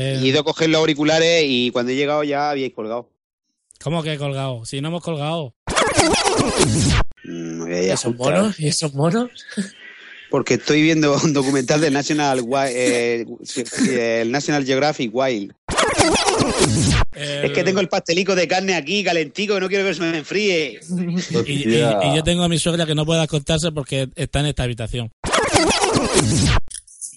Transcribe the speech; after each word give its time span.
He 0.00 0.26
ido 0.26 0.40
a 0.40 0.44
coger 0.44 0.68
los 0.70 0.78
auriculares 0.78 1.44
y 1.46 1.70
cuando 1.70 1.92
he 1.92 1.96
llegado 1.96 2.22
ya 2.24 2.50
habíais 2.50 2.72
colgado. 2.72 3.10
¿Cómo 3.82 4.02
que 4.02 4.12
he 4.12 4.18
colgado? 4.18 4.64
Si 4.64 4.80
no 4.80 4.88
hemos 4.88 5.02
colgado. 5.02 5.54
Mm, 7.24 7.68
¿Y 7.70 7.90
esos 7.90 8.14
monos? 8.16 8.58
¿Y 8.60 8.68
esos 8.68 8.94
monos? 8.94 9.30
Porque 10.30 10.54
estoy 10.54 10.82
viendo 10.82 11.16
un 11.24 11.32
documental 11.32 11.80
de 11.80 11.90
National 11.90 12.44
eh, 12.68 13.24
el 14.20 14.30
National 14.30 14.64
Geographic 14.64 15.10
Wild. 15.12 15.52
Es 17.14 17.52
que 17.52 17.64
tengo 17.64 17.80
el 17.80 17.88
pastelico 17.88 18.34
de 18.34 18.46
carne 18.46 18.74
aquí, 18.74 19.02
calentico, 19.02 19.54
que 19.54 19.60
no 19.60 19.68
quiero 19.68 19.84
que 19.86 19.94
se 19.94 20.00
me 20.02 20.18
enfríe. 20.18 20.80
Y, 21.46 21.52
y- 21.68 21.74
y 21.76 22.16
yo 22.16 22.22
tengo 22.22 22.42
a 22.44 22.48
mi 22.48 22.58
suegra 22.58 22.86
que 22.86 22.94
no 22.94 23.04
puede 23.04 23.22
acostarse 23.22 23.72
porque 23.72 24.08
está 24.16 24.40
en 24.40 24.46
esta 24.46 24.62
habitación. 24.64 25.10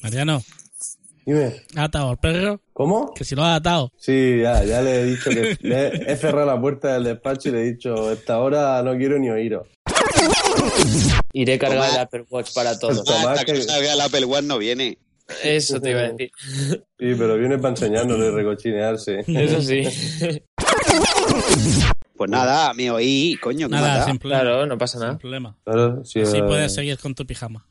Mariano, 0.01 0.43
Dime, 1.25 1.61
¿has 1.75 1.83
atado 1.85 2.09
al 2.09 2.17
perro? 2.19 2.59
¿Cómo? 2.81 3.13
Que 3.13 3.23
si 3.23 3.35
lo 3.35 3.43
has 3.43 3.57
atado. 3.59 3.91
Sí, 3.97 4.39
ya, 4.41 4.63
ya 4.63 4.81
le 4.81 5.01
he 5.01 5.03
dicho 5.05 5.29
que 5.29 5.55
le 5.61 6.11
he 6.11 6.15
cerrado 6.17 6.47
la 6.47 6.59
puerta 6.59 6.93
del 6.93 7.03
despacho 7.03 7.49
y 7.49 7.51
le 7.51 7.59
he 7.61 7.71
dicho, 7.73 8.11
esta 8.11 8.39
hora 8.39 8.81
no 8.81 8.97
quiero 8.97 9.19
ni 9.19 9.29
oíros. 9.29 9.67
Iré 11.33 11.59
cargado 11.59 11.81
Tomás. 11.83 11.95
el 11.95 12.01
Apple 12.01 12.25
Watch 12.29 12.53
para 12.53 12.79
todos. 12.79 13.03
Tomás, 13.03 13.25
Ah, 13.25 13.31
hasta 13.33 13.45
que 13.45 13.53
que- 13.53 13.61
salga 13.61 13.93
el 13.93 14.01
Apple 14.01 14.25
One 14.25 14.47
no 14.47 14.57
viene. 14.57 14.97
Eso 15.43 15.79
te 15.79 15.91
iba 15.91 16.01
a 16.01 16.09
decir. 16.09 16.31
Sí, 16.49 16.75
pero 17.17 17.37
viene 17.37 17.57
para 17.57 17.69
enseñárnoslo 17.69 18.25
y 18.27 18.31
recochinearse. 18.31 19.23
Eso 19.27 19.61
sí. 19.61 19.83
Pues 22.17 22.29
nada, 22.29 22.73
me 22.73 22.91
oí, 22.91 23.37
coño, 23.41 23.67
que 23.69 23.75
Nada, 23.75 24.05
sin 24.05 24.17
problema. 24.17 24.41
Claro, 24.43 24.65
no 24.65 24.77
pasa 24.77 24.97
Sin 24.97 25.07
nada. 25.07 25.17
problema. 25.17 25.55
Claro, 25.63 26.03
sí, 26.03 26.21
Así 26.21 26.37
eh, 26.37 26.43
puedes 26.43 26.73
seguir 26.73 26.97
con 26.97 27.15
tu 27.15 27.25
pijama. 27.25 27.65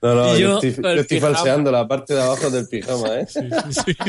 No, 0.00 0.14
no, 0.14 0.32
yo, 0.34 0.38
yo, 0.38 0.68
estoy, 0.68 0.82
yo 0.84 1.00
estoy 1.00 1.20
falseando 1.20 1.72
la 1.72 1.86
parte 1.88 2.14
de 2.14 2.22
abajo 2.22 2.50
del 2.50 2.68
pijama, 2.68 3.20
¿eh? 3.20 3.26
Sí, 3.28 3.40
sí, 3.70 3.82
sí. 3.84 3.96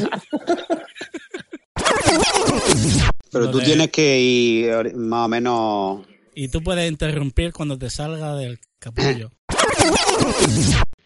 Pero 3.32 3.52
tú 3.52 3.60
tienes 3.60 3.90
que 3.92 4.20
ir 4.20 4.96
más 4.96 5.26
o 5.26 5.28
menos... 5.28 6.02
Y 6.36 6.48
tú 6.48 6.62
puedes 6.64 6.90
interrumpir 6.90 7.52
cuando 7.54 7.78
te 7.78 7.90
salga 7.90 8.36
del 8.36 8.60
capullo. 8.80 9.32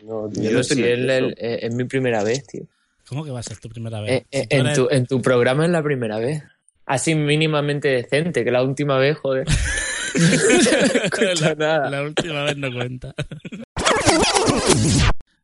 No, 0.04 0.28
tío, 0.30 0.52
Yo 0.52 0.60
estoy 0.60 0.80
es, 0.84 1.00
el- 1.00 1.34
es 1.40 1.74
mi 1.74 1.86
primera 1.86 2.26
vez, 2.26 2.46
tío. 2.46 2.64
¿Cómo 3.08 3.24
que 3.24 3.32
va 3.32 3.40
a 3.40 3.44
ser 3.44 3.58
tu 3.60 3.70
primera 3.70 4.02
vez? 4.02 4.12
Eh, 4.12 4.26
Si 4.34 4.38
eh, 4.40 4.48
en, 4.50 4.66
eres- 4.66 4.76
tu, 4.76 4.88
en 4.92 5.06
tu 5.06 5.22
programa 5.22 5.64
es 5.64 5.72
la 5.72 5.82
primera 5.82 6.18
vez. 6.20 6.44
Así 6.86 7.16
mínimamente 7.16 7.88
decente, 7.88 8.44
que 8.44 8.52
la 8.52 8.64
última 8.64 8.98
vez, 8.98 9.18
joder. 9.18 9.48
no 10.20 10.26
escucho 10.26 11.46
la, 11.46 11.56
nada. 11.56 11.90
la 11.90 12.04
última 12.04 12.44
vez 12.44 12.58
no 12.58 12.74
cuenta. 12.74 13.14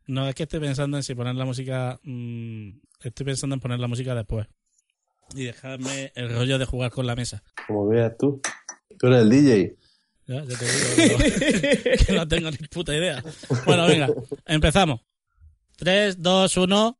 No, 0.07 0.27
es 0.27 0.35
que 0.35 0.43
estoy 0.43 0.59
pensando 0.59 0.97
en 0.97 1.03
si 1.03 1.15
poner 1.15 1.35
la 1.35 1.45
música. 1.45 1.99
mm, 2.03 2.69
estoy 3.03 3.25
pensando 3.25 3.53
en 3.55 3.59
poner 3.59 3.79
la 3.79 3.87
música 3.87 4.15
después. 4.15 4.47
Y 5.35 5.45
dejarme 5.45 6.11
el 6.15 6.33
rollo 6.33 6.57
de 6.57 6.65
jugar 6.65 6.91
con 6.91 7.05
la 7.05 7.15
mesa. 7.15 7.43
Como 7.67 7.87
veas 7.87 8.17
tú. 8.17 8.41
Tú 8.97 9.07
eres 9.07 9.21
el 9.21 9.29
DJ. 9.29 9.75
Ya, 10.25 10.43
ya 10.43 10.57
te 10.57 10.65
digo 10.65 11.17
que, 11.17 11.97
que 12.07 12.13
no 12.13 12.27
tengo 12.27 12.51
ni 12.51 12.57
puta 12.67 12.95
idea. 12.95 13.23
Bueno, 13.65 13.87
venga, 13.87 14.09
empezamos. 14.45 15.01
3, 15.77 16.21
2, 16.21 16.57
1. 16.57 16.98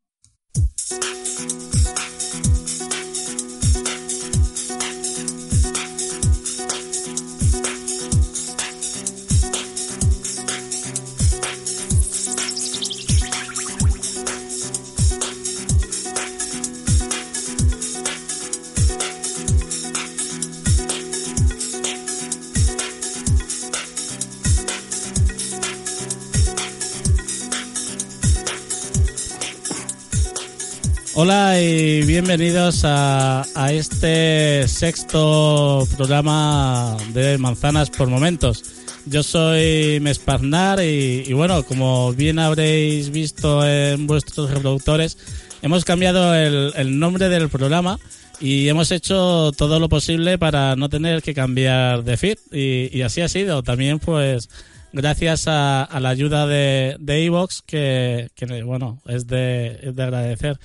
Hola 31.22 31.62
y 31.62 32.06
bienvenidos 32.06 32.86
a, 32.86 33.44
a 33.54 33.74
este 33.74 34.66
sexto 34.70 35.86
programa 35.98 36.96
de 37.12 37.38
Manzanas 37.38 37.90
por 37.90 38.08
Momentos. 38.08 38.64
Yo 39.06 39.22
soy 39.22 40.00
Mespaznar 40.00 40.82
y, 40.82 41.34
bueno, 41.34 41.64
como 41.64 42.14
bien 42.14 42.40
habréis 42.40 43.10
visto 43.10 43.68
en 43.68 44.08
vuestros 44.08 44.50
reproductores, 44.50 45.18
hemos 45.62 45.84
cambiado 45.84 46.34
el, 46.34 46.98
nombre 46.98 47.28
del 47.28 47.50
programa 47.50 48.00
y 48.40 48.70
hemos 48.70 48.90
hecho 48.92 49.52
todo 49.52 49.82
lo 49.82 49.90
posible 49.90 50.38
para 50.38 50.78
no 50.78 50.88
tener 50.88 51.22
que 51.22 51.34
cambiar 51.34 52.06
de 52.06 52.16
feed 52.16 52.38
y, 52.50 53.02
así 53.02 53.20
ha 53.20 53.28
sido. 53.28 53.62
También 53.62 54.00
pues 54.00 54.48
gracias 54.94 55.50
a, 55.50 55.84
a 55.84 56.00
la 56.00 56.08
ayuda 56.08 56.48
de 56.48 56.96
de 56.98 57.26
Evox 57.26 57.62
que, 57.62 58.30
que, 58.36 58.64
bueno, 58.64 59.02
es 59.06 59.28
de, 59.28 59.82
es 59.84 59.98
de 59.98 60.04
agradecer. 60.04 60.58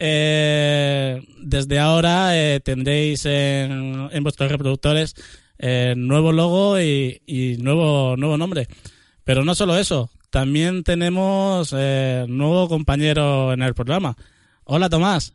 Eh, 0.00 1.20
desde 1.42 1.78
ahora 1.80 2.36
eh, 2.38 2.60
tendréis 2.60 3.26
en, 3.26 4.08
en 4.12 4.22
vuestros 4.22 4.50
reproductores 4.50 5.14
eh, 5.58 5.94
nuevo 5.96 6.30
logo 6.32 6.80
y, 6.80 7.20
y 7.26 7.56
nuevo, 7.58 8.16
nuevo 8.16 8.38
nombre. 8.38 8.68
Pero 9.24 9.44
no 9.44 9.54
solo 9.56 9.76
eso, 9.76 10.10
también 10.30 10.84
tenemos 10.84 11.74
eh, 11.76 12.24
nuevo 12.28 12.68
compañero 12.68 13.52
en 13.52 13.62
el 13.62 13.74
programa. 13.74 14.16
Hola 14.64 14.88
Tomás, 14.88 15.34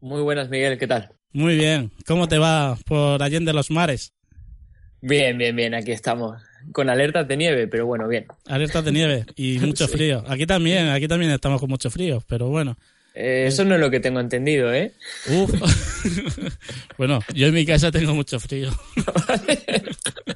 Muy 0.00 0.22
buenas, 0.22 0.48
Miguel, 0.48 0.78
¿qué 0.78 0.86
tal? 0.86 1.10
muy 1.32 1.56
bien. 1.56 1.90
¿Cómo 2.06 2.28
te 2.28 2.38
va 2.38 2.78
por 2.86 3.22
Allende 3.22 3.52
los 3.52 3.70
Mares? 3.70 4.14
Bien, 5.02 5.36
bien, 5.36 5.54
bien, 5.54 5.74
aquí 5.74 5.92
estamos. 5.92 6.40
Con 6.72 6.88
alertas 6.88 7.28
de 7.28 7.36
nieve, 7.36 7.68
pero 7.68 7.84
bueno, 7.84 8.08
bien. 8.08 8.26
Alertas 8.46 8.84
de 8.84 8.92
nieve 8.92 9.26
y 9.36 9.58
mucho 9.60 9.86
frío. 9.86 10.24
Aquí 10.26 10.46
también, 10.46 10.88
aquí 10.88 11.06
también 11.06 11.30
estamos 11.30 11.60
con 11.60 11.68
mucho 11.68 11.90
frío, 11.90 12.22
pero 12.26 12.48
bueno. 12.48 12.76
Eh, 13.18 13.46
eso 13.48 13.64
no 13.64 13.74
es 13.74 13.80
lo 13.80 13.90
que 13.90 13.98
tengo 13.98 14.20
entendido, 14.20 14.72
¿eh? 14.74 14.92
Uf. 15.30 15.50
bueno, 16.98 17.18
yo 17.34 17.46
en 17.46 17.54
mi 17.54 17.64
casa 17.64 17.90
tengo 17.90 18.14
mucho 18.14 18.38
frío. 18.38 18.68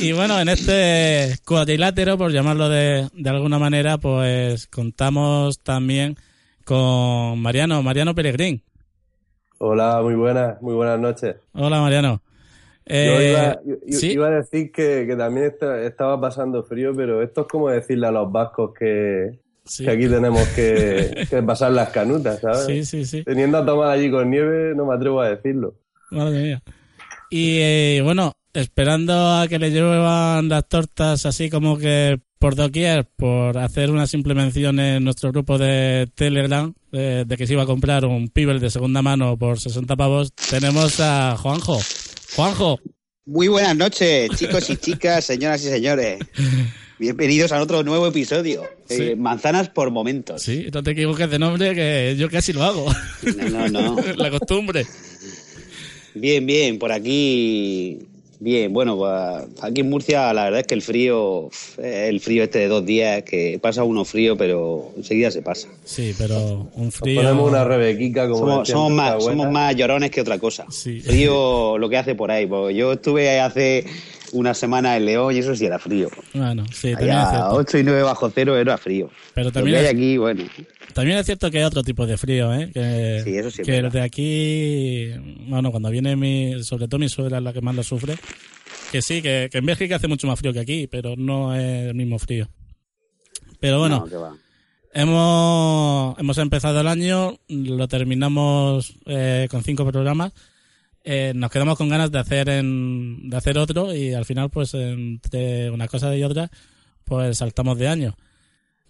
y 0.00 0.12
bueno, 0.12 0.40
en 0.40 0.48
este 0.48 1.34
cuadrilátero, 1.44 2.16
por 2.16 2.30
llamarlo 2.32 2.68
de, 2.68 3.08
de 3.12 3.30
alguna 3.30 3.58
manera, 3.58 3.98
pues 3.98 4.66
contamos 4.68 5.58
también 5.60 6.16
con 6.64 7.38
Mariano, 7.40 7.82
Mariano 7.82 8.14
Peregrín. 8.14 8.62
Hola, 9.58 10.00
muy 10.02 10.14
buenas, 10.14 10.60
muy 10.62 10.74
buenas 10.74 11.00
noches. 11.00 11.36
Hola 11.52 11.80
Mariano. 11.80 12.22
Yo 12.86 12.94
Eh, 12.94 13.30
iba, 13.32 13.60
yo- 13.66 13.76
yo 13.86 13.98
sí. 13.98 14.12
iba 14.12 14.28
a 14.28 14.30
decir 14.30 14.72
que, 14.72 15.04
que 15.06 15.16
también 15.16 15.46
esta- 15.46 15.82
estaba 15.82 16.18
pasando 16.18 16.62
frío, 16.62 16.92
pero 16.96 17.22
esto 17.22 17.42
es 17.42 17.46
como 17.48 17.68
decirle 17.68 18.06
a 18.06 18.12
los 18.12 18.30
vascos 18.32 18.72
que, 18.78 19.38
sí. 19.68 19.84
que 19.84 19.90
aquí 19.90 20.08
tenemos 20.08 20.46
que, 20.48 21.26
que 21.28 21.42
pasar 21.42 21.72
las 21.72 21.90
canutas, 21.90 22.40
¿sabes? 22.40 22.66
sí, 22.66 22.84
sí, 22.84 23.04
sí. 23.04 23.24
Teniendo 23.24 23.58
a 23.58 23.66
tomar 23.66 23.90
allí 23.90 24.10
con 24.10 24.30
nieve, 24.30 24.74
no 24.74 24.86
me 24.86 24.94
atrevo 24.94 25.20
a 25.20 25.28
decirlo. 25.30 25.74
Madre 26.10 26.42
mía. 26.42 26.62
Y 27.30 27.58
eh, 27.58 28.00
bueno, 28.02 28.32
esperando 28.54 29.12
a 29.14 29.46
que 29.48 29.58
le 29.58 29.70
llevan 29.70 30.48
las 30.48 30.66
tortas 30.66 31.26
así 31.26 31.50
como 31.50 31.78
que 31.78 32.18
por 32.38 32.54
doquier, 32.54 33.04
por 33.04 33.58
hacer 33.58 33.90
una 33.90 34.06
simple 34.06 34.34
mención 34.34 34.78
en 34.78 35.02
nuestro 35.04 35.32
grupo 35.32 35.58
de 35.58 36.08
Telegram, 36.14 36.72
eh, 36.92 37.24
de 37.26 37.36
que 37.36 37.46
se 37.46 37.54
iba 37.54 37.64
a 37.64 37.66
comprar 37.66 38.04
un 38.04 38.28
Pibel 38.28 38.60
de 38.60 38.70
segunda 38.70 39.02
mano 39.02 39.36
por 39.36 39.58
60 39.58 39.96
pavos, 39.96 40.32
tenemos 40.32 41.00
a 41.00 41.36
Juanjo. 41.36 41.78
Juanjo, 42.36 42.78
Muy 43.28 43.46
buenas 43.48 43.76
noches, 43.76 44.30
chicos 44.36 44.70
y 44.70 44.78
chicas, 44.78 45.22
señoras 45.22 45.62
y 45.62 45.68
señores. 45.68 46.18
Bienvenidos 46.98 47.52
a 47.52 47.60
otro 47.60 47.82
nuevo 47.82 48.06
episodio. 48.06 48.62
Sí. 48.88 49.16
Manzanas 49.18 49.68
por 49.68 49.90
momentos. 49.90 50.40
sí, 50.40 50.68
no 50.72 50.82
te 50.82 50.92
equivoques 50.92 51.30
de 51.30 51.38
nombre, 51.38 51.74
que 51.74 52.16
yo 52.16 52.30
casi 52.30 52.54
lo 52.54 52.62
hago. 52.62 52.90
No, 53.50 53.68
no, 53.68 53.82
no. 53.82 53.96
La 54.16 54.30
costumbre. 54.30 54.86
Bien, 56.14 56.46
bien, 56.46 56.78
por 56.78 56.90
aquí 56.90 57.98
Bien, 58.40 58.72
bueno, 58.72 58.96
pues 58.96 59.12
aquí 59.62 59.80
en 59.80 59.90
Murcia 59.90 60.32
la 60.32 60.44
verdad 60.44 60.60
es 60.60 60.66
que 60.68 60.74
el 60.74 60.82
frío, 60.82 61.50
el 61.82 62.20
frío 62.20 62.44
este 62.44 62.60
de 62.60 62.68
dos 62.68 62.86
días, 62.86 63.24
que 63.24 63.58
pasa 63.60 63.82
uno 63.82 64.04
frío, 64.04 64.36
pero 64.36 64.92
enseguida 64.96 65.32
se 65.32 65.42
pasa. 65.42 65.68
Sí, 65.84 66.14
pero 66.16 66.68
un 66.74 66.84
Nos 66.86 66.94
frío. 66.94 67.20
ponemos 67.20 67.50
una 67.50 67.64
rebequica 67.64 68.28
como 68.28 68.38
Somos, 68.38 68.68
somos 68.68 68.92
más, 68.92 69.24
somos 69.24 69.50
más 69.50 69.74
llorones 69.74 70.12
que 70.12 70.20
otra 70.20 70.38
cosa. 70.38 70.66
Sí. 70.70 71.00
Frío 71.00 71.78
lo 71.78 71.88
que 71.88 71.96
hace 71.96 72.14
por 72.14 72.30
ahí. 72.30 72.46
Pues 72.46 72.76
yo 72.76 72.92
estuve 72.92 73.40
hace 73.40 73.84
una 74.32 74.54
semana 74.54 74.96
en 74.96 75.04
León 75.06 75.34
y 75.34 75.38
eso 75.38 75.54
sí 75.54 75.64
era 75.66 75.78
frío. 75.78 76.08
Bueno, 76.34 76.64
sí, 76.72 76.92
también 76.92 77.10
es 77.10 77.16
Allá 77.24 77.30
cierto. 77.30 77.54
8 77.54 77.78
y 77.78 77.82
9 77.84 78.02
bajo 78.02 78.30
cero 78.30 78.56
era 78.56 78.76
frío. 78.78 79.10
Pero 79.34 79.46
Lo 79.48 79.52
también 79.52 79.76
hay 79.78 79.84
es- 79.84 79.90
aquí, 79.90 80.16
bueno, 80.16 80.44
También 80.94 81.18
es 81.18 81.26
cierto 81.26 81.50
que 81.50 81.58
hay 81.58 81.64
otro 81.64 81.82
tipo 81.82 82.06
de 82.06 82.16
frío, 82.16 82.52
¿eh? 82.54 82.70
Que, 82.72 83.20
Sí, 83.24 83.36
eso 83.36 83.50
sí 83.50 83.62
Que 83.62 83.76
el 83.76 83.82
verdad. 83.84 84.00
de 84.00 84.04
aquí, 84.06 85.10
bueno, 85.48 85.70
cuando 85.70 85.90
viene 85.90 86.16
mi, 86.16 86.62
sobre 86.64 86.88
todo 86.88 86.98
mi 86.98 87.08
suegra 87.08 87.38
es 87.38 87.44
la 87.44 87.52
que 87.52 87.60
más 87.60 87.74
lo 87.74 87.82
sufre, 87.82 88.16
que 88.92 89.02
sí, 89.02 89.20
que, 89.22 89.48
que 89.52 89.58
en 89.58 89.66
Bélgica 89.66 89.96
hace 89.96 90.08
mucho 90.08 90.26
más 90.26 90.38
frío 90.38 90.52
que 90.52 90.60
aquí, 90.60 90.86
pero 90.86 91.14
no 91.16 91.54
es 91.54 91.88
el 91.90 91.94
mismo 91.94 92.18
frío. 92.18 92.48
Pero 93.60 93.78
bueno, 93.80 93.98
no, 94.00 94.04
que 94.06 94.16
va. 94.16 94.34
hemos, 94.94 96.18
hemos 96.18 96.38
empezado 96.38 96.80
el 96.80 96.86
año, 96.88 97.38
lo 97.48 97.88
terminamos 97.88 98.94
eh, 99.06 99.48
con 99.50 99.62
cinco 99.62 99.84
programas, 99.90 100.32
eh, 101.04 101.32
nos 101.34 101.50
quedamos 101.50 101.78
con 101.78 101.88
ganas 101.88 102.10
de 102.10 102.18
hacer 102.18 102.48
en, 102.48 103.30
de 103.30 103.36
hacer 103.36 103.58
otro 103.58 103.94
y 103.94 104.14
al 104.14 104.24
final, 104.24 104.50
pues 104.50 104.74
entre 104.74 105.70
una 105.70 105.88
cosa 105.88 106.16
y 106.16 106.22
otra, 106.22 106.50
pues 107.04 107.38
saltamos 107.38 107.78
de 107.78 107.88
año. 107.88 108.16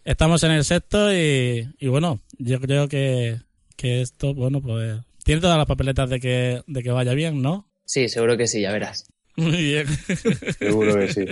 Estamos 0.04 0.42
en 0.42 0.52
el 0.52 0.64
sexto 0.64 1.12
y, 1.12 1.68
y 1.78 1.88
bueno, 1.88 2.20
yo 2.38 2.60
creo 2.60 2.88
que, 2.88 3.38
que 3.76 4.00
esto, 4.00 4.34
bueno, 4.34 4.60
pues 4.60 5.00
tiene 5.24 5.40
todas 5.40 5.58
las 5.58 5.66
papeletas 5.66 6.08
de 6.08 6.20
que, 6.20 6.62
de 6.66 6.82
que 6.82 6.90
vaya 6.90 7.12
bien, 7.12 7.42
¿no? 7.42 7.68
Sí, 7.84 8.08
seguro 8.08 8.36
que 8.36 8.46
sí, 8.46 8.60
ya 8.62 8.72
verás. 8.72 9.04
Muy 9.36 9.62
bien. 9.62 9.86
Seguro 10.58 10.94
que 10.96 11.12
sí. 11.12 11.24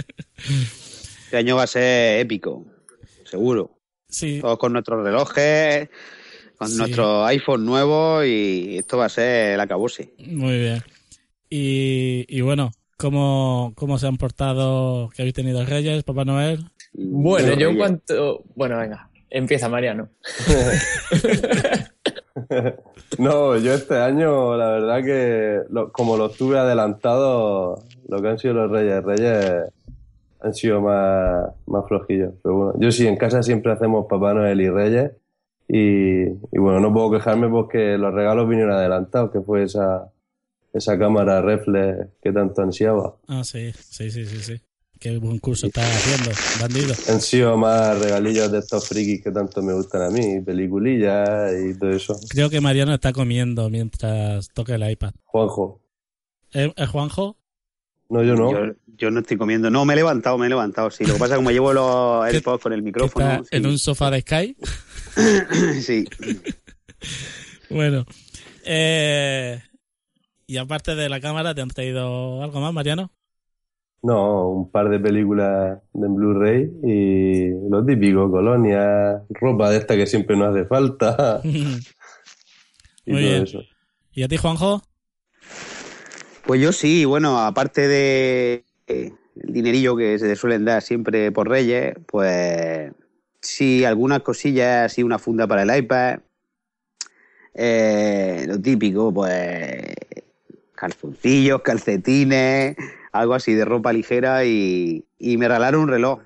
Este 1.24 1.36
año 1.38 1.56
va 1.56 1.64
a 1.64 1.66
ser 1.66 2.20
épico, 2.20 2.64
seguro. 3.24 3.80
Sí, 4.08 4.38
Todos 4.40 4.58
con 4.58 4.72
nuestros 4.72 5.02
relojes, 5.02 5.88
con 6.58 6.68
Sí. 6.68 6.78
nuestro 6.78 7.24
iPhone 7.26 7.64
nuevo 7.66 8.24
y 8.24 8.76
esto 8.78 8.98
va 8.98 9.06
a 9.06 9.08
ser 9.10 9.52
el 9.54 9.60
acabose. 9.60 10.12
muy 10.26 10.58
bien. 10.58 10.82
Y, 11.50 12.24
y 12.28 12.40
bueno, 12.40 12.72
¿cómo, 12.96 13.72
¿cómo 13.76 13.98
se 13.98 14.06
han 14.06 14.16
portado 14.16 15.08
que 15.10 15.22
habéis 15.22 15.34
tenido 15.34 15.64
Reyes, 15.64 16.02
Papá 16.04 16.24
Noel? 16.24 16.64
Bueno, 16.92 17.54
yo 17.54 17.68
en 17.68 17.76
cuanto... 17.76 18.42
Bueno, 18.54 18.78
venga, 18.78 19.08
empieza 19.30 19.68
Mariano. 19.68 20.08
No, 23.18 23.56
yo 23.56 23.72
este 23.72 23.96
año, 23.96 24.56
la 24.56 24.68
verdad 24.70 25.02
que 25.02 25.60
lo- 25.70 25.90
como 25.90 26.16
lo 26.16 26.28
tuve 26.28 26.58
adelantado, 26.58 27.82
lo 28.08 28.20
que 28.22 28.28
han 28.28 28.38
sido 28.38 28.54
los 28.54 28.70
Reyes 28.70 29.02
Reyes 29.02 29.72
han 30.40 30.54
sido 30.54 30.80
más, 30.82 31.46
más 31.66 31.86
flojillos. 31.88 32.34
Pero 32.42 32.54
bueno, 32.56 32.74
yo 32.78 32.92
sí, 32.92 33.06
en 33.06 33.16
casa 33.16 33.42
siempre 33.42 33.72
hacemos 33.72 34.06
Papá 34.08 34.34
Noel 34.34 34.60
y 34.60 34.68
Reyes. 34.68 35.12
Y, 35.68 36.26
y 36.26 36.58
bueno, 36.58 36.80
no 36.80 36.92
puedo 36.92 37.10
quejarme 37.10 37.48
porque 37.48 37.98
los 37.98 38.14
regalos 38.14 38.48
vinieron 38.48 38.72
adelantados, 38.72 39.30
que 39.32 39.40
fue 39.40 39.64
esa, 39.64 40.12
esa 40.72 40.98
cámara 40.98 41.42
reflex 41.42 42.08
que 42.22 42.32
tanto 42.32 42.62
ansiaba. 42.62 43.16
Ah, 43.26 43.42
sí, 43.44 43.72
sí, 43.72 44.10
sí, 44.10 44.24
sí, 44.24 44.38
sí. 44.38 44.60
Qué 44.98 45.18
buen 45.18 45.38
curso 45.38 45.66
estás 45.66 45.84
haciendo, 45.84 46.30
bandido. 46.58 46.94
Han 47.12 47.20
sido 47.20 47.56
más 47.58 47.98
regalillos 47.98 48.50
de 48.50 48.60
estos 48.60 48.88
frikis 48.88 49.22
que 49.22 49.30
tanto 49.30 49.60
me 49.62 49.74
gustan 49.74 50.02
a 50.02 50.10
mí, 50.10 50.40
peliculillas 50.40 51.52
y 51.52 51.78
todo 51.78 51.90
eso. 51.90 52.18
Creo 52.30 52.48
que 52.48 52.62
Mariano 52.62 52.94
está 52.94 53.12
comiendo 53.12 53.68
mientras 53.68 54.48
toca 54.54 54.74
el 54.74 54.90
iPad. 54.90 55.12
Juanjo. 55.24 55.82
¿Es, 56.50 56.72
es 56.74 56.88
Juanjo? 56.88 57.36
No, 58.08 58.22
yo 58.22 58.34
no. 58.34 58.50
Yo, 58.52 58.72
yo 58.98 59.10
no 59.10 59.20
estoy 59.20 59.36
comiendo. 59.36 59.70
No, 59.70 59.84
me 59.84 59.94
he 59.94 59.96
levantado, 59.96 60.38
me 60.38 60.46
he 60.46 60.48
levantado. 60.48 60.90
Sí, 60.90 61.04
lo 61.04 61.14
que 61.14 61.18
pasa 61.18 61.34
es 61.34 61.38
que 61.38 61.44
como 61.44 61.50
llevo 61.50 61.72
los 61.72 62.24
¿Qué- 62.26 62.36
AirPods 62.36 62.62
con 62.62 62.72
el 62.72 62.82
micrófono. 62.82 63.32
está 63.42 63.56
en 63.56 63.66
un 63.66 63.78
sofá 63.78 64.10
de 64.10 64.20
Sky. 64.20 64.56
sí. 65.82 66.04
Bueno. 67.70 68.04
Eh, 68.64 69.60
y 70.46 70.56
aparte 70.56 70.94
de 70.94 71.08
la 71.08 71.20
cámara, 71.20 71.54
¿te 71.54 71.60
han 71.62 71.68
traído 71.68 72.42
algo 72.42 72.60
más, 72.60 72.72
Mariano? 72.72 73.10
No, 74.02 74.48
un 74.50 74.70
par 74.70 74.88
de 74.88 75.00
películas 75.00 75.78
de 75.92 76.08
Blu-ray 76.08 76.70
y 76.84 77.68
lo 77.68 77.84
típico, 77.84 78.30
colonia, 78.30 79.22
ropa 79.30 79.70
de 79.70 79.78
esta 79.78 79.96
que 79.96 80.06
siempre 80.06 80.36
nos 80.36 80.54
hace 80.54 80.64
falta 80.66 81.40
y 81.44 81.50
Muy 81.50 81.80
todo 83.06 83.16
bien. 83.18 83.42
eso. 83.42 83.62
¿Y 84.12 84.22
a 84.22 84.28
ti, 84.28 84.36
Juanjo? 84.36 84.82
Pues 86.46 86.60
yo 86.60 86.72
sí, 86.72 87.04
bueno, 87.04 87.40
aparte 87.40 87.88
de 87.88 88.64
eh, 88.86 89.12
el 89.42 89.52
dinerillo 89.52 89.96
que 89.96 90.16
se 90.18 90.28
le 90.28 90.36
suelen 90.36 90.64
dar 90.64 90.80
siempre 90.80 91.32
por 91.32 91.48
Reyes, 91.48 91.94
pues 92.06 92.92
sí, 93.40 93.84
algunas 93.84 94.20
cosillas, 94.22 94.92
así 94.92 95.02
una 95.02 95.18
funda 95.18 95.48
para 95.48 95.62
el 95.62 95.76
iPad, 95.76 96.20
eh, 97.52 98.44
lo 98.46 98.60
típico, 98.60 99.12
pues 99.12 99.82
calzoncillos, 100.74 101.62
calcetines, 101.62 102.76
algo 103.10 103.34
así 103.34 103.54
de 103.54 103.64
ropa 103.64 103.92
ligera 103.92 104.44
y, 104.44 105.04
y 105.18 105.36
me 105.38 105.48
regalaron 105.48 105.82
un 105.82 105.88
reloj. 105.88 106.20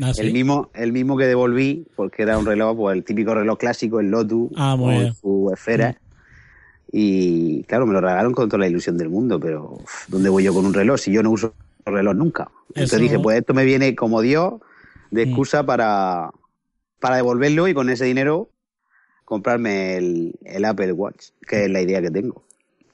Ah, 0.00 0.14
sí. 0.14 0.20
El 0.20 0.32
mismo, 0.32 0.70
el 0.74 0.92
mismo 0.92 1.16
que 1.16 1.24
devolví, 1.24 1.84
porque 1.96 2.22
era 2.22 2.38
un 2.38 2.46
reloj, 2.46 2.76
pues 2.76 2.96
el 2.96 3.02
típico 3.02 3.34
reloj 3.34 3.58
clásico, 3.58 3.98
el 3.98 4.08
Lotus, 4.10 4.52
Ah, 4.56 4.76
con 4.78 5.12
su 5.14 5.50
esfera. 5.52 5.98
Y 6.90 7.64
claro, 7.64 7.86
me 7.86 7.92
lo 7.92 8.00
regalaron 8.00 8.32
con 8.32 8.48
toda 8.48 8.60
la 8.60 8.68
ilusión 8.68 8.96
del 8.96 9.08
mundo, 9.10 9.38
pero 9.38 9.78
¿dónde 10.08 10.28
voy 10.30 10.44
yo 10.44 10.54
con 10.54 10.64
un 10.64 10.72
reloj 10.74 10.98
si 10.98 11.12
yo 11.12 11.22
no 11.22 11.30
uso 11.30 11.52
reloj 11.84 12.14
nunca? 12.14 12.50
Entonces 12.68 12.92
Eso- 12.94 13.02
dije, 13.02 13.18
pues 13.18 13.38
esto 13.38 13.52
me 13.54 13.64
viene 13.64 13.94
como 13.94 14.20
Dios 14.22 14.54
de 15.10 15.26
Mm. 15.26 15.28
excusa 15.28 15.64
para, 15.64 16.30
para 17.00 17.16
devolverlo 17.16 17.68
y 17.68 17.74
con 17.74 17.90
ese 17.90 18.04
dinero 18.06 18.50
comprarme 19.24 19.96
el, 19.96 20.34
el 20.44 20.64
Apple 20.64 20.92
Watch, 20.92 21.26
que 21.46 21.64
es 21.64 21.70
la 21.70 21.82
idea 21.82 22.00
que 22.00 22.10
tengo. 22.10 22.42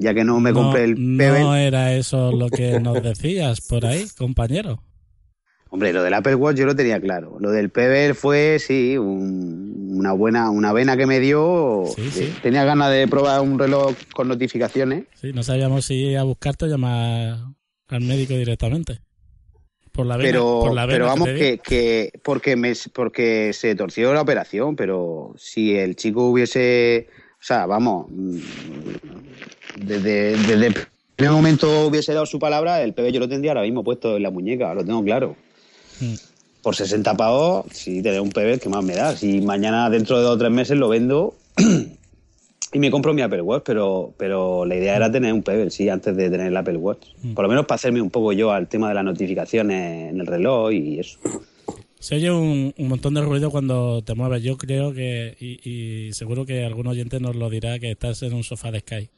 Ya 0.00 0.12
que 0.12 0.24
no 0.24 0.40
me 0.40 0.50
no, 0.50 0.56
compré 0.62 0.84
el 0.84 0.94
Pebble, 0.96 1.40
no 1.40 1.54
era 1.54 1.94
eso 1.94 2.32
lo 2.32 2.48
que 2.48 2.80
nos 2.80 3.00
decías 3.02 3.60
por 3.60 3.86
ahí, 3.86 4.06
compañero. 4.18 4.80
Hombre, 5.74 5.92
lo 5.92 6.04
del 6.04 6.14
Apple 6.14 6.36
Watch 6.36 6.56
yo 6.56 6.66
lo 6.66 6.76
tenía 6.76 7.00
claro. 7.00 7.36
Lo 7.40 7.50
del 7.50 7.68
Pebble 7.68 8.14
fue, 8.14 8.60
sí, 8.60 8.96
un- 8.96 9.96
una 9.98 10.12
buena, 10.12 10.48
una 10.50 10.72
vena 10.72 10.96
que 10.96 11.04
me 11.04 11.18
dio. 11.18 11.82
Sí, 11.96 12.10
sí. 12.12 12.32
Tenía 12.44 12.62
ganas 12.64 12.92
de 12.92 13.08
probar 13.08 13.40
un 13.40 13.58
reloj 13.58 13.92
con 14.14 14.28
notificaciones. 14.28 15.06
Sí, 15.20 15.32
no 15.32 15.42
sabíamos 15.42 15.84
si 15.86 15.94
ir 15.94 16.18
a 16.18 16.22
buscarte 16.22 16.66
o 16.66 16.68
llamar 16.68 17.38
al 17.88 18.00
médico 18.02 18.34
directamente. 18.34 19.00
Por 19.90 20.06
la 20.06 20.16
vena, 20.16 20.28
Pero, 20.28 20.60
por 20.62 20.74
la 20.74 20.86
vena 20.86 20.94
pero 20.94 21.06
vamos, 21.06 21.28
di. 21.30 21.34
que, 21.40 21.58
que 21.58 22.12
porque, 22.22 22.54
me, 22.54 22.72
porque 22.92 23.52
se 23.52 23.74
torció 23.74 24.14
la 24.14 24.20
operación, 24.20 24.76
pero 24.76 25.34
si 25.36 25.74
el 25.74 25.96
chico 25.96 26.28
hubiese, 26.28 27.08
o 27.32 27.42
sea, 27.44 27.66
vamos, 27.66 28.06
mm, 28.10 28.38
desde, 29.80 30.36
desde 30.36 30.66
el 30.68 30.74
primer 31.16 31.32
momento 31.34 31.86
hubiese 31.88 32.12
dado 32.12 32.26
su 32.26 32.38
palabra, 32.38 32.80
el 32.82 32.94
PB 32.94 33.10
yo 33.10 33.18
lo 33.18 33.28
tendría 33.28 33.50
ahora 33.52 33.62
mismo 33.62 33.82
puesto 33.82 34.16
en 34.16 34.22
la 34.22 34.30
muñeca, 34.30 34.72
lo 34.72 34.84
tengo 34.84 35.02
claro. 35.02 35.34
Mm. 36.00 36.14
Por 36.62 36.74
60 36.76 37.14
pavos, 37.16 37.66
si 37.72 38.00
tener 38.02 38.20
un 38.20 38.30
PB, 38.30 38.58
¿qué 38.58 38.68
más 38.70 38.82
me 38.82 38.94
da? 38.94 39.14
Si 39.16 39.40
mañana, 39.42 39.90
dentro 39.90 40.16
de 40.18 40.24
dos 40.24 40.36
o 40.36 40.38
tres 40.38 40.50
meses, 40.50 40.78
lo 40.78 40.88
vendo 40.88 41.36
y 42.72 42.78
me 42.78 42.90
compro 42.90 43.12
mi 43.12 43.20
Apple 43.22 43.42
Watch, 43.42 43.62
pero, 43.66 44.14
pero 44.16 44.64
la 44.64 44.74
idea 44.76 44.96
era 44.96 45.12
tener 45.12 45.32
un 45.32 45.42
Pebble, 45.42 45.70
sí, 45.70 45.88
antes 45.90 46.16
de 46.16 46.30
tener 46.30 46.46
el 46.46 46.56
Apple 46.56 46.78
Watch. 46.78 47.06
Mm. 47.22 47.34
Por 47.34 47.44
lo 47.44 47.48
menos 47.50 47.66
para 47.66 47.76
hacerme 47.76 48.00
un 48.00 48.10
poco 48.10 48.32
yo 48.32 48.50
al 48.50 48.66
tema 48.68 48.88
de 48.88 48.94
las 48.94 49.04
notificaciones 49.04 50.10
en 50.10 50.20
el 50.20 50.26
reloj 50.26 50.72
y 50.72 50.98
eso. 51.00 51.18
Se 52.00 52.16
oye 52.16 52.30
un, 52.30 52.74
un 52.76 52.88
montón 52.88 53.14
de 53.14 53.22
ruido 53.22 53.50
cuando 53.50 54.02
te 54.02 54.14
mueves. 54.14 54.42
Yo 54.42 54.56
creo 54.58 54.92
que, 54.92 55.36
y, 55.38 55.68
y 56.08 56.12
seguro 56.12 56.44
que 56.44 56.64
algún 56.64 56.86
oyente 56.86 57.20
nos 57.20 57.36
lo 57.36 57.48
dirá, 57.50 57.78
que 57.78 57.90
estás 57.92 58.22
en 58.22 58.34
un 58.34 58.42
sofá 58.42 58.70
de 58.70 58.80
Sky. 58.80 59.08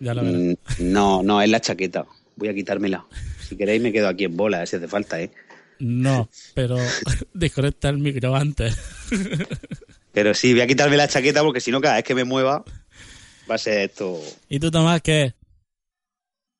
Ya 0.00 0.14
lo 0.14 0.22
verás. 0.22 0.40
Mm, 0.78 0.92
No, 0.92 1.22
no, 1.22 1.42
es 1.42 1.48
la 1.50 1.60
chaqueta. 1.60 2.06
Voy 2.36 2.48
a 2.48 2.54
quitármela. 2.54 3.04
Si 3.46 3.56
queréis 3.56 3.82
me 3.82 3.92
quedo 3.92 4.08
aquí 4.08 4.24
en 4.24 4.36
bola, 4.36 4.64
si 4.64 4.76
hace 4.76 4.88
falta, 4.88 5.20
¿eh? 5.20 5.30
No, 5.80 6.28
pero 6.54 6.76
desconecta 7.34 7.88
el 7.88 7.98
micro 7.98 8.36
antes. 8.36 8.76
Pero 10.12 10.34
sí, 10.34 10.52
voy 10.52 10.62
a 10.62 10.66
quitarme 10.66 10.96
la 10.96 11.06
chaqueta 11.06 11.40
porque 11.42 11.60
si 11.60 11.70
no, 11.70 11.80
cada 11.80 11.94
vez 11.94 12.02
que 12.04 12.16
me 12.16 12.24
mueva 12.24 12.64
va 13.48 13.54
a 13.54 13.58
ser 13.58 13.78
esto... 13.90 14.20
¿Y 14.48 14.58
tú, 14.58 14.68
Tomás, 14.70 15.00
qué? 15.02 15.34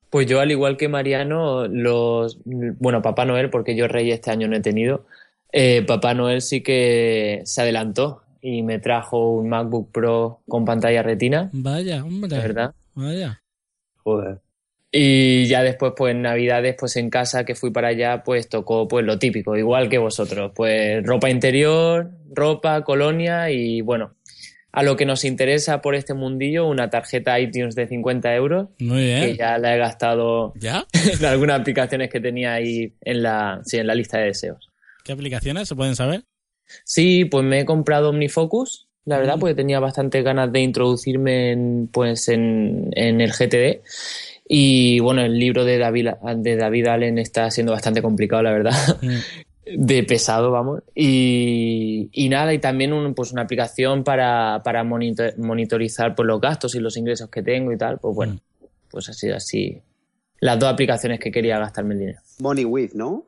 Pues 0.09 0.25
yo, 0.25 0.39
al 0.39 0.51
igual 0.51 0.77
que 0.77 0.87
Mariano, 0.87 1.67
los. 1.67 2.37
Bueno, 2.45 3.01
Papá 3.01 3.25
Noel, 3.25 3.49
porque 3.49 3.75
yo 3.75 3.89
Rey 3.89 4.09
este 4.11 4.31
año 4.31 4.47
no 4.47 4.55
he 4.55 4.61
tenido. 4.61 5.05
eh, 5.51 5.81
Papá 5.85 6.13
Noel 6.13 6.41
sí 6.41 6.61
que 6.63 7.41
se 7.45 7.61
adelantó 7.61 8.23
y 8.41 8.63
me 8.63 8.79
trajo 8.79 9.31
un 9.31 9.49
MacBook 9.49 9.91
Pro 9.91 10.41
con 10.47 10.63
pantalla 10.65 11.03
retina, 11.03 11.49
Vaya, 11.51 12.03
hombre. 12.05 12.37
verdad. 12.37 12.73
Vaya. 12.93 13.41
Joder. 13.97 14.39
Y 14.91 15.45
ya 15.47 15.63
después, 15.63 15.93
pues 15.95 16.11
en 16.11 16.21
Navidades, 16.23 16.75
pues 16.77 16.97
en 16.97 17.09
casa 17.09 17.45
que 17.45 17.55
fui 17.55 17.71
para 17.71 17.89
allá, 17.89 18.23
pues 18.23 18.49
tocó 18.49 18.87
pues 18.87 19.05
lo 19.05 19.17
típico, 19.17 19.55
igual 19.55 19.87
que 19.87 19.97
vosotros. 19.97 20.51
Pues 20.53 21.01
ropa 21.05 21.29
interior, 21.29 22.11
ropa, 22.29 22.83
colonia 22.83 23.49
y 23.51 23.79
bueno, 23.81 24.15
a 24.73 24.83
lo 24.83 24.97
que 24.97 25.05
nos 25.05 25.23
interesa 25.23 25.81
por 25.81 25.95
este 25.95 26.13
mundillo, 26.13 26.67
una 26.67 26.89
tarjeta 26.89 27.39
iTunes 27.39 27.73
de 27.75 27.87
50 27.87 28.35
euros. 28.35 28.67
Muy 28.79 29.03
bien. 29.05 29.21
Que 29.21 29.37
ya 29.37 29.57
la 29.57 29.75
he 29.75 29.77
gastado 29.77 30.51
¿Ya? 30.59 30.85
en 31.19 31.25
algunas 31.25 31.61
aplicaciones 31.61 32.09
que 32.09 32.19
tenía 32.19 32.53
ahí 32.53 32.93
en 33.01 33.23
la, 33.23 33.61
sí, 33.63 33.77
en 33.77 33.87
la 33.87 33.95
lista 33.95 34.17
de 34.17 34.25
deseos. 34.25 34.69
¿Qué 35.05 35.13
aplicaciones 35.13 35.69
se 35.69 35.75
pueden 35.75 35.95
saber? 35.95 36.23
Sí, 36.83 37.23
pues 37.25 37.45
me 37.45 37.61
he 37.61 37.65
comprado 37.65 38.09
OmniFocus, 38.09 38.87
la 39.05 39.17
verdad, 39.17 39.37
Mm. 39.37 39.39
porque 39.39 39.55
tenía 39.55 39.79
bastante 39.79 40.21
ganas 40.21 40.51
de 40.51 40.59
introducirme 40.59 41.51
en, 41.51 41.89
pues 41.91 42.27
en, 42.29 42.89
en 42.95 43.19
el 43.21 43.31
GTD. 43.31 43.81
Y 44.53 44.99
bueno, 44.99 45.21
el 45.21 45.39
libro 45.39 45.63
de 45.63 45.77
David, 45.77 46.09
de 46.35 46.57
David 46.57 46.87
Allen 46.87 47.17
está 47.19 47.49
siendo 47.49 47.71
bastante 47.71 48.01
complicado, 48.01 48.43
la 48.43 48.51
verdad. 48.51 48.73
Mm. 49.63 49.85
de 49.85 50.03
pesado, 50.03 50.49
vamos. 50.51 50.81
Y, 50.95 52.09
y 52.11 52.29
nada, 52.29 52.51
y 52.51 52.57
también 52.57 52.91
un, 52.93 53.13
pues 53.13 53.31
una 53.31 53.43
aplicación 53.43 54.03
para, 54.03 54.59
para 54.65 54.83
monitor- 54.83 55.37
monitorizar 55.37 56.15
pues, 56.15 56.25
los 56.25 56.41
gastos 56.41 56.73
y 56.73 56.79
los 56.79 56.97
ingresos 56.97 57.29
que 57.29 57.43
tengo 57.43 57.71
y 57.71 57.77
tal. 57.77 57.99
Pues 57.99 58.15
bueno, 58.15 58.39
pues 58.89 59.07
ha 59.09 59.13
sido 59.13 59.35
así. 59.35 59.79
Las 60.39 60.57
dos 60.59 60.67
aplicaciones 60.67 61.19
que 61.19 61.31
quería 61.31 61.59
gastarme 61.59 61.93
el 61.93 61.99
dinero. 61.99 62.19
Money 62.39 62.65
with, 62.65 62.93
¿no? 62.95 63.27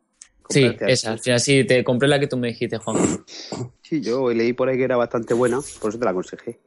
Sí, 0.50 0.76
esa. 0.88 1.10
Al 1.10 1.14
así. 1.16 1.24
final 1.24 1.40
sí, 1.40 1.64
te 1.66 1.84
compré 1.84 2.10
la 2.10 2.20
que 2.20 2.28
tú 2.28 2.36
me 2.36 2.48
dijiste, 2.48 2.80
Juan. 2.80 2.98
Sí, 3.84 4.02
yo 4.02 4.28
leí 4.34 4.54
por 4.54 4.68
ahí 4.70 4.78
que 4.78 4.84
era 4.86 4.98
bastante 4.98 5.36
buena, 5.36 5.60
por 5.80 5.92
eso 5.92 6.00
te 6.00 6.04
la 6.06 6.12
aconsejé. 6.12 6.58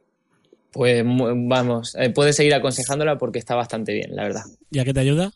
Pues 0.77 1.03
vamos, 1.03 1.95
eh, 1.95 2.11
puedes 2.11 2.35
seguir 2.35 2.53
aconsejándola 2.53 3.17
porque 3.17 3.39
está 3.39 3.55
bastante 3.55 3.93
bien, 3.93 4.15
la 4.15 4.21
verdad. 4.25 4.43
¿Y 4.69 4.77
a 4.77 4.85
qué 4.85 4.93
te 4.93 4.99
ayuda? 4.99 5.31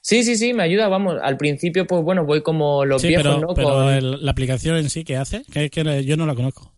Sí, 0.00 0.22
sí, 0.22 0.36
sí, 0.36 0.54
me 0.54 0.62
ayuda, 0.62 0.86
vamos. 0.86 1.16
Al 1.20 1.36
principio, 1.36 1.84
pues 1.84 2.04
bueno, 2.04 2.24
voy 2.24 2.40
como 2.40 2.84
los 2.84 3.02
sí, 3.02 3.08
viejos, 3.08 3.24
pero, 3.24 3.40
¿no? 3.40 3.54
pero 3.54 3.70
Con- 3.72 3.92
el- 3.92 4.24
la 4.24 4.30
aplicación 4.30 4.76
en 4.76 4.88
sí, 4.88 5.02
¿qué 5.02 5.16
hace? 5.16 5.42
Que, 5.52 5.68
que 5.68 6.04
yo 6.04 6.16
no 6.16 6.26
la 6.26 6.36
conozco. 6.36 6.72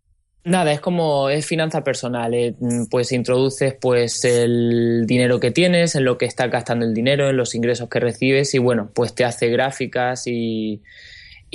Nada, 0.45 0.73
es 0.73 0.81
como, 0.81 1.29
es 1.29 1.45
finanza 1.45 1.85
personal. 1.85 2.33
eh, 2.33 2.55
mm, 2.59 2.85
Pues 2.89 3.13
introduces 3.13 3.75
pues 3.79 4.25
el 4.25 5.05
dinero 5.07 5.39
que 5.41 5.51
tienes, 5.51 5.95
en 5.95 6.07
lo 6.07 6.17
que 6.17 6.25
estás 6.25 6.51
gastando 6.51 6.87
el 6.87 6.95
dinero, 6.95 7.29
en 7.29 7.37
los 7.37 7.55
ingresos 7.55 7.91
que 7.91 8.01
recibes 8.01 8.55
y 8.55 8.59
bueno, 8.59 8.91
pues 8.95 9.15
te 9.15 9.25
hace 9.27 9.49
gráficas 9.51 10.27
y, 10.27 10.81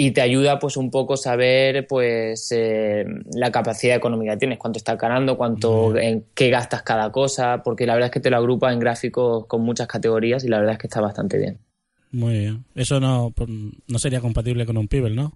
y 0.03 0.11
te 0.11 0.21
ayuda 0.21 0.57
pues 0.57 0.77
un 0.77 0.89
poco 0.89 1.15
saber 1.15 1.85
pues 1.87 2.51
eh, 2.51 3.05
la 3.33 3.51
capacidad 3.51 3.95
económica 3.95 4.31
que 4.33 4.37
tienes, 4.39 4.57
cuánto 4.57 4.77
estás 4.77 4.97
ganando, 4.97 5.37
cuánto, 5.37 5.95
en 5.97 6.25
qué 6.33 6.49
gastas 6.49 6.81
cada 6.81 7.11
cosa, 7.11 7.61
porque 7.63 7.85
la 7.85 7.93
verdad 7.93 8.07
es 8.07 8.11
que 8.13 8.19
te 8.19 8.29
lo 8.31 8.37
agrupa 8.37 8.73
en 8.73 8.79
gráficos 8.79 9.45
con 9.45 9.61
muchas 9.61 9.87
categorías 9.87 10.43
y 10.43 10.47
la 10.47 10.57
verdad 10.57 10.73
es 10.73 10.79
que 10.79 10.87
está 10.87 11.01
bastante 11.01 11.37
bien. 11.37 11.59
Muy 12.11 12.39
bien. 12.39 12.65
Eso 12.73 12.99
no, 12.99 13.31
pues, 13.35 13.47
no 13.87 13.99
sería 13.99 14.21
compatible 14.21 14.65
con 14.65 14.77
un 14.77 14.87
Pibel, 14.87 15.15
¿no? 15.15 15.33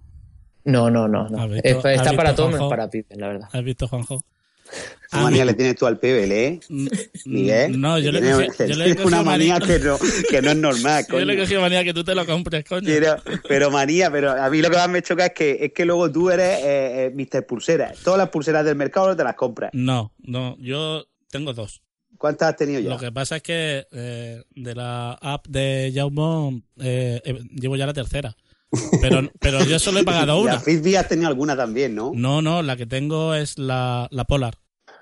No, 0.64 0.90
no, 0.90 1.06
no, 1.06 1.28
no. 1.28 1.38
¿Has 1.38 1.48
visto- 1.48 1.68
Es- 1.68 1.76
has 1.76 1.94
está 2.00 2.12
para 2.14 2.34
todo 2.34 2.48
menos 2.48 2.68
para 2.68 2.90
pibes, 2.90 3.16
la 3.16 3.28
verdad. 3.28 3.48
¿Has 3.52 3.62
visto, 3.62 3.86
Juanjo? 3.86 4.20
¿Qué 5.10 5.18
manía 5.18 5.44
le 5.44 5.54
tienes 5.54 5.76
tú 5.76 5.86
al 5.86 5.98
PBL, 5.98 6.32
eh? 6.32 6.60
Mm, 6.68 6.86
Miguel. 7.26 7.80
No, 7.80 7.98
yo 7.98 8.10
le, 8.12 8.20
cogí- 8.20 8.66
yo 8.68 8.74
le 8.76 8.90
he 8.90 8.92
una 9.04 9.22
manía 9.22 9.58
manía. 9.58 9.78
que 9.78 9.84
no, 9.84 9.98
que 10.28 10.42
no 10.42 10.50
es 10.50 10.56
normal, 10.56 11.04
Yo 11.10 11.18
le 11.24 11.32
he 11.32 11.36
coño. 11.36 11.44
cogido 11.44 11.60
manía 11.60 11.84
que 11.84 11.94
tú 11.94 12.02
te 12.04 12.14
lo 12.14 12.26
compres, 12.26 12.64
coño. 12.64 12.86
Pero, 12.86 13.16
pero 13.48 13.70
manía, 13.70 14.10
pero 14.10 14.30
a 14.32 14.50
mí 14.50 14.60
lo 14.60 14.68
que 14.70 14.76
más 14.76 14.88
me 14.88 15.02
choca 15.02 15.26
es 15.26 15.32
que, 15.32 15.58
es 15.64 15.72
que 15.72 15.84
luego 15.84 16.10
tú 16.10 16.30
eres 16.30 16.58
eh, 16.64 17.06
eh, 17.06 17.12
Mr. 17.14 17.46
Pulsera. 17.46 17.92
Todas 18.02 18.18
las 18.18 18.28
pulseras 18.30 18.64
del 18.64 18.76
mercado 18.76 19.16
te 19.16 19.22
las 19.24 19.34
compras. 19.36 19.70
No, 19.72 20.12
no, 20.18 20.56
yo 20.58 21.06
tengo 21.30 21.52
dos. 21.52 21.82
¿Cuántas 22.18 22.48
has 22.48 22.56
tenido 22.56 22.80
ya? 22.80 22.88
Lo 22.90 22.98
que 22.98 23.12
pasa 23.12 23.36
es 23.36 23.42
que 23.42 23.86
eh, 23.92 24.42
de 24.54 24.74
la 24.74 25.12
app 25.12 25.46
de 25.48 25.92
Jaume 25.94 26.62
eh, 26.80 27.20
eh, 27.24 27.38
llevo 27.54 27.76
ya 27.76 27.86
la 27.86 27.92
tercera. 27.92 28.34
Pero, 29.00 29.30
pero 29.40 29.64
yo 29.64 29.78
solo 29.78 30.00
he 30.00 30.04
pagado 30.04 30.40
una. 30.40 30.54
La 30.54 30.60
Fitbit 30.60 30.96
has 30.96 31.08
tenido 31.08 31.28
alguna 31.28 31.56
también, 31.56 31.94
¿no? 31.94 32.12
No, 32.14 32.42
no, 32.42 32.62
la 32.62 32.76
que 32.76 32.86
tengo 32.86 33.34
es 33.34 33.58
la, 33.58 34.08
la 34.10 34.24
Polar. 34.24 34.58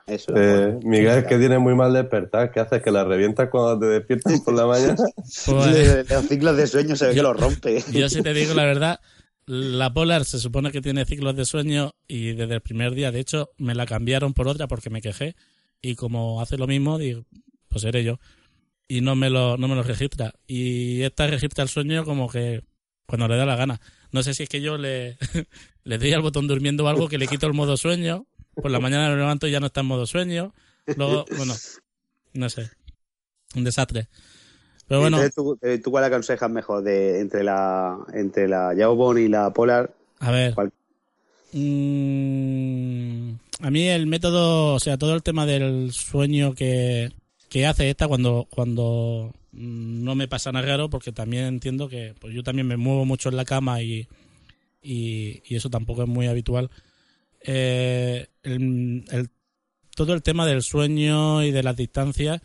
Eso. 0.06 0.34
Eh. 0.36 0.78
Miguel, 0.82 1.18
es 1.18 1.24
que 1.24 1.38
tienes 1.38 1.58
muy 1.60 1.74
mal 1.74 1.92
despertar. 1.92 2.52
¿Qué 2.52 2.60
haces? 2.60 2.82
¿Que 2.82 2.90
la 2.90 3.04
revientas 3.04 3.48
cuando 3.48 3.78
te 3.78 3.86
despiertas 3.86 4.40
por 4.40 4.54
la 4.54 4.66
mañana? 4.66 4.96
Pues, 5.46 6.10
Los 6.10 6.28
ciclos 6.28 6.56
de 6.56 6.66
sueño 6.66 6.96
se 6.96 7.08
ve 7.08 7.14
que 7.14 7.22
los 7.22 7.38
rompe. 7.38 7.82
yo 7.92 8.08
si 8.08 8.22
te 8.22 8.34
digo 8.34 8.52
la 8.54 8.64
verdad, 8.64 9.00
la 9.46 9.92
Polar 9.92 10.24
se 10.24 10.38
supone 10.38 10.70
que 10.70 10.82
tiene 10.82 11.06
ciclos 11.06 11.34
de 11.36 11.46
sueño 11.46 11.94
y 12.06 12.32
desde 12.32 12.54
el 12.54 12.60
primer 12.60 12.94
día, 12.94 13.12
de 13.12 13.20
hecho, 13.20 13.50
me 13.56 13.74
la 13.74 13.86
cambiaron 13.86 14.34
por 14.34 14.48
otra 14.48 14.68
porque 14.68 14.90
me 14.90 15.00
quejé 15.00 15.36
y 15.80 15.96
como 15.96 16.40
hace 16.40 16.58
lo 16.58 16.66
mismo, 16.66 16.98
digo, 16.98 17.24
pues 17.68 17.82
seré 17.82 18.04
yo. 18.04 18.18
Y 18.86 19.00
no 19.00 19.16
me 19.16 19.30
lo, 19.30 19.56
no 19.56 19.68
me 19.68 19.74
lo 19.74 19.82
registra. 19.82 20.34
Y 20.46 21.02
esta 21.02 21.26
registra 21.26 21.62
el 21.62 21.70
sueño 21.70 22.04
como 22.04 22.28
que 22.28 22.62
cuando 23.06 23.28
le 23.28 23.36
da 23.36 23.46
la 23.46 23.56
gana. 23.56 23.80
No 24.12 24.22
sé 24.22 24.34
si 24.34 24.44
es 24.44 24.48
que 24.48 24.60
yo 24.60 24.78
le, 24.78 25.18
le 25.84 25.98
doy 25.98 26.12
al 26.12 26.22
botón 26.22 26.46
durmiendo 26.46 26.84
o 26.84 26.88
algo 26.88 27.08
que 27.08 27.18
le 27.18 27.26
quito 27.26 27.46
el 27.46 27.54
modo 27.54 27.76
sueño. 27.76 28.26
Por 28.54 28.70
la 28.70 28.80
mañana 28.80 29.10
me 29.10 29.16
levanto 29.16 29.46
y 29.46 29.50
ya 29.50 29.60
no 29.60 29.66
está 29.66 29.80
en 29.80 29.86
modo 29.86 30.06
sueño. 30.06 30.54
Luego, 30.96 31.24
bueno, 31.36 31.54
no 32.34 32.48
sé. 32.48 32.70
Un 33.56 33.64
desastre. 33.64 34.08
Pero 34.86 35.00
bueno, 35.00 35.16
Entonces, 35.16 35.34
¿tú, 35.34 35.58
eh, 35.62 35.78
¿tú 35.82 35.90
cuál 35.90 36.04
aconsejas 36.04 36.50
mejor 36.50 36.82
de, 36.82 37.20
entre 37.20 37.42
la 37.42 37.98
entre 38.12 38.48
la 38.48 38.74
Jawbone 38.76 39.22
y 39.22 39.28
la 39.28 39.50
Polar? 39.52 39.94
a 40.20 40.30
ver. 40.30 40.54
¿Cuál? 40.54 40.72
Mm, 41.52 43.34
a 43.60 43.70
mí 43.70 43.88
el 43.88 44.06
método, 44.06 44.74
o 44.74 44.80
sea, 44.80 44.98
todo 44.98 45.14
el 45.14 45.22
tema 45.22 45.46
del 45.46 45.92
sueño 45.92 46.54
que, 46.54 47.12
que 47.48 47.66
hace 47.66 47.88
esta 47.90 48.08
cuando, 48.08 48.46
cuando 48.50 49.32
no 49.54 50.14
me 50.14 50.28
pasa 50.28 50.52
nada 50.52 50.66
raro, 50.66 50.90
porque 50.90 51.12
también 51.12 51.44
entiendo 51.44 51.88
que 51.88 52.14
pues 52.20 52.34
yo 52.34 52.42
también 52.42 52.66
me 52.66 52.76
muevo 52.76 53.04
mucho 53.04 53.28
en 53.28 53.36
la 53.36 53.44
cama 53.44 53.82
y, 53.82 54.08
y, 54.82 55.42
eso 55.54 55.70
tampoco 55.70 56.02
es 56.02 56.08
muy 56.08 56.26
habitual. 56.26 56.70
Eh, 57.42 58.26
el- 58.42 59.30
todo 59.94 60.12
el 60.14 60.22
tema 60.22 60.46
del 60.46 60.62
sueño 60.62 61.42
y 61.44 61.52
de 61.52 61.62
las 61.62 61.76
distancias, 61.76 62.42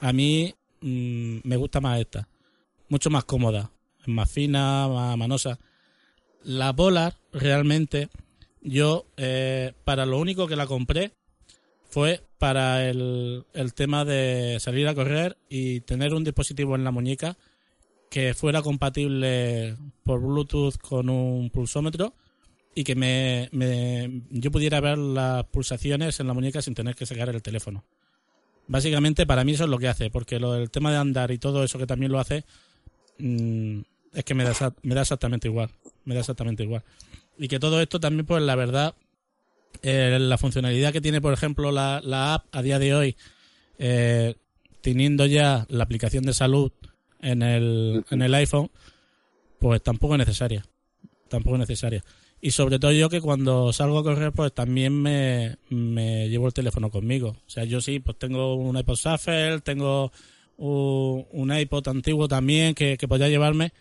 a 0.00 0.12
mí 0.12 0.54
mm, 0.80 1.38
me 1.44 1.56
gusta 1.56 1.80
más 1.80 2.00
esta. 2.00 2.28
Mucho 2.88 3.10
más 3.10 3.24
cómoda, 3.24 3.70
más 4.06 4.30
fina, 4.30 4.88
más 4.88 5.16
manosa. 5.16 5.58
La 6.44 6.74
Polar, 6.74 7.16
realmente, 7.32 8.08
yo, 8.60 9.06
eh, 9.16 9.72
para 9.84 10.06
lo 10.06 10.18
único 10.18 10.46
que 10.46 10.56
la 10.56 10.66
compré 10.66 11.12
fue 11.88 12.22
para 12.38 12.88
el, 12.88 13.44
el 13.54 13.74
tema 13.74 14.04
de 14.04 14.58
salir 14.60 14.86
a 14.88 14.94
correr 14.94 15.36
y 15.48 15.80
tener 15.80 16.14
un 16.14 16.24
dispositivo 16.24 16.74
en 16.74 16.84
la 16.84 16.90
muñeca 16.90 17.36
que 18.10 18.34
fuera 18.34 18.62
compatible 18.62 19.76
por 20.04 20.20
Bluetooth 20.20 20.76
con 20.78 21.08
un 21.10 21.50
pulsómetro 21.50 22.14
y 22.74 22.84
que 22.84 22.94
me, 22.94 23.48
me- 23.52 24.22
yo 24.30 24.50
pudiera 24.50 24.80
ver 24.80 24.98
las 24.98 25.44
pulsaciones 25.46 26.20
en 26.20 26.26
la 26.26 26.34
muñeca 26.34 26.62
sin 26.62 26.74
tener 26.74 26.94
que 26.94 27.06
sacar 27.06 27.28
el 27.30 27.42
teléfono. 27.42 27.84
Básicamente 28.68 29.26
para 29.26 29.44
mí 29.44 29.52
eso 29.52 29.64
es 29.64 29.70
lo 29.70 29.78
que 29.78 29.88
hace, 29.88 30.10
porque 30.10 30.40
lo 30.40 30.52
del 30.52 30.70
tema 30.70 30.90
de 30.90 30.98
andar 30.98 31.30
y 31.30 31.38
todo 31.38 31.62
eso 31.64 31.78
que 31.78 31.86
también 31.86 32.12
lo 32.12 32.18
hace, 32.20 32.44
mm, 33.18 33.80
es 34.12 34.24
que 34.24 34.34
me 34.34 34.44
da, 34.44 34.52
me 34.82 34.94
da 34.94 35.02
exactamente 35.02 35.48
igual. 35.48 35.70
Me 36.04 36.14
da 36.14 36.20
exactamente 36.20 36.62
igual. 36.64 36.82
Y 37.38 37.48
que 37.48 37.58
todo 37.58 37.80
esto 37.80 38.00
también, 38.00 38.26
pues 38.26 38.42
la 38.42 38.54
verdad, 38.56 38.94
eh, 39.82 40.18
la 40.20 40.38
funcionalidad 40.38 40.92
que 40.92 41.00
tiene, 41.00 41.20
por 41.20 41.32
ejemplo, 41.32 41.72
la, 41.72 42.00
la 42.04 42.34
app 42.34 42.46
a 42.52 42.62
día 42.62 42.78
de 42.78 42.94
hoy, 42.94 43.16
eh, 43.78 44.34
teniendo 44.80 45.26
ya 45.26 45.66
la 45.68 45.84
aplicación 45.84 46.24
de 46.24 46.32
salud 46.32 46.72
en 47.20 47.42
el, 47.42 48.04
en 48.10 48.22
el 48.22 48.34
iPhone, 48.34 48.70
pues 49.58 49.82
tampoco 49.82 50.14
es 50.14 50.18
necesaria. 50.18 50.64
Tampoco 51.28 51.56
es 51.56 51.60
necesaria. 51.60 52.04
Y 52.40 52.50
sobre 52.50 52.78
todo 52.78 52.92
yo 52.92 53.08
que 53.08 53.20
cuando 53.20 53.72
salgo 53.72 53.98
a 53.98 54.04
correr, 54.04 54.32
pues 54.32 54.52
también 54.52 54.92
me, 54.92 55.56
me 55.70 56.28
llevo 56.28 56.46
el 56.46 56.54
teléfono 56.54 56.90
conmigo. 56.90 57.28
O 57.28 57.50
sea, 57.50 57.64
yo 57.64 57.80
sí, 57.80 57.98
pues 57.98 58.18
tengo 58.18 58.54
un 58.54 58.76
iPod 58.76 58.96
Shuffle, 58.96 59.60
tengo 59.60 60.12
un, 60.58 61.52
iPod 61.56 61.88
antiguo 61.88 62.28
también 62.28 62.74
que, 62.74 62.96
que 62.96 63.08
podría 63.08 63.28
llevarme, 63.28 63.72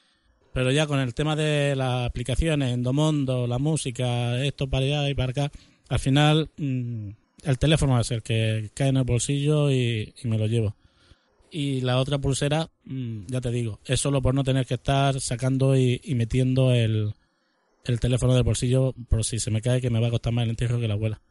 pero 0.53 0.71
ya 0.71 0.87
con 0.87 0.99
el 0.99 1.13
tema 1.13 1.35
de 1.35 1.75
las 1.75 2.07
aplicaciones, 2.07 2.73
Endomondo, 2.73 3.47
la 3.47 3.59
música, 3.59 4.43
esto 4.43 4.67
para 4.69 4.85
allá 4.85 5.09
y 5.09 5.13
para 5.13 5.31
acá, 5.31 5.51
al 5.89 5.99
final 5.99 6.49
mm, 6.57 7.09
el 7.43 7.57
teléfono 7.59 7.99
es 7.99 8.11
el 8.11 8.23
que 8.23 8.69
cae 8.73 8.89
en 8.89 8.97
el 8.97 9.03
bolsillo 9.03 9.69
y, 9.71 10.13
y 10.23 10.27
me 10.27 10.37
lo 10.37 10.47
llevo. 10.47 10.75
Y 11.51 11.81
la 11.81 11.99
otra 11.99 12.17
pulsera, 12.17 12.69
mm, 12.85 13.27
ya 13.27 13.39
te 13.41 13.51
digo, 13.51 13.79
es 13.85 13.99
solo 13.99 14.21
por 14.21 14.33
no 14.33 14.43
tener 14.43 14.65
que 14.65 14.73
estar 14.75 15.19
sacando 15.21 15.75
y, 15.77 16.01
y 16.03 16.15
metiendo 16.15 16.71
el, 16.73 17.13
el 17.85 17.99
teléfono 17.99 18.33
del 18.33 18.43
bolsillo 18.43 18.93
por 19.09 19.23
si 19.23 19.39
se 19.39 19.51
me 19.51 19.61
cae 19.61 19.79
que 19.81 19.89
me 19.89 19.99
va 20.01 20.07
a 20.07 20.11
costar 20.11 20.33
más 20.33 20.43
el 20.43 20.49
entierro 20.51 20.79
que 20.79 20.87
la 20.87 20.95
abuela. 20.95 21.21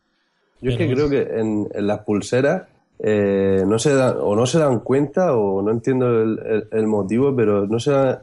Yo 0.61 0.71
es 0.71 0.79
que 0.79 0.87
creo 0.95 1.11
que 1.11 1.21
en, 1.41 1.69
en 1.75 1.87
las 1.87 2.01
pulseras 2.01 2.63
eh, 3.01 3.65
no 3.67 3.79
se 3.79 3.95
dan, 3.95 4.15
o 4.21 4.35
no 4.37 4.47
se 4.47 4.59
dan 4.61 4.81
cuenta 4.81 5.35
o 5.37 5.61
no 5.63 5.71
entiendo 5.73 6.23
el, 6.23 6.39
el- 6.47 6.69
el 6.71 6.87
motivo, 6.87 7.35
pero 7.37 7.67
no 7.67 7.79
se 7.81 7.91
dan, 7.91 8.19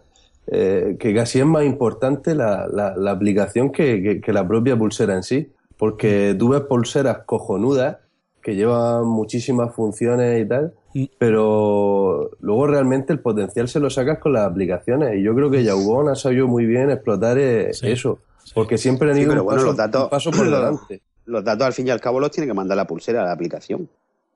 eh, 0.47 0.95
que 1.00 1.13
casi 1.13 1.39
es 1.39 1.45
más 1.45 1.65
importante 1.65 2.33
la, 2.33 2.67
la- 2.67 2.95
la 2.95 3.11
aplicación 3.11 3.71
que, 3.71 4.01
que- 4.01 4.21
que 4.21 4.33
la 4.33 4.47
propia 4.47 4.75
pulsera 4.77 5.13
en 5.15 5.23
sí. 5.23 5.50
Porque 5.81 6.35
tú 6.38 6.50
ves 6.50 6.61
pulseras 6.61 7.23
cojonudas 7.25 7.97
que 8.43 8.53
llevan 8.55 9.07
muchísimas 9.07 9.73
funciones 9.73 10.39
y 10.39 10.47
tal, 10.47 10.73
Mm. 10.93 11.05
pero 11.17 12.29
luego 12.39 12.67
realmente 12.67 13.11
el 13.13 13.19
potencial 13.19 13.67
se 13.67 13.79
lo 13.79 13.89
sacas 13.89 14.19
con 14.19 14.33
las 14.33 14.45
aplicaciones. 14.45 15.17
Y 15.17 15.23
yo 15.23 15.33
creo 15.33 15.50
que 15.50 15.63
Yaubon 15.63 16.09
ha 16.09 16.13
sabido 16.15 16.47
muy 16.47 16.67
bien 16.67 16.91
explotar 16.91 17.39
eh, 17.39 17.73
Sí. 17.73 17.89
eso. 17.89 18.19
Porque 18.53 18.77
siempre 18.77 19.09
han 19.09 19.15
Sí, 19.15 19.21
ido 19.23 19.31
pero 19.31 19.41
un, 19.41 19.45
bueno, 19.45 19.57
paso, 19.61 19.67
los 19.69 19.77
datos- 19.77 20.03
un 20.03 20.09
paso 20.11 20.29
por 20.29 20.45
delante. 20.51 21.01
los 21.25 21.43
datos 21.43 21.65
al 21.65 21.73
fin 21.73 21.88
y 21.88 21.89
al 21.89 22.00
cabo 22.00 22.19
los 22.19 22.29
tiene 22.29 22.45
que 22.47 22.53
mandar 22.53 22.77
la 22.77 22.85
pulsera 22.85 23.23
a 23.23 23.25
la 23.25 23.31
aplicación. 23.31 23.89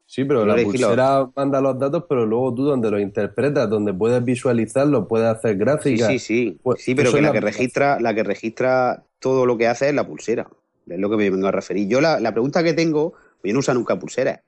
Sí, 0.08 0.26
pero 0.26 0.48
la 0.48 0.56
los- 0.56 0.64
pulsera 0.66 1.30
manda 1.36 1.62
los 1.62 1.78
datos, 1.78 2.06
pero 2.10 2.26
luego 2.26 2.56
tú 2.56 2.64
donde 2.64 2.90
los 2.90 3.02
interpretas, 3.02 3.70
donde 3.70 3.94
puedes 3.94 4.24
visualizarlo, 4.26 5.08
puedes 5.08 5.28
hacer 5.28 5.52
Sí, 5.54 5.58
gráficas. 5.60 6.08
sí, 6.08 6.18
sí. 6.20 6.60
Pues 6.64 6.82
sí, 6.84 6.96
pero 6.96 7.12
que 7.12 7.22
la 7.22 7.28
la 7.28 7.34
que 7.34 7.42
registra, 7.42 8.00
la 8.00 8.16
que 8.16 8.24
registra 8.24 9.04
todo 9.20 9.46
lo 9.46 9.58
que 9.58 9.68
hace 9.68 9.90
es 9.90 9.94
la 9.96 10.08
pulsera. 10.08 10.48
Es 10.88 11.00
lo 11.00 11.10
que 11.10 11.18
me 11.18 11.30
vengo 11.30 11.48
a 11.48 11.52
referir. 11.52 11.88
Yo 11.88 12.02
la, 12.02 12.20
la 12.20 12.32
pregunta 12.32 12.64
que 12.64 12.74
tengo, 12.74 13.14
yo 13.44 13.54
no 13.54 13.60
uso 13.60 13.74
nunca 13.74 13.98
pulseras. 13.98 14.42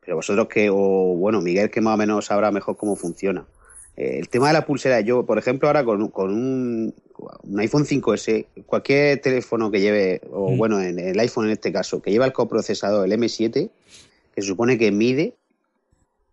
Pero 0.00 0.16
vosotros 0.16 0.48
que, 0.48 0.68
o 0.70 0.76
bueno, 1.16 1.40
Miguel 1.40 1.70
que 1.70 1.80
más 1.80 1.94
o 1.94 1.96
menos 1.96 2.26
sabrá 2.26 2.50
mejor 2.50 2.76
cómo 2.76 2.96
funciona. 2.96 3.46
Eh, 3.96 4.18
el 4.18 4.28
tema 4.28 4.48
de 4.48 4.54
la 4.54 4.64
pulsera, 4.66 5.00
yo, 5.00 5.24
por 5.26 5.38
ejemplo, 5.38 5.68
ahora 5.68 5.84
con, 5.84 6.02
un- 6.02 6.08
con 6.08 6.30
un, 6.32 6.94
un 7.42 7.60
iPhone 7.60 7.84
5S, 7.84 8.46
cualquier 8.66 9.20
teléfono 9.20 9.70
que 9.70 9.80
lleve, 9.80 10.20
o 10.32 10.50
Mm. 10.52 10.56
bueno, 10.58 10.80
en 10.80 10.98
el 10.98 11.18
iPhone 11.20 11.46
en 11.46 11.52
este 11.52 11.72
caso, 11.72 12.00
que 12.00 12.10
lleva 12.10 12.24
el 12.26 12.32
coprocesador, 12.32 13.04
el 13.04 13.12
M7, 13.12 13.70
que 14.34 14.40
se 14.42 14.48
supone 14.48 14.78
que 14.78 14.90
mide 14.90 15.34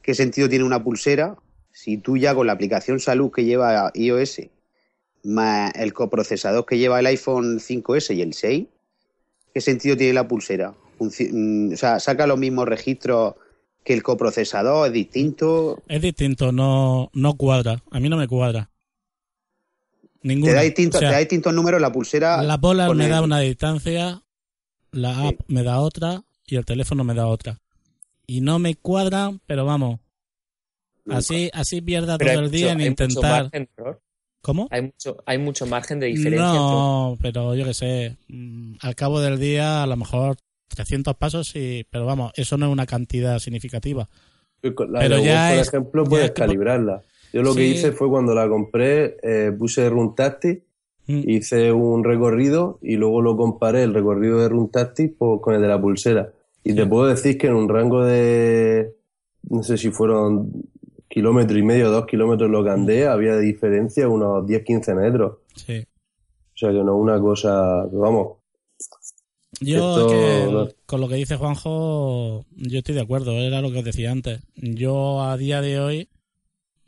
qué 0.02 0.16
sentido 0.16 0.48
tiene 0.50 0.64
una 0.64 0.84
pulsera 0.84 1.36
si 1.72 1.98
tú 1.98 2.18
ya 2.18 2.34
con 2.34 2.48
la 2.48 2.54
aplicación 2.54 3.00
salud 3.00 3.32
que 3.32 3.44
lleva 3.46 3.92
iOS 3.94 4.42
más 5.24 5.72
el 5.76 5.94
coprocesador 5.94 6.66
que 6.66 6.78
lleva 6.78 7.00
el 7.00 7.06
iPhone 7.08 7.60
5S 7.60 8.16
y 8.16 8.22
el 8.22 8.34
6, 8.34 8.66
¿qué 9.54 9.62
sentido 9.62 9.96
tiene 9.98 10.14
la 10.14 10.28
pulsera? 10.28 10.74
Mm, 11.00 11.74
o 11.74 11.78
sea, 11.78 12.00
saca 12.00 12.28
los 12.28 12.38
mismos 12.38 12.68
registros 12.68 13.36
que 13.84 13.94
el 13.94 14.04
coprocesador, 14.04 14.88
es 14.88 14.94
distinto. 14.94 15.82
Es 15.88 16.02
distinto, 16.02 16.52
no, 16.52 17.10
no 17.14 17.36
cuadra. 17.36 17.82
A 17.92 18.00
mí 18.00 18.10
no 18.10 18.18
me 18.18 18.28
cuadra. 18.28 18.70
Ninguna. 20.22 20.52
Te 20.52 20.56
da, 20.58 20.62
distinto, 20.64 20.98
O 20.98 21.00
sea, 21.00 21.10
te 21.10 21.14
da 21.14 21.20
distintos 21.20 21.54
números 21.54 21.80
la 21.80 21.92
pulsera. 21.92 22.44
la 22.44 22.60
Polar 22.60 22.88
con 22.90 22.98
me 22.98 23.06
el- 23.06 23.12
da 23.12 23.22
una 23.22 23.40
distancia, 23.40 24.22
la 24.92 25.14
Sí. 25.16 25.28
app 25.30 25.40
me 25.48 25.64
da 25.64 25.80
otra 25.80 26.24
y 26.46 26.58
el 26.58 26.66
teléfono 26.66 27.04
me 27.06 27.14
da 27.14 27.28
otra. 27.28 27.60
Y 28.28 28.42
no 28.42 28.60
me 28.60 28.76
cuadran, 28.76 29.40
pero 29.48 29.66
vamos, 29.66 30.00
así 31.10 31.50
así 31.54 31.82
pierda 31.82 32.18
Pero 32.18 32.34
todo 32.34 32.44
el 32.44 32.52
día 32.52 32.68
mucho- 32.68 32.74
en 32.74 32.80
hay 32.82 32.90
mucho 32.90 33.04
intentar. 33.04 33.44
margen. 33.44 33.70
¿Cómo? 34.42 34.68
Hay 34.72 34.84
mucho, 34.84 35.18
hay 35.26 35.38
mucho 35.38 35.66
margen 35.66 36.00
de 36.00 36.08
diferencia. 36.08 36.40
No, 36.54 37.18
pero 37.22 37.56
yo 37.56 37.66
qué 37.66 37.74
sé, 37.74 38.18
mm, 38.30 38.76
al 38.82 38.96
cabo 38.96 39.20
del 39.20 39.38
día 39.40 39.84
a 39.84 39.88
lo 39.88 39.98
mejor 39.98 40.38
300 40.70 41.16
pasos, 41.16 41.56
y, 41.56 41.86
pero 41.90 42.06
vamos, 42.06 42.32
eso 42.36 42.58
no 42.58 42.68
es 42.68 42.72
una 42.72 42.86
cantidad 42.86 43.38
significativa. 43.40 44.08
La 44.62 45.00
Pero 45.00 45.20
ya 45.20 45.50
por 45.52 45.60
es- 45.60 45.68
ejemplo, 45.68 46.04
puedes 46.06 46.32
calibrarla. 46.32 47.02
Yo 47.34 47.44
lo 47.44 47.54
que 47.54 47.66
hice 47.68 47.92
fue 47.92 48.10
cuando 48.10 48.34
la 48.34 48.48
compré, 48.50 49.18
eh, 49.24 49.52
puse 49.58 49.90
Runtastic, 49.90 50.64
Mm. 51.08 51.24
hice 51.28 51.72
un 51.72 52.04
recorrido 52.04 52.78
y 52.84 52.96
luego 52.96 53.22
lo 53.22 53.36
comparé 53.36 53.82
el 53.84 53.94
recorrido 53.96 54.40
de 54.40 54.48
Runtastic 54.50 55.16
pues, 55.18 55.42
con 55.42 55.56
el 55.56 55.62
de 55.62 55.68
la 55.68 55.82
pulsera. 55.82 56.32
Y 56.64 56.74
te 56.76 56.86
puedo 56.86 57.08
decir 57.08 57.38
que 57.38 57.48
en 57.48 57.54
un 57.56 57.68
rango 57.68 58.04
de, 58.06 58.94
no 59.50 59.64
sé 59.64 59.78
si 59.78 59.90
fueron 59.90 60.52
kilómetro 61.10 61.58
y 61.58 61.64
medio, 61.64 61.90
dos 61.92 62.06
kilómetros 62.06 62.50
lo 62.50 62.64
que 62.64 62.70
andé, 62.70 63.08
había 63.08 63.36
diferencia 63.38 64.08
unos 64.08 64.46
10-15 64.46 64.96
metros. 64.96 65.38
Sí. 65.56 65.80
O 66.54 66.58
sea 66.60 66.70
que 66.70 66.84
no 66.84 66.96
es 66.96 67.02
una 67.02 67.20
cosa, 67.20 67.86
vamos, 67.92 68.38
Yo 69.62 69.78
Esto- 69.78 70.66
es 70.66 70.74
que 70.74 70.76
con 70.86 71.02
lo 71.02 71.08
que 71.10 71.16
dice 71.16 71.36
Juanjo, 71.36 72.46
yo 72.56 72.78
estoy 72.78 72.96
de 72.96 73.02
acuerdo, 73.02 73.32
era 73.34 73.62
lo 73.62 73.72
que 73.72 73.80
os 73.80 73.84
decía 73.86 74.12
antes. 74.12 74.42
Yo 74.56 75.22
a 75.24 75.36
día 75.38 75.62
de 75.62 75.80
hoy 75.80 76.10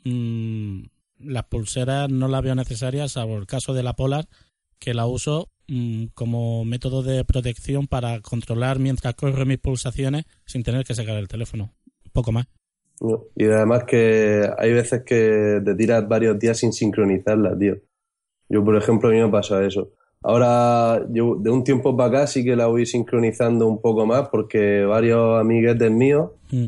mm, 0.04 0.82
las 1.20 1.44
pulseras 1.44 2.08
no 2.10 2.28
las 2.28 2.42
veo 2.42 2.54
necesarias, 2.54 3.12
salvo 3.12 3.36
el 3.36 3.46
caso 3.46 3.74
de 3.74 3.82
la 3.82 3.94
Polar, 3.94 4.28
que 4.78 4.94
la 4.94 5.06
uso 5.06 5.48
mm, 5.68 6.06
como 6.14 6.64
método 6.64 7.02
de 7.02 7.24
protección 7.24 7.86
para 7.86 8.20
controlar 8.20 8.78
mientras 8.78 9.14
corro 9.14 9.44
mis 9.46 9.58
pulsaciones 9.58 10.24
sin 10.46 10.62
tener 10.62 10.84
que 10.84 10.94
sacar 10.94 11.16
el 11.16 11.28
teléfono. 11.28 11.72
Poco 12.12 12.32
más. 12.32 12.46
No. 13.02 13.24
Y 13.36 13.44
además 13.46 13.84
que 13.84 14.48
hay 14.58 14.72
veces 14.72 15.02
que 15.04 15.60
te 15.64 15.74
tiras 15.74 16.06
varios 16.08 16.38
días 16.38 16.56
sin 16.58 16.72
sincronizarla, 16.72 17.58
tío. 17.58 17.76
Yo, 18.48 18.64
por 18.64 18.76
ejemplo, 18.76 19.08
a 19.08 19.12
mí 19.12 19.18
me 19.20 19.28
pasa 19.28 19.64
eso. 19.66 19.90
Ahora, 20.22 21.04
yo 21.10 21.34
de 21.36 21.50
un 21.50 21.64
tiempo 21.64 21.96
para 21.96 22.08
acá 22.20 22.26
sí 22.28 22.44
que 22.44 22.54
la 22.54 22.68
voy 22.68 22.86
sincronizando 22.86 23.66
un 23.66 23.80
poco 23.80 24.06
más 24.06 24.28
porque 24.28 24.84
varios 24.84 25.40
amiguetes 25.40 25.90
míos, 25.90 26.30
Mm. 26.52 26.66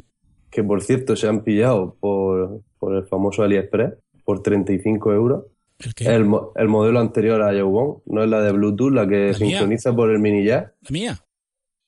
que 0.50 0.64
por 0.64 0.82
cierto 0.82 1.14
se 1.14 1.28
han 1.28 1.42
pillado 1.44 1.96
por, 2.00 2.62
por 2.78 2.96
el 2.96 3.06
famoso 3.06 3.42
AliExpress, 3.44 3.92
por 4.24 4.42
35 4.42 5.12
euros, 5.12 5.44
¿El 5.78 5.94
qué? 5.94 6.04
el, 6.06 6.26
el 6.56 6.68
modelo 6.68 6.98
anterior 6.98 7.42
a 7.42 7.52
Yobon, 7.52 8.02
no 8.06 8.24
es 8.24 8.28
la 8.30 8.40
de 8.42 8.50
Bluetooth, 8.52 8.92
la 8.92 9.06
que 9.06 9.32
¿La 9.32 9.38
mía? 9.38 9.58
sincroniza 9.58 9.94
por 9.94 10.10
el 10.10 10.18
mini 10.18 10.44
jack. 10.44 10.74
¿La 10.82 10.90
mía? 10.90 11.18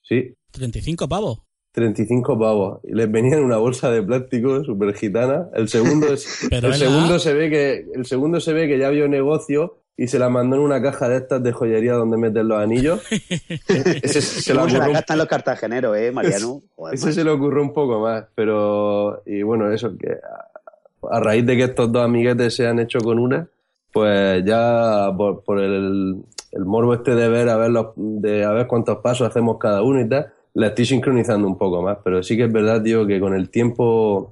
Sí, 0.02 0.34
35 0.52 1.08
pavos. 1.08 1.38
35 1.76 2.38
pavos. 2.38 2.80
Y 2.84 2.94
les 2.94 3.10
venía 3.10 3.36
en 3.36 3.44
una 3.44 3.58
bolsa 3.58 3.90
de 3.90 4.02
plástico 4.02 4.64
súper 4.64 4.94
gitana. 4.94 5.48
El 5.54 5.68
segundo, 5.68 6.10
es, 6.10 6.44
el 6.50 6.62
la 6.62 6.72
segundo 6.72 7.18
se 7.18 7.34
ve 7.34 7.50
que 7.50 7.86
el 7.94 8.06
segundo 8.06 8.40
se 8.40 8.54
ve 8.54 8.66
que 8.66 8.78
ya 8.78 8.88
vio 8.88 9.06
negocio 9.08 9.76
y 9.94 10.08
se 10.08 10.18
la 10.18 10.30
mandó 10.30 10.56
en 10.56 10.62
una 10.62 10.80
caja 10.80 11.06
de 11.10 11.18
estas 11.18 11.42
de 11.42 11.52
joyería 11.52 11.92
donde 11.92 12.16
meten 12.16 12.48
los 12.48 12.58
anillos. 12.58 13.02
ese 14.02 14.22
se, 14.22 14.54
¿Cómo 14.54 14.68
se 14.68 14.74
la 14.74 14.80
ocurrió, 14.80 14.94
gastan 14.94 15.18
los 15.18 15.26
cartageneros, 15.26 15.96
eh, 15.98 16.12
Mariano? 16.12 16.62
Joder, 16.76 16.94
ese 16.94 17.12
se 17.12 17.22
le 17.22 17.30
ocurrió 17.30 17.62
un 17.62 17.74
poco 17.74 18.00
más. 18.00 18.24
Pero, 18.34 19.22
y 19.26 19.42
bueno, 19.42 19.70
eso, 19.70 19.96
que 19.98 20.12
a, 20.12 21.14
a 21.14 21.20
raíz 21.20 21.44
de 21.44 21.58
que 21.58 21.64
estos 21.64 21.92
dos 21.92 22.02
amiguetes 22.02 22.54
se 22.54 22.66
han 22.66 22.78
hecho 22.78 23.00
con 23.00 23.18
una, 23.18 23.46
pues 23.92 24.42
ya 24.46 25.12
por, 25.14 25.44
por 25.44 25.60
el, 25.60 26.22
el 26.52 26.64
morbo 26.64 26.94
este 26.94 27.14
de 27.14 27.28
ver 27.28 27.50
a 27.50 27.56
ver, 27.56 27.70
los, 27.70 27.88
de 27.96 28.44
a 28.44 28.52
ver 28.52 28.66
cuántos 28.66 28.98
pasos 28.98 29.28
hacemos 29.28 29.58
cada 29.58 29.82
uno 29.82 30.00
y 30.00 30.08
tal, 30.08 30.32
la 30.56 30.68
estoy 30.68 30.86
sincronizando 30.86 31.46
un 31.46 31.56
poco 31.58 31.82
más. 31.82 31.98
Pero 32.04 32.22
sí 32.22 32.36
que 32.36 32.44
es 32.44 32.52
verdad, 32.52 32.82
tío, 32.82 33.06
que 33.06 33.20
con 33.20 33.34
el 33.34 33.50
tiempo 33.50 34.30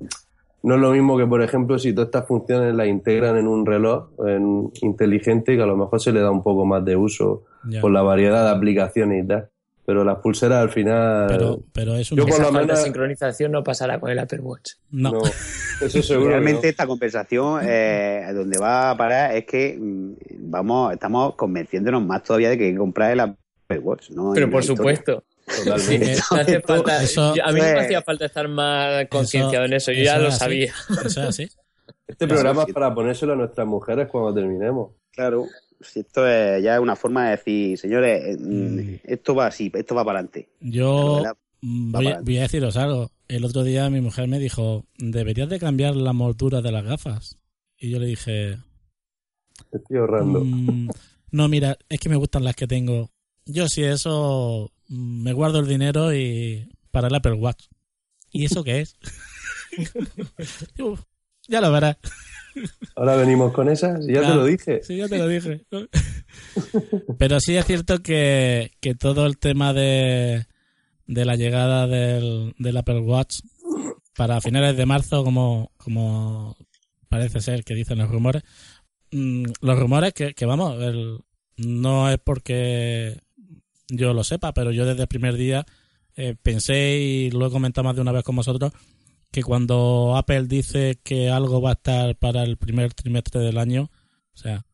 no 0.62 0.74
es 0.76 0.80
lo 0.80 0.92
mismo 0.92 1.18
que, 1.18 1.26
por 1.26 1.42
ejemplo, 1.42 1.78
si 1.78 1.92
todas 1.92 2.08
estas 2.08 2.26
funciones 2.26 2.74
las 2.74 2.86
integran 2.88 3.36
en 3.36 3.46
un 3.46 3.66
reloj 3.66 4.08
en 4.26 4.70
inteligente, 4.80 5.56
que 5.56 5.62
a 5.62 5.66
lo 5.66 5.76
mejor 5.76 6.00
se 6.00 6.12
le 6.12 6.20
da 6.20 6.30
un 6.30 6.42
poco 6.42 6.64
más 6.64 6.84
de 6.84 6.96
uso 6.96 7.44
Ya. 7.68 7.80
por 7.80 7.90
la 7.90 8.02
variedad 8.02 8.44
de 8.44 8.50
aplicaciones 8.56 9.24
y 9.24 9.28
tal. 9.28 9.48
Pero 9.86 10.02
las 10.02 10.16
pulseras 10.20 10.62
al 10.62 10.70
final... 10.70 11.26
Pero, 11.28 11.58
pero 11.74 11.94
es 11.96 12.10
un... 12.10 12.16
Yo 12.16 12.24
por 12.24 12.32
Esa 12.40 12.50
menos- 12.50 12.82
sincronización 12.82 13.52
no 13.52 13.62
pasará 13.62 14.00
con 14.00 14.10
el 14.10 14.18
Apple 14.18 14.40
Watch. 14.40 14.70
No. 14.90 15.10
no, 15.12 15.20
eso 15.82 16.02
seguro. 16.02 16.30
Realmente 16.30 16.62
no. 16.62 16.68
esta 16.70 16.86
conversación 16.86 17.60
eh, 17.62 18.24
donde 18.34 18.58
va 18.58 18.90
a 18.92 18.96
parar 18.96 19.36
es 19.36 19.44
que 19.44 19.76
mm, 19.78 20.12
vamos, 20.50 20.94
estamos 20.94 21.34
convenciéndonos 21.34 22.02
más 22.02 22.22
todavía 22.22 22.48
de 22.48 22.56
que 22.56 22.64
hay 22.64 22.72
que 22.72 22.78
comprar 22.78 23.12
el 23.12 23.20
Apple 23.20 23.78
Watch, 23.80 24.08
¿no? 24.12 24.32
Pero 24.32 24.46
por 24.46 24.54
la 24.54 24.60
historia. 24.60 24.76
supuesto. 24.76 25.24
Totalmente. 25.46 26.12
Hace 26.30 26.60
falta- 26.60 27.02
Eso- 27.02 27.34
yo- 27.34 27.44
a 27.44 27.52
mí 27.52 27.60
no 27.60 27.66
me 27.66 27.80
hacía 27.80 28.02
falta 28.02 28.26
estar 28.26 28.48
más 28.48 29.06
concienciado 29.08 29.64
en 29.66 29.72
eso, 29.74 29.92
yo 29.92 30.02
ya 30.04 30.18
lo 30.18 30.28
así. 30.28 30.38
sabía. 30.38 30.72
Eso 30.90 31.06
es 31.06 31.18
así. 31.18 31.48
Este 32.06 32.26
programa 32.28 32.64
es 32.68 32.72
para 32.74 32.94
ponérselo 32.94 33.32
a 33.32 33.36
nuestras 33.36 33.66
mujeres 33.66 34.08
cuando 34.10 34.34
terminemos. 34.34 34.92
Claro, 35.10 35.46
si 35.80 36.00
esto 36.00 36.26
es 36.28 36.62
ya 36.62 36.74
es 36.74 36.80
una 36.80 36.96
forma 36.96 37.24
de 37.24 37.30
decir, 37.32 37.78
señores, 37.78 38.22
eh, 38.26 38.36
mm, 38.38 38.76
Mm. 38.76 39.00
esto 39.04 39.34
va 39.34 39.46
así, 39.46 39.72
esto 39.74 39.94
va 39.94 40.04
para 40.04 40.18
adelante. 40.18 40.48
Yo 40.60 41.22
voy, 41.62 42.04
para 42.04 42.20
voy 42.20 42.38
a 42.38 42.42
deciros 42.42 42.76
algo. 42.76 43.10
El 43.26 43.44
otro 43.44 43.64
día 43.64 43.88
mi 43.88 44.02
mujer 44.02 44.28
me 44.28 44.38
dijo, 44.38 44.84
deberías 44.98 45.48
de 45.48 45.58
cambiar 45.58 45.96
la 45.96 46.12
moldura 46.12 46.60
de 46.60 46.72
las 46.72 46.84
gafas. 46.84 47.38
Y 47.78 47.90
yo 47.90 47.98
le 47.98 48.06
dije, 48.06 48.58
Estoy 49.72 49.96
ahorrando. 49.98 50.40
"Mm, 50.44 50.90
no, 51.30 51.48
mira, 51.48 51.78
es 51.88 52.00
que 52.00 52.08
me 52.10 52.16
gustan 52.16 52.44
las 52.44 52.54
que 52.54 52.66
tengo. 52.66 53.10
Yo 53.46 53.66
si 53.68 53.82
eso 53.82 54.70
me 54.94 55.32
guardo 55.32 55.60
el 55.60 55.66
dinero 55.68 56.14
y 56.14 56.68
para 56.90 57.08
el 57.08 57.14
Apple 57.14 57.32
Watch. 57.34 57.66
¿Y 58.30 58.44
eso 58.46 58.64
qué 58.64 58.80
es? 58.80 58.96
Uf, 60.80 61.00
ya 61.48 61.60
lo 61.60 61.70
verás. 61.72 61.96
Ahora 62.94 63.16
venimos 63.16 63.52
con 63.52 63.68
esas, 63.68 64.06
ya 64.06 64.20
te 64.22 64.34
lo 64.34 64.44
dije. 64.44 64.80
Sí, 64.84 64.96
ya 64.98 65.08
te 65.08 65.18
lo 65.18 65.26
dije. 65.26 65.64
Pero 67.18 67.40
sí 67.40 67.56
es 67.56 67.64
cierto 67.66 68.00
que, 68.02 68.70
que 68.80 68.94
todo 68.94 69.26
el 69.26 69.38
tema 69.38 69.72
de, 69.72 70.46
de 71.06 71.24
la 71.24 71.34
llegada 71.36 71.86
del, 71.86 72.54
del 72.58 72.76
Apple 72.76 73.00
Watch 73.00 73.40
para 74.16 74.40
finales 74.40 74.76
de 74.76 74.86
marzo, 74.86 75.24
como, 75.24 75.72
como 75.76 76.56
parece 77.08 77.40
ser 77.40 77.64
que 77.64 77.74
dicen 77.74 77.98
los 77.98 78.08
rumores, 78.10 78.42
mm, 79.10 79.44
los 79.60 79.78
rumores 79.78 80.12
que, 80.12 80.34
que 80.34 80.46
vamos, 80.46 80.80
el- 80.80 81.18
no 81.56 82.08
es 82.10 82.18
porque 82.22 83.20
yo 83.88 84.12
lo 84.14 84.24
sepa, 84.24 84.52
pero 84.54 84.70
yo 84.70 84.86
desde 84.86 85.02
el 85.02 85.08
primer 85.08 85.34
día 85.36 85.66
eh, 86.16 86.34
pensé 86.40 86.98
y 86.98 87.30
lo 87.30 87.46
he 87.46 87.50
comentado 87.50 87.84
más 87.84 87.96
de 87.96 88.02
una 88.02 88.12
vez 88.12 88.22
con 88.22 88.36
vosotros 88.36 88.72
que 89.34 89.42
cuando 89.42 90.14
Apple 90.16 90.44
dice 90.44 91.00
que 91.02 91.28
algo 91.28 91.60
va 91.60 91.70
a 91.70 91.72
estar 91.72 92.14
para 92.14 92.44
el 92.44 92.56
primer 92.56 92.94
trimestre 92.94 93.40
del 93.40 93.58
año, 93.58 93.90
o 94.32 94.36
sea, 94.36 94.64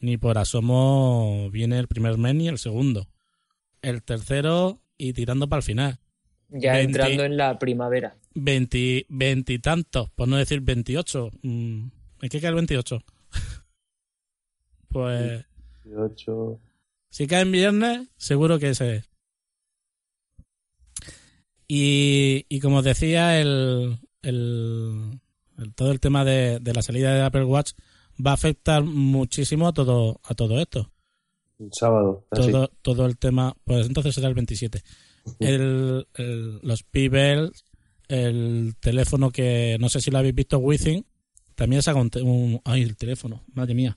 ni 0.00 0.16
por 0.16 0.38
asomo 0.38 1.48
viene 1.52 1.78
el 1.78 1.86
primer 1.86 2.18
mes 2.18 2.34
ni 2.34 2.48
el 2.48 2.58
segundo. 2.58 3.06
El 3.82 4.02
tercero 4.02 4.82
y 4.98 5.12
tirando 5.12 5.48
para 5.48 5.58
el 5.58 5.62
final. 5.62 5.98
Ya 6.48 6.72
20. 6.72 6.84
entrando 6.84 7.24
en 7.24 7.36
la 7.36 7.60
primavera. 7.60 8.16
Veinti, 8.34 9.06
veintitantos, 9.08 10.10
por 10.10 10.26
no 10.26 10.36
decir 10.36 10.62
veintiocho. 10.62 11.30
Mm, 11.42 11.86
¿En 12.22 12.28
qué 12.28 12.40
cae 12.40 12.48
el 12.50 12.56
veintiocho? 12.56 13.04
pues 14.88 15.44
18. 15.84 16.60
Si 17.10 17.26
cae 17.26 17.42
en 17.42 17.52
viernes, 17.52 18.08
seguro 18.16 18.58
que 18.58 18.70
ese 18.70 18.96
es. 18.96 19.10
Y, 21.68 22.46
y 22.48 22.60
como 22.60 22.78
os 22.78 22.84
decía, 22.84 23.40
el, 23.40 23.98
el, 24.22 25.20
el- 25.58 25.74
todo 25.74 25.90
el 25.90 26.00
tema 26.00 26.24
de, 26.24 26.60
de 26.60 26.72
la 26.72 26.82
salida 26.82 27.14
de 27.14 27.22
Apple 27.22 27.44
Watch 27.44 27.72
va 28.24 28.30
a 28.32 28.34
afectar 28.34 28.84
muchísimo 28.84 29.68
a 29.68 29.72
todo, 29.72 30.20
a 30.24 30.34
todo 30.34 30.60
esto. 30.60 30.92
El 31.58 31.70
sábado. 31.72 32.26
así. 32.30 32.50
Todo, 32.52 32.68
todo 32.82 33.06
el 33.06 33.18
tema, 33.18 33.56
pues 33.64 33.86
entonces 33.86 34.14
será 34.14 34.28
el 34.28 34.34
27. 34.34 34.82
El, 35.40 36.06
el- 36.14 36.58
los 36.62 36.82
Pebbles, 36.84 37.64
el 38.08 38.74
teléfono 38.78 39.30
que 39.30 39.76
no 39.80 39.88
sé 39.88 40.00
si 40.00 40.10
lo 40.12 40.18
habéis 40.18 40.34
visto, 40.34 40.58
Within, 40.58 41.04
también 41.56 41.82
saca 41.82 41.98
un, 41.98 42.10
un- 42.22 42.60
ay, 42.64 42.82
el 42.82 42.96
teléfono, 42.96 43.42
madre 43.54 43.74
mía. 43.74 43.96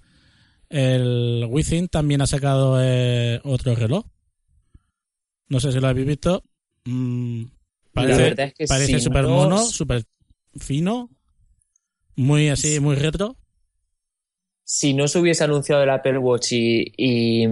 El 0.69 1.47
Within 1.49 1.87
también 1.87 2.21
ha 2.21 2.27
sacado 2.27 2.77
eh, 2.81 3.39
otro 3.43 3.75
reloj. 3.75 4.05
No 5.47 5.59
sé 5.59 5.71
si 5.71 5.79
lo 5.79 5.87
habéis 5.87 6.07
visto. 6.07 6.43
Mm, 6.85 7.43
parece 8.67 8.91
es 8.91 8.97
que 8.97 8.99
súper 9.03 9.23
no- 9.23 9.29
mono, 9.29 9.65
súper 9.65 10.03
fino, 10.57 11.09
muy 12.15 12.49
así, 12.49 12.79
muy 12.79 12.95
retro. 12.95 13.35
Si 14.71 14.93
no 14.93 15.07
se 15.07 15.17
hubiese 15.17 15.43
anunciado 15.43 15.81
el 15.81 15.89
Apple 15.89 16.19
Watch 16.19 16.51
y, 16.51 16.93
y, 16.95 17.43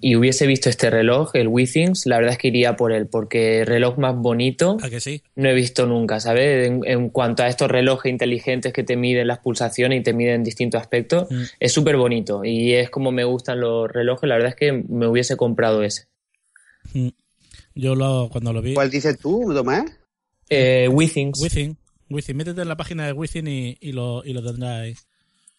y 0.00 0.14
hubiese 0.14 0.46
visto 0.46 0.70
este 0.70 0.88
reloj, 0.88 1.34
el 1.34 1.48
Withings, 1.48 2.06
la 2.06 2.18
verdad 2.18 2.34
es 2.34 2.38
que 2.38 2.46
iría 2.46 2.76
por 2.76 2.92
él, 2.92 3.08
porque 3.08 3.64
reloj 3.64 3.98
más 3.98 4.14
bonito 4.14 4.76
¿A 4.80 4.88
que 4.88 5.00
sí? 5.00 5.20
no 5.34 5.48
he 5.48 5.52
visto 5.52 5.84
nunca, 5.86 6.20
¿sabes? 6.20 6.68
En, 6.68 6.82
en 6.86 7.08
cuanto 7.08 7.42
a 7.42 7.48
estos 7.48 7.68
relojes 7.68 8.08
inteligentes 8.12 8.72
que 8.72 8.84
te 8.84 8.96
miden 8.96 9.26
las 9.26 9.40
pulsaciones 9.40 9.98
y 9.98 10.02
te 10.04 10.12
miden 10.12 10.44
distintos 10.44 10.80
aspectos, 10.80 11.26
Mm. 11.28 11.42
es 11.58 11.72
súper 11.72 11.96
bonito 11.96 12.44
y 12.44 12.74
es 12.74 12.88
como 12.88 13.10
me 13.10 13.24
gustan 13.24 13.58
los 13.58 13.90
relojes, 13.90 14.28
la 14.28 14.36
verdad 14.36 14.50
es 14.50 14.56
que 14.56 14.72
me 14.88 15.08
hubiese 15.08 15.36
comprado 15.36 15.82
ese. 15.82 16.06
Mm. 16.92 17.08
Yo 17.74 17.96
lo, 17.96 18.28
cuando 18.30 18.52
lo 18.52 18.62
vi... 18.62 18.74
¿Cuál 18.74 18.92
dices 18.92 19.18
tú, 19.18 19.52
Tomás? 19.52 19.86
Eh, 20.48 20.86
Withings. 20.88 21.42
Within. 21.42 21.76
Within. 22.10 22.36
Métete 22.36 22.62
en 22.62 22.68
la 22.68 22.76
página 22.76 23.06
de 23.06 23.12
Within 23.12 23.48
y, 23.48 23.76
y 23.80 23.90
lo, 23.90 24.24
y 24.24 24.32
lo 24.34 24.40
tendrás 24.44 24.82
ahí. 24.82 24.94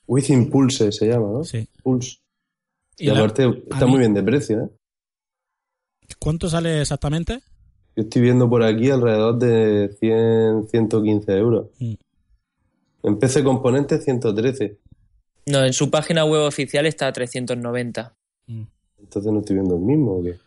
Within 0.08 0.50
Pulse 0.50 0.92
se 0.92 1.08
llama, 1.08 1.28
¿no? 1.32 1.44
Sí. 1.44 1.68
Pulse. 1.84 2.18
Y, 2.98 3.06
Y 3.06 3.08
la- 3.08 3.20
aparte 3.20 3.50
está 3.70 3.86
mí- 3.86 3.92
muy 3.92 4.00
bien 4.00 4.14
de 4.14 4.24
precio, 4.24 4.64
¿eh? 4.64 4.70
¿Cuánto 6.20 6.50
sale 6.50 6.82
exactamente? 6.82 7.40
Yo 7.96 8.04
estoy 8.04 8.22
viendo 8.22 8.50
por 8.50 8.64
aquí 8.64 8.90
alrededor 8.90 9.38
de 9.40 9.96
100, 10.00 10.68
115 10.70 11.32
euros. 11.38 11.68
Mm. 11.80 11.94
En 13.04 13.20
PC 13.20 13.44
Componentes 13.44 14.04
113. 14.04 14.78
No, 15.48 15.64
en 15.64 15.74
su 15.74 15.90
página 15.92 16.26
web 16.26 16.42
oficial 16.42 16.86
está 16.86 17.08
a 17.08 17.14
390. 17.14 18.16
Mm. 18.48 18.64
Entonces 19.00 19.32
no 19.32 19.40
estoy 19.40 19.56
viendo 19.58 19.76
el 19.76 19.82
mismo, 19.82 20.18
¿o 20.18 20.24
qué? 20.24 20.38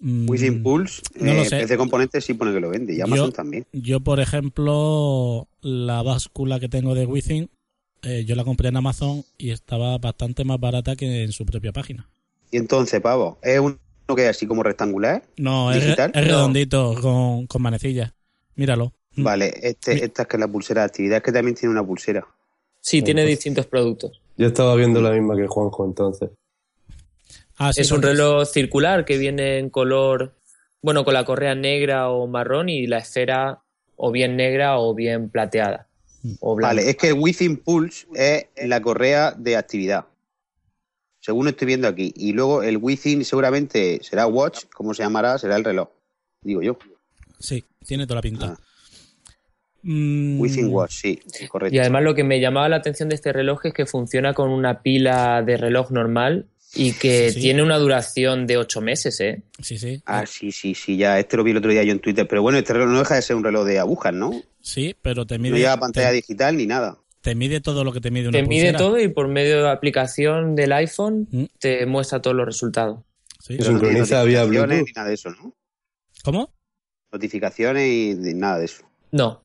Mm, 0.00 0.28
Within 0.28 0.62
Pulse. 0.62 1.02
no 1.20 1.32
lo 1.34 1.42
eh, 1.42 1.44
sé. 1.46 1.60
PC 1.60 1.76
Componentes 1.76 2.24
sí 2.24 2.34
pone 2.34 2.52
que 2.52 2.60
lo 2.60 2.70
vende. 2.70 2.94
Y 2.94 3.00
Amazon 3.00 3.26
Yo- 3.28 3.32
también. 3.32 3.66
Yo, 3.72 4.00
por 4.00 4.20
ejemplo, 4.20 5.48
la 5.60 6.02
báscula 6.02 6.60
que 6.60 6.68
tengo 6.68 6.94
de 6.94 7.06
Within, 7.06 7.50
eh, 8.02 8.24
yo 8.24 8.34
la 8.34 8.44
compré 8.44 8.68
en 8.68 8.76
Amazon 8.76 9.24
y 9.38 9.50
estaba 9.50 9.96
bastante 9.98 10.44
más 10.44 10.58
barata 10.58 10.96
que 10.96 11.24
en 11.24 11.32
su 11.32 11.46
propia 11.46 11.72
página. 11.72 12.08
Y 12.50 12.56
entonces, 12.58 13.00
pavo, 13.00 13.38
¿es 13.42 13.58
uno 13.58 13.78
que 14.14 14.24
es 14.24 14.30
así 14.30 14.46
como 14.46 14.62
rectangular? 14.62 15.22
No, 15.36 15.72
es, 15.72 15.96
redondito 16.12 16.94
con, 17.00 17.46
con 17.46 17.62
manecillas. 17.62 18.12
Míralo. 18.56 18.92
Mm. 19.16 19.24
Vale, 19.24 19.54
este, 19.62 20.04
esta 20.04 20.22
es 20.22 20.28
que 20.28 20.36
es 20.36 20.40
la 20.40 20.48
pulsera 20.48 20.82
de 20.82 20.86
actividad, 20.86 21.16
es 21.18 21.22
que 21.22 21.32
también 21.32 21.54
tiene 21.54 21.72
una 21.72 21.84
pulsera. 21.84 22.26
Sí, 22.80 23.02
tiene 23.02 23.22
pues- 23.22 23.30
distintos 23.30 23.66
productos. 23.66 24.20
Yo 24.36 24.48
estaba 24.48 24.74
viendo 24.74 25.00
la 25.00 25.10
misma 25.10 25.36
que 25.36 25.46
Juanjo 25.46 25.84
entonces. 25.84 26.30
Ah, 27.56 27.72
sí, 27.72 27.82
es 27.82 27.92
un 27.92 28.02
reloj 28.02 28.46
circular 28.46 29.04
que 29.04 29.18
viene 29.18 29.58
en 29.58 29.70
color, 29.70 30.34
bueno, 30.80 31.04
con 31.04 31.14
la 31.14 31.24
correa 31.24 31.54
negra 31.54 32.08
o 32.10 32.26
marrón 32.26 32.68
y 32.68 32.86
la 32.86 32.98
esfera 32.98 33.62
o 33.96 34.10
bien 34.10 34.36
negra 34.36 34.78
o 34.78 34.94
bien 34.94 35.28
plateada. 35.28 35.86
O. 36.40 36.56
Vale, 36.56 36.88
es 36.88 36.96
que 36.96 37.08
el 37.08 37.14
Within 37.14 37.56
Pulse 37.56 38.06
es 38.14 38.68
la 38.68 38.80
correa 38.80 39.32
de 39.32 39.56
actividad. 39.56 40.06
Según 41.20 41.48
estoy 41.48 41.66
viendo 41.66 41.88
aquí. 41.88 42.12
Y 42.16 42.32
luego 42.32 42.62
el 42.62 42.78
Within 42.78 43.24
seguramente 43.24 44.00
será 44.02 44.26
Watch, 44.26 44.64
como 44.74 44.92
se 44.94 45.02
llamará, 45.02 45.38
será 45.38 45.56
el 45.56 45.64
reloj. 45.64 45.88
Digo 46.42 46.62
yo. 46.62 46.78
Sí, 47.38 47.64
tiene 47.84 48.06
toda 48.06 48.16
la 48.16 48.22
pinta. 48.22 48.56
Ah. 48.58 48.60
Mm, 49.82 50.40
Within 50.40 50.68
Watch, 50.68 50.92
sí, 50.92 51.20
correcto. 51.48 51.74
Y 51.74 51.78
además 51.80 52.04
lo 52.04 52.14
que 52.14 52.22
me 52.22 52.40
llamaba 52.40 52.68
la 52.68 52.76
atención 52.76 53.08
de 53.08 53.16
este 53.16 53.32
reloj 53.32 53.66
es 53.66 53.74
que 53.74 53.86
funciona 53.86 54.32
con 54.32 54.50
una 54.50 54.82
pila 54.82 55.42
de 55.42 55.56
reloj 55.56 55.90
normal 55.90 56.46
y 56.74 56.92
que 56.92 57.30
Sí. 57.32 57.40
tiene 57.40 57.62
una 57.62 57.76
duración 57.78 58.46
de 58.46 58.56
ocho 58.56 58.80
meses, 58.80 59.20
¿eh? 59.20 59.42
Sí, 59.60 59.78
sí. 59.78 60.02
Ah, 60.06 60.24
sí, 60.26 60.50
sí, 60.52 60.74
sí, 60.74 60.96
ya. 60.96 61.18
Este 61.18 61.36
lo 61.36 61.44
vi 61.44 61.50
el 61.52 61.58
otro 61.58 61.70
día 61.70 61.82
yo 61.84 61.92
en 61.92 61.98
Twitter. 62.00 62.26
Pero 62.26 62.42
bueno, 62.42 62.58
este 62.58 62.72
reloj 62.72 62.88
no 62.90 62.98
deja 63.00 63.14
de 63.16 63.22
ser 63.22 63.36
un 63.36 63.44
reloj 63.44 63.66
de 63.66 63.78
agujas, 63.78 64.14
¿no? 64.14 64.32
Sí, 64.60 64.94
pero 65.02 65.26
te 65.26 65.36
No 65.38 65.42
mide, 65.42 65.58
lleva 65.58 65.76
pantalla 65.76 66.08
te, 66.10 66.14
digital 66.16 66.56
ni 66.56 66.66
nada. 66.66 66.98
te 67.20 67.34
mide 67.34 67.60
todo 67.60 67.84
lo 67.84 67.92
que 67.92 68.00
te 68.00 68.10
mide 68.10 68.28
una 68.28 68.38
Te 68.40 68.46
mide 68.46 68.72
todo 68.72 68.98
y 69.00 69.08
por 69.08 69.28
medio 69.28 69.56
de 69.58 69.62
la 69.62 69.72
aplicación 69.72 70.54
del 70.54 70.72
iPhone 70.72 71.28
Mm. 71.30 71.44
te 71.58 71.84
muestra 71.86 72.20
todos 72.22 72.36
los 72.36 72.46
resultados. 72.46 73.00
Sí. 73.40 73.56
Pero- 73.58 73.70
sincroniza 73.70 74.20
no 74.20 74.24
vía 74.26 74.44
Bluetooth. 74.44 74.86
Ni 74.86 74.92
nada 74.94 75.08
de 75.08 75.14
eso, 75.14 75.30
¿no? 75.30 75.54
¿Cómo? 76.24 76.52
Notificaciones 77.12 77.88
y 77.88 78.14
nada 78.34 78.58
de 78.58 78.64
eso. 78.66 78.84
No, 79.10 79.44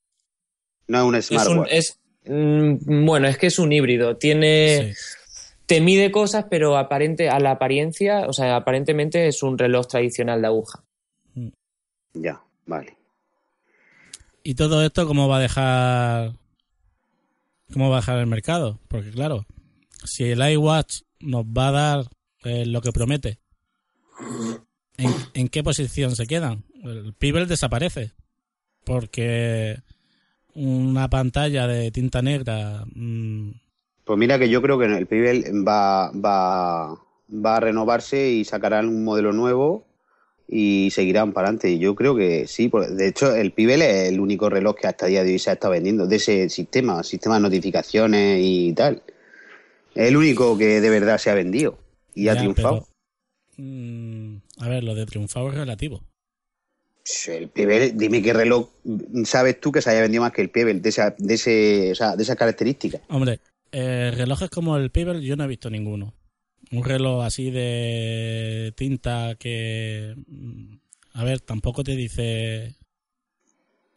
No 0.87 0.97
es 0.99 1.03
un 1.03 1.15
es 1.15 1.31
un, 1.31 1.37
smartwatch. 1.39 1.69
es, 1.71 1.99
mm, 2.25 3.05
bueno, 3.05 3.27
es 3.27 3.37
que 3.37 3.47
es 3.47 3.59
un 3.59 3.73
híbrido. 3.73 4.15
Tiene, 4.17 4.93
Sí. 4.95 5.01
Te 5.67 5.81
mide 5.81 6.11
cosas, 6.11 6.45
pero 6.49 6.77
aparente, 6.77 7.29
a 7.29 7.39
la 7.39 7.51
apariencia, 7.51 8.25
o 8.27 8.33
sea, 8.33 8.55
aparentemente 8.55 9.27
es 9.27 9.43
un 9.43 9.57
reloj 9.57 9.85
tradicional 9.87 10.41
de 10.41 10.47
aguja. 10.47 10.83
Ya, 12.13 12.41
vale. 12.65 12.97
¿Y 14.43 14.55
todo 14.55 14.83
esto 14.83 15.05
cómo 15.05 15.27
va 15.27 15.37
a 15.37 15.41
dejar 15.41 16.33
cómo 17.71 17.89
va 17.89 17.97
a 17.97 17.99
dejar 17.99 18.19
el 18.19 18.27
mercado? 18.27 18.79
Porque 18.87 19.11
claro, 19.11 19.45
si 20.05 20.23
el 20.23 20.39
iWatch 20.39 21.01
nos 21.19 21.45
va 21.45 21.67
a 21.67 21.71
dar 21.71 22.05
eh, 22.45 22.65
lo 22.65 22.81
que 22.81 22.93
promete, 22.93 23.39
¿en, 24.97 25.13
en 25.33 25.49
qué 25.49 25.63
posición 25.63 26.15
se 26.15 26.27
quedan? 26.27 26.63
El 26.81 27.13
Pebble 27.13 27.45
desaparece 27.45 28.13
porque 28.85 29.81
una 30.53 31.09
pantalla 31.09 31.67
de 31.67 31.91
tinta 31.91 32.21
negra 32.21 32.85
mm, 32.95 33.51
Pues 34.07 34.17
mira 34.17 34.39
que 34.39 34.47
yo 34.47 34.61
creo 34.61 34.79
que 34.79 34.85
el 34.85 35.05
Pebble 35.05 35.51
va, 35.67 36.11
va, 36.11 36.97
va 37.29 37.57
a 37.57 37.59
renovarse 37.59 38.29
y 38.29 38.45
sacarán 38.45 38.87
un 38.87 39.03
modelo 39.03 39.33
nuevo 39.33 39.85
y 40.47 40.89
seguirán 40.91 41.33
para 41.33 41.49
adelante. 41.49 41.77
Yo 41.77 41.93
creo 41.93 42.15
que 42.15 42.47
sí. 42.47 42.71
De 42.91 43.07
hecho, 43.09 43.35
el 43.35 43.51
Pebble 43.51 43.75
es 44.05 44.13
el 44.13 44.21
único 44.21 44.49
reloj 44.49 44.77
que 44.77 44.87
hasta 44.87 45.07
el 45.07 45.11
día 45.11 45.23
de 45.25 45.33
hoy 45.33 45.39
se 45.39 45.49
ha 45.49 45.53
estado 45.53 45.73
vendiendo 45.73 46.07
de 46.07 46.15
ese 46.15 46.49
sistema, 46.49 47.03
sistema 47.03 47.35
de 47.35 47.41
notificaciones 47.41 48.39
y 48.41 48.71
tal. 48.71 49.03
Es 49.93 50.07
el 50.07 50.15
único 50.15 50.57
que 50.57 50.79
de 50.79 50.89
verdad 50.89 51.17
se 51.17 51.29
ha 51.29 51.33
vendido 51.33 51.77
y 52.15 52.29
ha 52.29 52.37
triunfado. 52.37 52.87
pero, 53.57 53.67
mm, 53.67 54.37
a 54.59 54.69
ver, 54.69 54.85
lo 54.85 54.95
de 54.95 55.05
triunfado 55.05 55.49
es 55.49 55.55
relativo. 55.55 56.01
El 57.27 57.49
Pebble, 57.49 57.91
dime 57.91 58.21
qué 58.21 58.31
reloj 58.31 58.69
sabes 59.25 59.59
tú 59.59 59.73
que 59.73 59.81
se 59.81 59.89
haya 59.89 60.01
vendido 60.01 60.23
más 60.23 60.31
que 60.31 60.41
el 60.41 60.49
Pebble 60.49 60.75
de, 60.75 60.89
esa, 60.89 61.13
de, 61.17 61.33
ese, 61.33 61.91
o 61.91 61.95
sea, 61.95 62.15
de 62.15 62.23
esas 62.23 62.37
características. 62.37 63.01
Hombre, 63.09 63.39
eh, 63.71 64.11
relojes 64.15 64.49
como 64.49 64.77
el 64.77 64.91
Pebble 64.91 65.21
yo 65.23 65.35
no 65.35 65.43
he 65.43 65.47
visto 65.47 65.69
ninguno. 65.69 66.13
Un 66.71 66.83
reloj 66.83 67.23
así 67.25 67.51
de 67.51 68.73
tinta 68.77 69.35
que... 69.39 70.15
mm, 70.27 70.75
A 71.13 71.23
ver, 71.23 71.41
tampoco 71.41 71.83
te 71.83 71.95
dice... 71.95 72.75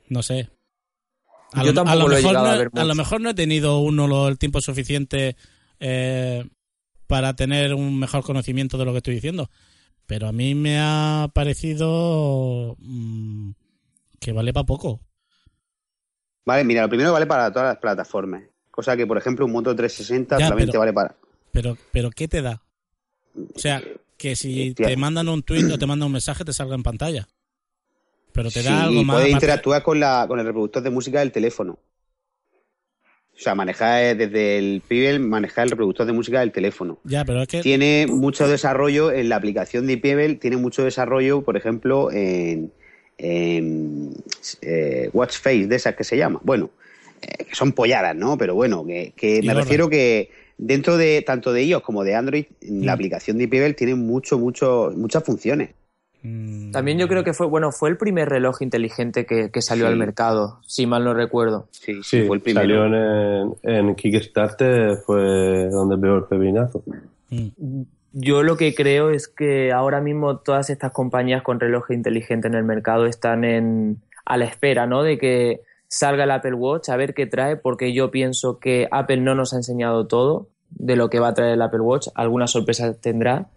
No 0.08 0.22
sé. 0.22 0.50
A 1.52 1.64
Yo 1.64 1.64
lo, 1.64 1.80
a 1.84 1.96
tampoco 1.96 1.96
lo 1.96 2.06
lo 2.06 2.16
he 2.16 2.22
mejor 2.22 2.22
llegado 2.22 2.46
no, 2.46 2.50
a 2.50 2.56
ver 2.56 2.70
a 2.74 2.84
lo 2.84 2.94
mucho. 2.94 2.94
mejor 2.94 3.20
no 3.20 3.30
he 3.30 3.34
tenido 3.34 3.80
uno 3.80 4.06
lo- 4.06 4.28
el 4.28 4.38
tiempo 4.38 4.60
suficiente 4.60 5.36
eh, 5.80 6.44
para 7.08 7.34
tener 7.36 7.74
un 7.74 7.98
mejor 7.98 8.22
conocimiento 8.24 8.78
de 8.78 8.84
lo 8.86 8.92
que 8.92 8.98
estoy 8.98 9.14
diciendo. 9.16 9.50
Pero 10.06 10.28
a 10.28 10.32
mí 10.32 10.54
me 10.54 10.78
ha 10.80 11.30
parecido 11.34 12.76
mm, 12.80 13.52
que 14.20 14.32
vale 14.32 14.52
para 14.52 14.66
poco. 14.66 15.00
Vale, 16.46 16.64
mira, 16.64 16.82
lo 16.82 16.88
primero 16.90 17.12
vale 17.14 17.26
para 17.26 17.50
todas 17.50 17.68
las 17.68 17.78
plataformas. 17.78 18.42
Cosa 18.70 18.96
que, 18.96 19.06
por 19.06 19.18
ejemplo, 19.18 19.44
un 19.46 19.52
Moto 19.52 19.74
360 19.74 20.38
Ya, 20.38 20.46
solamente 20.46 20.72
pero- 20.72 20.80
vale 20.80 20.92
para. 20.92 21.14
Pero, 21.52 21.76
pero 21.90 22.10
¿qué 22.10 22.28
te 22.28 22.42
da? 22.42 22.62
O 23.54 23.58
sea, 23.58 23.82
que 24.16 24.36
si 24.36 24.70
Hostia. 24.70 24.86
te 24.88 24.96
mandan 24.96 25.28
un 25.28 25.42
tweet 25.42 25.64
o 25.72 25.78
te 25.78 25.86
mandan 25.86 26.06
un 26.06 26.12
mensaje 26.12 26.44
te 26.44 26.52
salga 26.52 26.74
en 26.76 26.82
pantalla. 26.82 27.26
Pero 28.32 28.50
te 28.50 28.62
da 28.62 28.70
Sí, 28.70 28.76
algo 28.88 29.02
más. 29.04 29.16
puedes 29.16 29.32
interactuar 29.32 29.82
con, 29.82 29.98
la, 29.98 30.26
con 30.28 30.38
el 30.38 30.46
reproductor 30.46 30.82
de 30.82 30.90
música 30.90 31.18
del 31.20 31.32
teléfono. 31.32 31.78
O 33.34 33.42
sea, 33.42 33.54
manejar 33.54 34.02
eh, 34.04 34.14
desde 34.14 34.58
el 34.58 34.82
Pebble, 34.86 35.18
manejar 35.18 35.64
el 35.64 35.70
reproductor 35.70 36.06
de 36.06 36.12
música 36.12 36.40
del 36.40 36.52
teléfono. 36.52 36.98
Ya, 37.04 37.24
pero 37.24 37.42
es 37.42 37.48
que. 37.48 37.62
Tiene 37.62 38.06
mucho 38.08 38.46
desarrollo 38.46 39.10
en 39.10 39.28
la 39.30 39.36
aplicación 39.36 39.86
de 39.86 39.96
Pebble, 39.98 40.34
tiene 40.36 40.58
mucho 40.58 40.84
desarrollo, 40.84 41.42
por 41.42 41.56
ejemplo, 41.56 42.12
en, 42.12 42.70
en 43.18 44.14
eh, 44.62 45.08
Watch 45.14 45.38
Face, 45.38 45.66
de 45.66 45.74
esas 45.76 45.96
que 45.96 46.04
se 46.04 46.16
llama. 46.18 46.38
Bueno, 46.44 46.70
eh, 47.22 47.44
que 47.44 47.54
son 47.54 47.72
polladas, 47.72 48.14
¿no? 48.16 48.36
Pero 48.38 48.54
bueno, 48.54 48.84
que, 48.86 49.40
me 49.44 49.54
refiero 49.54 49.88
que 49.88 50.30
dentro 50.58 50.96
de 50.96 51.22
tanto 51.22 51.52
de 51.52 51.64
iOS 51.64 51.82
como 51.82 52.04
de 52.04 52.14
Android, 52.14 52.44
Mm. 52.62 52.84
la 52.84 52.92
aplicación 52.92 53.38
de 53.38 53.48
Pebble 53.48 53.74
tiene 53.74 53.94
mucho, 53.94 54.38
mucho, 54.38 54.92
muchas 54.96 55.24
funciones. 55.24 55.70
Mm, 56.22 56.70
También 56.72 56.98
yo 56.98 57.08
creo 57.08 57.24
que 57.24 57.32
fue, 57.32 57.46
bueno, 57.46 57.72
fue 57.72 57.88
el 57.88 57.96
primer 57.96 58.28
reloj 58.28 58.60
inteligente 58.60 59.24
que, 59.24 59.50
que 59.50 59.62
salió 59.62 59.86
Sí. 59.86 59.92
al 59.92 59.98
mercado, 59.98 60.58
si 60.66 60.86
mal 60.86 61.02
no 61.02 61.14
recuerdo. 61.14 61.68
Sí, 61.70 61.94
sí, 62.02 62.20
Sí, 62.20 62.26
fue 62.26 62.36
el 62.36 62.42
primero. 62.42 62.82
salió 62.84 63.54
en, 63.62 63.88
en 63.88 63.94
Kickstarter, 63.94 64.98
fue 65.06 65.68
donde 65.70 65.96
pegó 65.96 66.16
el 66.16 66.24
pepinazo. 66.24 66.82
mm. 67.30 67.82
Yo 68.12 68.42
lo 68.42 68.56
que 68.56 68.74
creo 68.74 69.10
es 69.10 69.28
que 69.28 69.70
ahora 69.70 70.00
mismo 70.00 70.38
todas 70.38 70.68
estas 70.68 70.90
compañías 70.90 71.42
con 71.44 71.60
reloj 71.60 71.92
inteligente 71.92 72.48
en 72.48 72.54
el 72.54 72.64
mercado 72.64 73.06
están 73.06 73.44
en, 73.44 73.98
a 74.24 74.36
la 74.36 74.46
espera, 74.46 74.86
¿no? 74.88 75.04
De 75.04 75.16
que 75.16 75.60
salga 75.90 76.24
el 76.24 76.30
Apple 76.30 76.54
Watch, 76.54 76.88
a 76.88 76.96
ver 76.96 77.14
qué 77.14 77.26
trae, 77.26 77.56
porque 77.56 77.92
yo 77.92 78.10
pienso 78.10 78.58
que 78.58 78.88
Apple 78.90 79.18
no 79.18 79.34
nos 79.34 79.52
ha 79.52 79.56
enseñado 79.56 80.06
todo 80.06 80.48
de 80.70 80.96
lo 80.96 81.10
que 81.10 81.18
va 81.18 81.28
a 81.28 81.34
traer 81.34 81.54
el 81.54 81.62
Apple 81.62 81.80
Watch, 81.80 82.08
algunas 82.14 82.52
sorpresas 82.52 83.00
tendrá. 83.00 83.50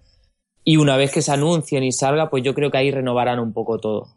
Y 0.66 0.78
una 0.78 0.98
vez 0.98 1.12
que 1.12 1.22
se 1.22 1.32
anuncien 1.32 1.84
y 1.84 1.92
salga, 1.92 2.30
pues 2.30 2.44
yo 2.44 2.54
creo 2.54 2.72
que 2.72 2.78
ahí 2.78 2.90
renovarán 2.90 3.40
un 3.40 3.54
poco 3.54 3.80
todo. 3.80 4.08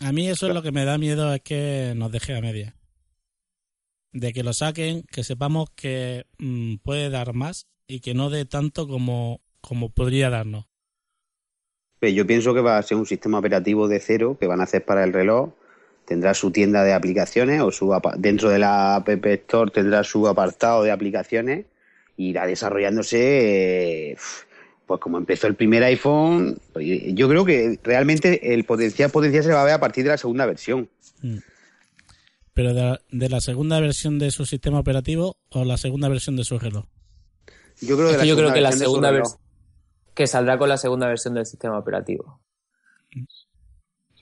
A 0.00 0.12
mí 0.12 0.28
eso 0.28 0.48
es 0.48 0.54
lo 0.54 0.62
que 0.62 0.72
me 0.72 0.84
da 0.84 0.98
miedo, 0.98 1.32
es 1.32 1.40
que 1.40 1.94
nos 1.96 2.12
deje 2.12 2.36
a 2.36 2.40
media. 2.40 2.76
De 4.12 4.32
que 4.32 4.42
lo 4.42 4.52
saquen, 4.52 5.02
que 5.10 5.24
sepamos 5.24 5.70
que 5.70 6.26
mm, 6.38 6.76
puede 6.76 7.08
dar 7.08 7.32
más 7.32 7.66
y 7.86 8.00
que 8.00 8.14
no 8.14 8.30
dé 8.30 8.44
tanto 8.44 8.86
como, 8.86 9.40
como 9.60 9.90
podría 9.90 10.30
darnos. 10.30 10.66
Pues 12.00 12.14
yo 12.14 12.26
pienso 12.26 12.52
que 12.52 12.60
va 12.60 12.76
a 12.76 12.82
ser 12.82 12.98
un 12.98 13.06
sistema 13.06 13.38
operativo 13.38 13.88
de 13.88 14.00
cero 14.00 14.36
que 14.38 14.46
van 14.46 14.60
a 14.60 14.64
hacer 14.64 14.84
para 14.84 15.04
el 15.04 15.12
reloj. 15.12 15.52
Tendrá 16.06 16.34
su 16.34 16.50
tienda 16.50 16.84
de 16.84 16.92
aplicaciones 16.92 17.60
o 17.60 17.70
su 17.70 17.96
dentro 18.18 18.50
de 18.50 18.58
la 18.58 18.96
App 18.96 19.08
Store 19.08 19.70
tendrá 19.70 20.04
su 20.04 20.28
apartado 20.28 20.82
de 20.82 20.90
aplicaciones. 20.90 21.66
e 22.18 22.22
Irá 22.22 22.46
desarrollándose, 22.46 24.12
eh, 24.12 24.16
pues 24.86 25.00
como 25.00 25.18
empezó 25.18 25.46
el 25.46 25.54
primer 25.54 25.82
iPhone. 25.84 26.58
pues, 26.72 26.86
Yo 27.14 27.28
creo 27.28 27.44
que 27.44 27.78
realmente 27.82 28.54
el 28.54 28.64
potencial 28.64 29.10
potencial 29.10 29.44
se 29.44 29.52
va 29.52 29.62
a 29.62 29.64
ver 29.64 29.74
a 29.74 29.80
partir 29.80 30.04
de 30.04 30.10
la 30.10 30.18
segunda 30.18 30.46
versión. 30.46 30.88
Pero 32.52 32.74
de 32.74 32.82
la, 32.82 33.00
de 33.10 33.28
la 33.28 33.40
segunda 33.40 33.80
versión 33.80 34.18
de 34.18 34.30
su 34.30 34.44
sistema 34.46 34.78
operativo 34.78 35.38
o 35.50 35.64
la 35.64 35.76
segunda 35.76 36.08
versión 36.08 36.36
de 36.36 36.44
su 36.44 36.58
reloj. 36.58 36.84
Yo 37.80 37.96
creo, 37.96 38.10
Es 38.10 38.16
de 38.16 38.22
que 38.22 38.28
yo 38.28 38.36
creo 38.36 38.52
que 38.52 38.60
la 38.60 38.68
versión 38.68 38.80
de 38.80 38.84
su 38.84 38.90
segunda 38.90 39.10
versión 39.10 39.44
que 40.14 40.26
saldrá 40.26 40.56
con 40.58 40.68
la 40.68 40.76
segunda 40.78 41.08
versión 41.08 41.34
del 41.34 41.44
sistema 41.44 41.78
operativo. 41.78 42.40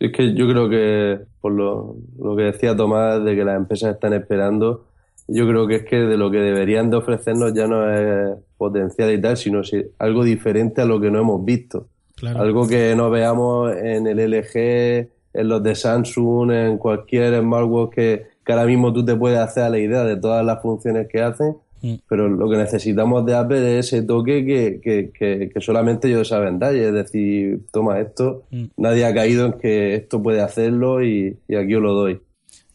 Es 0.06 0.12
que 0.12 0.34
yo 0.34 0.48
creo 0.48 0.68
que, 0.68 1.20
por 1.40 1.52
lo, 1.52 1.96
lo 2.18 2.34
que 2.36 2.44
decía 2.44 2.76
Tomás, 2.76 3.22
de 3.24 3.36
que 3.36 3.44
las 3.44 3.56
empresas 3.56 3.94
están 3.94 4.12
esperando, 4.14 4.84
yo 5.28 5.46
creo 5.46 5.66
que 5.68 5.76
es 5.76 5.84
que 5.84 5.96
de 5.96 6.16
lo 6.16 6.30
que 6.30 6.38
deberían 6.38 6.90
de 6.90 6.96
ofrecernos 6.96 7.54
ya 7.54 7.66
no 7.68 7.88
es 7.88 8.36
potencial 8.56 9.12
y 9.12 9.20
tal, 9.20 9.36
sino 9.36 9.62
si- 9.62 9.84
algo 9.98 10.24
diferente 10.24 10.80
a 10.82 10.84
lo 10.86 11.00
que 11.00 11.10
no 11.10 11.20
hemos 11.20 11.44
visto. 11.44 11.86
Claro. 12.16 12.40
Algo 12.40 12.66
que 12.68 12.94
no 12.96 13.10
veamos 13.10 13.76
en 13.76 14.06
el 14.06 14.18
LG, 14.18 15.08
en 15.34 15.48
los 15.48 15.62
de 15.62 15.74
Samsung, 15.74 16.50
en 16.50 16.78
cualquier 16.78 17.40
smartwatch 17.40 17.90
que, 17.94 18.26
que 18.44 18.52
ahora 18.52 18.66
mismo 18.66 18.92
tú 18.92 19.04
te 19.04 19.14
puedes 19.16 19.38
hacer 19.38 19.62
a 19.64 19.70
la 19.70 19.78
idea 19.78 20.02
de 20.04 20.16
todas 20.16 20.44
las 20.44 20.60
funciones 20.62 21.06
que 21.08 21.20
hacen, 21.22 21.56
Mm. 21.82 21.94
pero 22.08 22.28
lo 22.28 22.48
que 22.48 22.56
necesitamos 22.56 23.26
de 23.26 23.34
Apple 23.34 23.78
es 23.78 23.86
ese 23.92 24.02
toque 24.02 24.44
que, 24.44 24.80
que, 24.80 25.10
que, 25.12 25.50
que 25.52 25.60
solamente 25.60 26.08
ellos 26.08 26.28
saben 26.28 26.58
dar, 26.60 26.74
es 26.76 26.92
decir, 26.92 27.66
toma 27.72 27.98
esto, 28.00 28.44
Mm. 28.50 28.64
nadie 28.76 29.04
ha 29.04 29.12
caído 29.12 29.46
en 29.46 29.52
que 29.54 29.94
esto 29.96 30.22
puede 30.22 30.40
hacerlo 30.40 31.02
y, 31.04 31.36
y 31.48 31.54
aquí 31.56 31.74
os 31.74 31.82
lo 31.82 31.92
doy. 31.94 32.20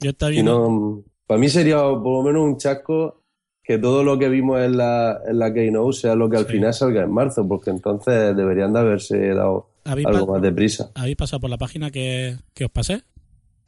Yo 0.01 0.09
estaba 0.09 0.29
Si 0.29 0.33
viendo, 0.35 0.59
no, 0.69 1.03
para 1.25 1.39
mí 1.39 1.47
sería 1.49 1.77
por 1.77 2.03
lo 2.17 2.23
menos 2.23 2.43
un 2.43 2.57
chasco 2.57 3.23
que 3.63 3.77
todo 3.77 4.03
lo 4.03 4.17
que 4.19 4.29
vimos 4.29 4.61
en 4.61 4.77
la, 4.77 5.19
en 5.27 5.39
la 5.39 5.53
Keynote 5.53 5.97
sea 5.97 6.15
lo 6.15 6.29
que 6.29 6.37
al 6.37 6.45
Sí. 6.45 6.53
final 6.53 6.73
salga 6.73 7.03
en 7.03 7.11
marzo, 7.11 7.47
porque 7.47 7.69
entonces 7.69 8.35
deberían 8.35 8.71
de 8.73 8.79
haberse 8.79 9.17
dado 9.33 9.69
¿habéis, 9.85 10.07
algo 10.07 10.27
más 10.33 10.41
deprisa. 10.41 10.89
habéis 10.95 11.15
pasado 11.17 11.39
por 11.41 11.49
la 11.49 11.57
página 11.57 11.91
que, 11.91 12.35
que 12.53 12.65
os 12.65 12.71
pasé? 12.71 13.01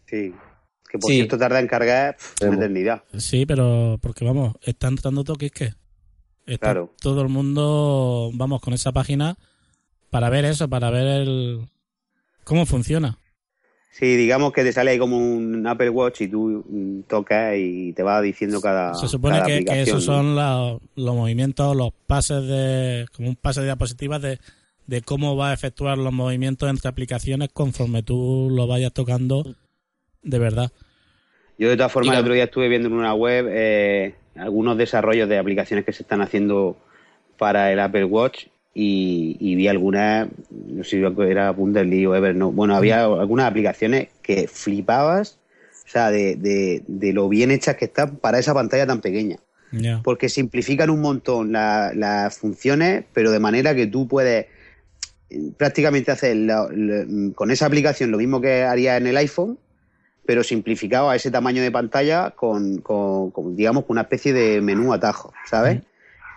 Sí. 0.06 0.34
Que 0.90 0.98
por 0.98 1.10
Sí. 1.12 1.18
cierto 1.18 1.38
tarda 1.38 1.60
en 1.60 1.68
cargar 1.68 2.18
una 2.42 2.56
eternidad. 2.56 3.04
Sí, 3.18 3.46
pero 3.46 4.00
porque 4.02 4.26
vamos, 4.26 4.56
están 4.64 4.96
dando 4.96 5.24
toques 5.24 5.52
que 5.52 5.66
está 6.48 6.68
Claro. 6.72 6.94
todo 7.00 7.22
el 7.22 7.30
mundo, 7.30 8.32
vamos, 8.34 8.60
con 8.60 8.74
esa 8.74 8.92
página 8.92 9.38
para 10.10 10.30
ver 10.32 10.46
eso, 10.46 10.68
para 10.68 10.90
ver 10.90 11.06
el 11.22 11.70
cómo 12.44 12.66
funciona. 12.66 13.20
Sí, 13.92 14.16
digamos 14.16 14.54
que 14.54 14.64
te 14.64 14.72
sale 14.72 14.92
ahí 14.92 14.98
como 14.98 15.18
un 15.18 15.68
Apple 15.68 15.90
Watch 15.90 16.22
y 16.22 16.28
tú 16.28 16.64
mm, 16.68 17.02
tocas 17.04 17.56
y 17.58 17.92
te 17.94 18.02
va 18.02 18.22
diciendo 18.22 18.62
cada. 18.62 18.96
Se 18.96 19.08
supone 19.08 19.38
cada 19.40 19.48
que, 19.48 19.82
esos 19.82 20.04
son 20.06 20.36
los 20.36 20.80
movimientos, 21.16 21.76
los 21.76 21.92
pases 22.08 22.44
de, 22.48 23.06
como 23.16 23.30
un 23.30 23.36
pase 23.36 23.60
de 23.60 23.66
diapositivas 23.68 24.22
de, 24.22 24.40
de 24.88 25.02
cómo 25.02 25.36
va 25.36 25.50
a 25.52 25.54
efectuar 25.54 25.98
los 25.98 26.14
movimientos 26.14 26.70
entre 26.70 26.90
aplicaciones 26.90 27.50
conforme 27.54 28.02
tú 28.02 28.48
lo 28.50 28.66
vayas 28.68 28.94
tocando 28.94 29.44
de 30.24 30.40
verdad. 30.40 30.72
Yo 31.58 31.70
de 31.70 31.76
todas 31.78 31.92
formas 31.92 32.14
el 32.20 32.22
otro 32.22 32.34
día 32.34 32.46
estuve 32.46 32.70
viendo 32.70 32.88
en 32.88 32.94
una 32.94 33.14
web 33.14 33.48
eh, 33.50 34.16
algunos 34.36 34.78
desarrollos 34.78 35.28
de 35.28 35.38
aplicaciones 35.38 35.86
que 35.86 35.92
se 35.94 36.04
están 36.04 36.22
haciendo 36.22 36.78
para 37.38 37.72
el 37.72 37.80
Apple 37.80 38.06
Watch 38.06 38.46
y, 38.74 39.36
y 39.40 39.56
vi 39.56 39.68
algunas, 39.68 40.30
no 40.52 40.84
sé 40.84 40.90
si 41.02 41.24
era 41.30 41.52
Bundesly 41.52 42.06
o 42.06 42.16
Evernote, 42.16 42.56
bueno, 42.56 42.76
había 42.76 43.04
algunas 43.04 43.48
aplicaciones 43.48 44.08
que 44.22 44.48
flipabas, 44.48 45.38
o 45.86 45.90
sea, 45.90 46.12
de, 46.12 46.36
de, 46.36 46.84
de 46.88 47.14
lo 47.14 47.28
bien 47.28 47.52
hechas 47.52 47.76
que 47.76 47.86
están 47.86 48.18
para 48.18 48.40
esa 48.40 48.54
pantalla 48.54 48.86
tan 48.88 49.02
pequeña. 49.02 49.38
Porque 50.04 50.30
simplifican 50.30 50.90
un 50.90 51.02
montón 51.02 51.52
la- 51.52 51.92
las 51.94 52.38
funciones, 52.38 53.04
pero 53.14 53.32
de 53.32 53.40
manera 53.40 53.76
que 53.76 53.86
tú 53.88 54.08
puedes 54.08 54.46
eh, 55.30 55.52
prácticamente 55.58 56.12
hacer 56.12 56.36
la- 56.38 56.68
la- 56.74 57.06
con 57.36 57.52
esa 57.52 57.66
aplicación 57.66 58.12
lo 58.12 58.18
mismo 58.18 58.40
que 58.42 58.64
haría 58.64 58.98
en 58.98 59.08
el 59.08 59.18
iPhone, 59.18 59.58
pero 60.30 60.44
simplificado 60.44 61.10
a 61.10 61.16
ese 61.16 61.32
tamaño 61.32 61.64
de 61.64 61.72
pantalla 61.72 62.30
con, 62.36 62.82
con- 62.82 63.32
con, 63.32 63.56
digamos, 63.56 63.86
una 63.88 64.02
especie 64.02 64.32
de 64.32 64.62
menú 64.62 64.94
atajo, 64.94 65.34
¿sabes? 65.50 65.82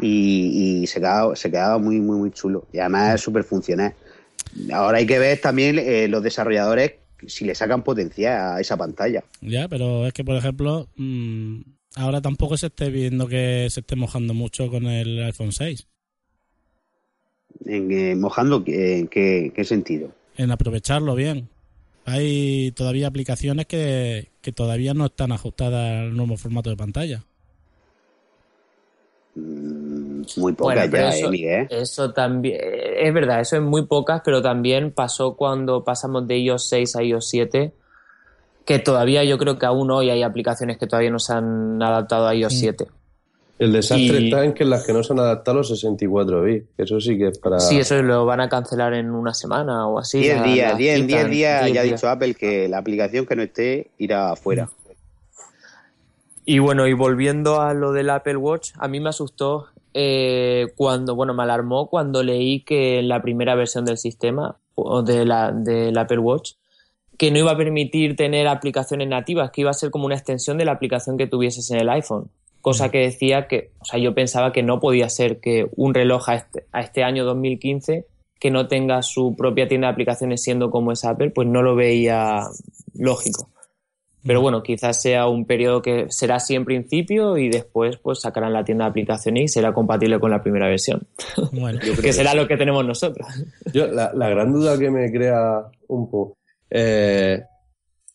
Y, 0.01 0.81
y 0.81 0.87
se 0.87 0.99
quedaba, 0.99 1.37
se 1.37 1.51
quedaba 1.51 1.77
muy, 1.77 2.01
muy, 2.01 2.17
muy 2.17 2.31
chulo. 2.31 2.67
Y 2.73 2.79
además 2.79 3.17
es 3.17 3.21
súper 3.21 3.45
funcional. 3.45 3.93
Ahora 4.73 4.97
hay 4.97 5.07
que 5.07 5.19
ver 5.19 5.39
también 5.43 5.79
eh, 5.79 6.09
los 6.09 6.23
desarrolladores 6.23 6.93
si 7.27 7.45
le 7.45 7.55
sacan 7.55 7.83
potencial 7.85 8.55
a 8.57 8.61
esa 8.63 8.79
pantalla. 8.79 9.25
Ya, 9.43 9.69
pero 9.69 10.07
es 10.07 10.15
que, 10.15 10.25
por 10.25 10.37
ejemplo, 10.37 10.89
mm, 10.97 11.61
ahora 11.97 12.23
tampoco 12.23 12.57
se 12.57 12.69
esté 12.69 12.89
viendo 12.89 13.29
que 13.29 13.67
se 13.69 13.81
esté 13.81 13.95
mojando 13.95 14.33
mucho 14.33 14.71
con 14.71 14.87
el 14.87 15.23
iPhone 15.23 15.53
6. 15.53 15.87
En, 17.67 17.93
eh, 17.93 18.15
mojando, 18.17 18.65
¿en 18.67 19.07
qué, 19.09 19.53
qué 19.55 19.65
sentido? 19.65 20.13
En 20.39 20.51
aprovecharlo 20.51 21.15
bien. 21.15 21.51
Hay 22.05 22.73
todavía 22.73 23.07
aplicaciones 23.07 23.67
que, 23.67 24.29
que 24.41 24.53
todavía 24.53 24.93
no 24.95 25.07
están 25.07 25.33
ajustadas 25.33 26.03
al 26.03 26.17
nuevo 26.17 26.37
formato 26.37 26.71
de 26.71 26.77
pantalla. 26.77 27.23
Mm, 29.35 30.23
Muy 30.37 30.53
pocas 30.53 30.75
Bueno, 30.77 30.91
pero 30.91 31.11
ya, 31.11 31.17
eso, 31.17 31.33
eh, 31.33 31.67
eso 31.71 32.13
también, 32.13 32.59
es 32.63 33.15
verdad, 33.15 33.41
eso 33.41 33.57
es 33.57 33.63
muy 33.63 33.87
pocas, 33.87 34.21
pero 34.25 34.43
también 34.43 34.91
pasó 34.93 35.37
cuando 35.37 35.85
pasamos 35.85 36.27
de 36.27 36.39
iOS 36.39 36.69
6 36.69 36.97
a 36.97 37.03
iOS 37.03 37.29
7, 37.29 37.73
que 38.67 38.79
todavía 38.79 39.25
yo 39.25 39.39
creo 39.39 39.59
que 39.59 39.67
aún 39.67 39.91
hoy 39.91 40.11
hay 40.11 40.23
aplicaciones 40.23 40.77
que 40.79 40.87
todavía 40.87 41.11
no 41.11 41.19
se 41.19 41.33
han 41.33 41.83
adaptado 41.83 42.27
a 42.29 42.35
iOS 42.35 42.55
Mm. 42.55 42.57
7. 42.59 42.87
El 43.59 43.73
desastre 43.73 44.21
Y- 44.21 44.25
está 44.25 44.45
en 44.45 44.55
que 44.55 44.65
las 44.65 44.85
que 44.85 44.93
no 44.93 45.03
se 45.05 45.13
han 45.13 45.21
adaptado 45.21 45.59
a 45.59 45.61
los 45.61 45.69
64 45.69 46.43
bits, 46.43 46.67
eso 46.79 47.01
sí 47.01 47.17
que 47.17 47.29
es 47.29 47.39
para... 47.39 47.61
Sí, 47.61 47.79
eso 47.79 48.03
lo 48.03 48.25
van 48.27 48.41
a 48.41 48.49
cancelar 48.49 48.93
en 48.95 49.11
una 49.11 49.35
semana 49.35 49.87
o 49.87 49.99
así. 49.99 50.19
10 50.19 50.37
la- 50.39 50.43
días, 50.43 50.73
la 50.73 50.79
10 50.79 50.99
en 51.01 51.07
10 51.07 51.17
quitan, 51.19 51.31
días 51.31 51.61
10 51.65 51.75
ya 51.75 51.81
ha 51.81 51.85
días. 51.85 52.01
dicho 52.01 52.09
Apple 52.11 52.35
que 52.35 52.69
la 52.69 52.79
aplicación 52.79 53.25
que 53.27 53.37
no 53.37 53.43
esté 53.43 53.91
irá 53.99 54.33
afuera. 54.33 54.69
Y 56.45 56.59
bueno, 56.59 56.89
y 56.89 56.93
volviendo 56.93 57.61
a 57.61 57.73
lo 57.73 57.93
del 57.93 58.11
Apple 58.11 58.37
Watch, 58.37 58.71
a 58.79 58.89
mí 58.89 58.99
me 58.99 59.11
asustó 59.11 59.67
eh, 59.95 60.73
cuando, 60.75 61.15
bueno, 61.15 61.35
me 61.35 61.45
alarmó 61.45 61.89
cuando 61.89 62.23
leí 62.25 62.61
que 62.65 62.99
en 62.99 63.09
la 63.09 63.23
primera 63.23 63.55
versión 63.55 63.85
del 63.85 63.99
sistema 63.99 64.57
o 64.75 65.03
de 65.03 65.25
la, 65.25 65.53
del 65.53 65.97
Apple 65.99 66.19
Watch, 66.19 66.53
que 67.17 67.31
no 67.31 67.39
iba 67.39 67.53
a 67.53 67.57
permitir 67.57 68.17
tener 68.17 68.49
aplicaciones 68.49 69.07
nativas, 69.07 69.53
que 69.53 69.61
iba 69.61 69.71
a 69.71 69.75
ser 69.75 69.91
como 69.93 70.07
una 70.07 70.17
extensión 70.17 70.59
de 70.59 70.65
la 70.65 70.73
aplicación 70.73 71.17
que 71.17 71.29
tuvieses 71.29 71.71
en 71.71 71.79
el 71.79 71.89
iPhone. 71.91 72.29
Cosa 72.63 72.91
que 72.91 72.99
decía 73.01 73.49
que, 73.49 73.73
o 73.81 73.85
sea, 73.85 73.99
yo 73.99 74.15
pensaba 74.15 74.53
que 74.53 74.63
no 74.63 74.81
podía 74.81 75.11
ser 75.11 75.41
que 75.41 75.67
un 75.77 75.93
reloj 75.93 76.31
a 76.31 76.37
este, 76.37 76.65
a 76.73 76.81
este 76.81 77.03
año 77.05 77.25
2015 77.25 78.07
que 78.41 78.51
no 78.51 78.67
tenga 78.67 79.03
su 79.03 79.37
propia 79.37 79.69
tienda 79.69 79.89
de 79.89 79.93
aplicaciones 79.93 80.43
siendo 80.43 80.71
como 80.71 80.91
es 80.91 81.05
Apple, 81.05 81.31
pues 81.31 81.47
no 81.47 81.63
lo 81.63 81.77
veía 81.77 82.41
lógico. 82.95 83.51
Pero 84.25 84.41
bueno, 84.41 84.63
quizás 84.63 85.01
sea 85.01 85.27
un 85.27 85.45
periodo 85.45 85.83
que 85.83 86.07
será 86.09 86.37
así 86.37 86.55
en 86.55 86.65
principio 86.65 87.37
y 87.37 87.49
después 87.49 87.99
pues 87.99 88.21
sacarán 88.21 88.53
la 88.53 88.65
tienda 88.65 88.85
de 88.85 88.91
aplicaciones 88.91 89.45
y 89.45 89.49
será 89.49 89.73
compatible 89.73 90.21
con 90.21 90.31
la 90.31 90.43
primera 90.43 90.69
versión, 90.69 91.07
Bueno, 91.53 91.81
que 91.81 92.13
será 92.13 92.35
lo 92.35 92.47
que 92.47 92.57
tenemos 92.57 92.85
nosotros. 92.85 93.27
Yo, 93.73 93.89
la, 93.89 94.13
la 94.15 94.29
gran 94.29 94.53
duda 94.53 94.79
que 94.79 94.91
me 94.91 95.11
crea 95.11 95.65
un 95.89 96.09
poco. 96.09 96.37
eh, 96.71 97.43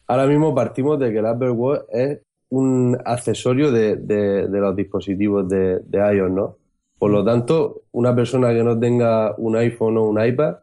ahora 0.07 0.25
mismo 0.27 0.55
partimos 0.55 0.97
de 0.99 1.11
que 1.11 1.19
el 1.19 1.25
Apple 1.25 1.51
Watch 1.51 1.81
es 1.91 2.19
un 2.49 2.97
accesorio 3.05 3.71
de, 3.71 3.95
de- 3.97 4.47
de 4.47 4.59
los 4.59 4.75
dispositivos 4.75 5.47
de, 5.49 5.79
de 5.79 6.15
iOS, 6.15 6.31
¿no? 6.31 6.57
Por 6.97 7.11
lo 7.11 7.23
tanto, 7.23 7.83
una 7.91 8.15
persona 8.15 8.53
que 8.53 8.63
no 8.63 8.79
tenga 8.79 9.35
un 9.37 9.55
iPhone 9.55 9.97
o 9.97 10.03
un 10.05 10.23
iPad 10.23 10.55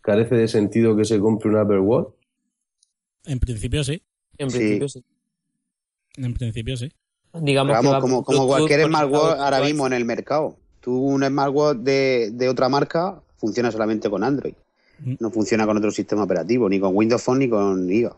carece 0.00 0.34
de 0.36 0.46
sentido 0.48 0.96
que 0.96 1.04
se 1.04 1.18
compre 1.18 1.48
un 1.50 1.56
Apple 1.56 1.80
Watch. 1.80 2.08
En 3.24 3.38
principio 3.40 3.82
sí. 3.82 4.02
En 4.38 4.48
principio 4.48 4.88
sí. 4.88 5.04
En 6.16 6.34
principio 6.34 6.76
sí. 6.76 6.92
Digamos 7.40 7.78
que 7.80 7.86
como, 8.00 8.22
como 8.22 8.22
Bluetooth 8.24 8.46
cualquier 8.48 8.86
smartwatch 8.86 9.38
ahora 9.38 9.60
mismo 9.60 9.86
en 9.86 9.92
el 9.94 10.04
mercado. 10.04 10.56
Tú 10.80 10.96
un 10.98 11.24
smartwatch 11.24 11.78
de, 11.78 12.30
de 12.32 12.48
otra 12.48 12.68
marca 12.68 13.20
funciona 13.36 13.70
solamente 13.72 14.10
con 14.10 14.22
Android. 14.22 14.54
Mm. 14.98 15.14
No 15.18 15.30
funciona 15.30 15.66
con 15.66 15.76
otro 15.78 15.90
sistema 15.90 16.24
operativo, 16.24 16.68
ni 16.68 16.78
con 16.78 16.94
Windows 16.94 17.22
Phone 17.22 17.38
ni 17.40 17.48
con 17.48 17.90
iOS. 17.90 18.12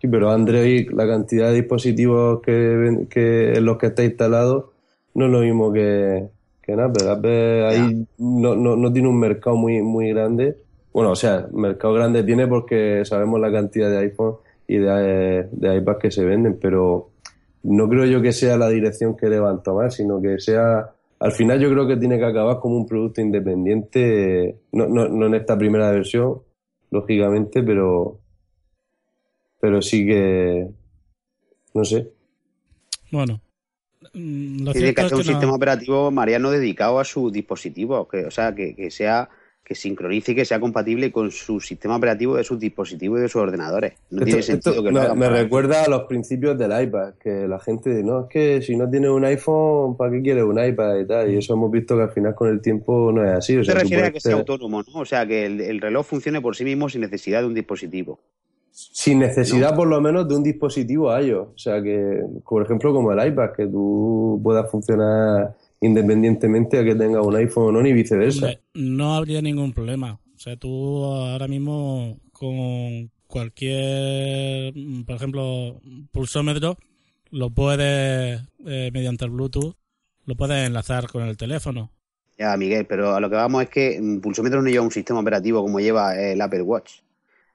Sí, 0.00 0.06
pero 0.08 0.30
Android, 0.30 0.90
la 0.92 1.06
cantidad 1.06 1.48
de 1.48 1.56
dispositivos 1.56 2.40
que, 2.40 3.06
que 3.10 3.52
en 3.54 3.64
los 3.64 3.78
que 3.78 3.86
está 3.86 4.04
instalado 4.04 4.72
no 5.14 5.26
es 5.26 5.32
lo 5.32 5.40
mismo 5.40 5.72
que, 5.72 6.28
que 6.62 6.72
en 6.72 6.80
Apple. 6.80 7.10
Apple 7.10 7.66
ahí 7.66 8.06
no, 8.18 8.54
no, 8.54 8.76
no 8.76 8.92
tiene 8.92 9.08
un 9.08 9.18
mercado 9.18 9.56
muy, 9.56 9.82
muy 9.82 10.10
grande. 10.10 10.56
Bueno, 10.92 11.10
o 11.10 11.16
sea, 11.16 11.48
mercado 11.52 11.94
grande 11.94 12.22
tiene 12.22 12.46
porque 12.46 13.04
sabemos 13.04 13.40
la 13.40 13.50
cantidad 13.50 13.90
de 13.90 13.98
iPhone 13.98 14.36
y 14.68 14.78
de, 14.78 15.48
de 15.50 15.76
iPad 15.76 15.96
que 15.98 16.10
se 16.10 16.24
venden, 16.24 16.58
pero 16.60 17.10
no 17.64 17.88
creo 17.88 18.04
yo 18.04 18.22
que 18.22 18.32
sea 18.32 18.56
la 18.56 18.68
dirección 18.68 19.16
que 19.16 19.28
deban 19.28 19.62
tomar, 19.62 19.90
sino 19.90 20.20
que 20.20 20.38
sea... 20.38 20.90
Al 21.20 21.32
final 21.32 21.58
yo 21.58 21.68
creo 21.70 21.88
que 21.88 21.96
tiene 21.96 22.16
que 22.16 22.24
acabar 22.24 22.60
como 22.60 22.76
un 22.76 22.86
producto 22.86 23.20
independiente, 23.20 24.60
no, 24.70 24.86
no, 24.86 25.08
no 25.08 25.26
en 25.26 25.34
esta 25.34 25.58
primera 25.58 25.90
versión, 25.90 26.38
lógicamente, 26.92 27.64
pero 27.64 28.20
pero 29.60 29.82
sí 29.82 30.06
que 30.06 30.68
no 31.74 31.84
sé 31.84 32.10
Bueno. 33.10 33.40
mm, 34.14 34.64
Lo 34.64 34.72
Tiene 34.72 34.94
que 34.94 34.94
cierto 34.94 35.00
es 35.00 35.06
hacer 35.06 35.16
un 35.16 35.22
que 35.22 35.26
no- 35.28 35.32
sistema 35.32 35.54
operativo 35.54 36.10
Mariano 36.10 36.50
dedicado 36.50 36.98
a 37.00 37.04
sus 37.04 37.32
dispositivos, 37.32 38.08
que, 38.08 38.24
o 38.26 38.30
sea, 38.30 38.54
que, 38.54 38.74
que 38.74 38.90
sea 38.90 39.28
que 39.64 39.74
sincronice 39.74 40.32
y 40.32 40.34
que 40.34 40.46
sea 40.46 40.58
compatible 40.60 41.12
con 41.12 41.30
su 41.30 41.60
sistema 41.60 41.96
operativo 41.96 42.36
de 42.36 42.42
sus 42.42 42.58
dispositivos 42.58 43.18
y 43.18 43.22
de 43.22 43.28
sus 43.28 43.42
ordenadores. 43.42 43.92
No 44.08 44.24
tiene 44.24 44.40
sentido 44.40 44.70
esto 44.76 44.82
que 44.82 44.90
lo 44.90 44.98
me, 44.98 45.04
hagan 45.04 45.18
me 45.18 45.28
recuerda 45.28 45.84
a 45.84 45.88
los 45.90 46.04
principios 46.04 46.56
del 46.56 46.70
iPad 46.84 47.16
que 47.22 47.46
la 47.46 47.58
gente 47.58 47.90
dice, 47.90 48.02
no 48.02 48.20
es 48.22 48.26
que 48.30 48.62
si 48.62 48.76
no 48.76 48.88
tienes 48.88 49.10
un 49.10 49.26
iPhone 49.26 49.94
¿para 49.94 50.10
qué 50.10 50.22
quieres 50.22 50.44
un 50.44 50.58
iPad 50.58 51.00
y 51.00 51.06
tal? 51.06 51.30
y 51.30 51.36
eso 51.36 51.52
hemos 51.52 51.70
visto 51.70 51.96
que 51.96 52.02
al 52.04 52.10
final 52.12 52.34
con 52.34 52.48
el 52.48 52.62
tiempo 52.62 53.12
no 53.12 53.22
es 53.22 53.36
así 53.36 53.58
o 53.58 53.60
Se 53.62 53.72
sea, 53.72 54.06
a 54.06 54.10
que 54.10 54.20
sea 54.20 54.36
autónomo, 54.36 54.82
¿no? 54.84 55.00
O 55.00 55.04
sea, 55.04 55.26
que 55.26 55.44
el, 55.44 55.60
el 55.60 55.82
reloj 55.82 56.06
funcione 56.06 56.40
por 56.40 56.56
sí 56.56 56.64
mismo 56.64 56.88
sin 56.88 57.02
necesidad 57.02 57.42
de 57.42 57.48
un 57.48 57.54
dispositivo. 57.54 58.20
Sin 58.70 59.18
necesidad 59.18 59.74
por 59.74 59.88
lo 59.88 60.00
menos 60.00 60.28
de 60.28 60.36
un 60.36 60.42
dispositivo 60.42 61.16
iOS 61.18 61.48
o 61.48 61.58
sea 61.58 61.82
que 61.82 62.22
por 62.48 62.62
ejemplo 62.62 62.92
como 62.92 63.12
el 63.12 63.26
iPad 63.28 63.50
que 63.56 63.66
tú 63.66 64.40
puedas 64.42 64.70
funcionar 64.70 65.56
independientemente 65.80 66.78
a 66.78 66.84
que 66.84 66.94
tengas 66.94 67.24
un 67.24 67.36
iPhone 67.36 67.66
o 67.66 67.72
no 67.72 67.82
ni 67.82 67.92
viceversa 67.92 68.58
no 68.74 69.14
habría 69.14 69.42
ningún 69.42 69.72
problema. 69.72 70.20
O 70.34 70.38
sea, 70.38 70.56
tú 70.56 71.04
ahora 71.04 71.48
mismo 71.48 72.18
con 72.32 73.10
cualquier, 73.26 74.72
por 75.04 75.16
ejemplo, 75.16 75.80
pulsómetro, 76.12 76.76
lo 77.30 77.50
puedes, 77.50 78.40
eh, 78.64 78.90
mediante 78.92 79.24
el 79.24 79.32
Bluetooth, 79.32 79.74
lo 80.24 80.36
puedes 80.36 80.66
enlazar 80.66 81.08
con 81.08 81.24
el 81.24 81.36
teléfono. 81.36 81.90
Ya, 82.38 82.56
Miguel, 82.56 82.86
pero 82.86 83.16
a 83.16 83.20
lo 83.20 83.28
que 83.28 83.34
vamos 83.34 83.64
es 83.64 83.68
que 83.68 84.00
mm, 84.00 84.20
Pulsómetro 84.20 84.62
no 84.62 84.70
lleva 84.70 84.84
un 84.84 84.92
sistema 84.92 85.18
operativo 85.18 85.60
como 85.60 85.80
lleva 85.80 86.16
el 86.16 86.40
Apple 86.40 86.62
Watch. 86.62 87.00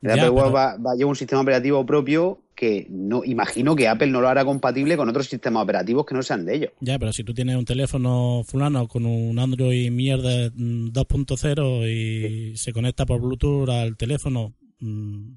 El 0.04 0.10
Ya, 0.10 0.14
Apple 0.16 0.30
Watch 0.30 0.44
pero- 0.46 0.54
va, 0.54 0.78
va- 0.78 0.96
lleva 0.96 1.10
un 1.10 1.16
sistema 1.16 1.42
operativo 1.42 1.84
propio 1.86 2.40
que 2.56 2.86
no 2.90 3.24
imagino 3.24 3.76
que 3.76 3.88
Apple 3.88 4.08
no 4.08 4.22
lo 4.22 4.28
hará 4.30 4.46
compatible 4.46 4.96
con 4.96 5.10
otros 5.10 5.26
sistemas 5.28 5.64
operativos 5.64 6.06
que 6.06 6.14
no 6.14 6.22
sean 6.22 6.46
de 6.46 6.56
ellos. 6.56 6.72
Ya, 6.82 7.00
pero 7.00 7.12
si 7.12 7.24
tú 7.24 7.34
tienes 7.34 7.56
un 7.56 7.66
teléfono 7.66 8.44
fulano 8.46 8.88
con 8.88 9.06
un 9.08 9.40
Android 9.40 9.90
mierda 9.90 10.52
mm, 10.54 10.90
2.0 10.92 11.88
y 11.90 12.56
se 12.58 12.72
conecta 12.74 13.06
por 13.08 13.22
Bluetooth 13.22 13.70
al 13.70 13.98
teléfono, 13.98 14.54
mm, 14.80 15.36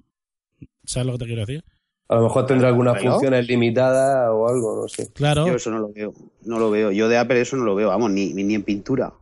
¿sabes 0.84 1.06
lo 1.06 1.12
que 1.12 1.18
te 1.20 1.24
quiero 1.26 1.46
decir? 1.46 1.64
a 2.08 2.14
lo 2.14 2.22
mejor 2.22 2.46
tendrá 2.46 2.68
algunas 2.68 3.02
funciones 3.02 3.48
limitadas 3.48 4.28
o 4.30 4.46
algo 4.46 4.80
no 4.82 4.86
sé 4.86 5.10
Claro, 5.12 5.44
Yo 5.48 5.56
eso 5.56 5.70
no 5.72 5.80
lo 5.80 5.92
veo, 5.92 6.14
no 6.44 6.58
lo 6.60 6.70
veo. 6.70 6.92
Yo 6.92 7.08
de 7.08 7.18
Apple 7.18 7.40
eso 7.40 7.56
no 7.56 7.64
lo 7.64 7.74
veo, 7.74 7.88
vamos, 7.88 8.12
ni, 8.12 8.32
ni, 8.32 8.44
ni 8.44 8.54
en 8.54 8.62
pintura. 8.62 9.12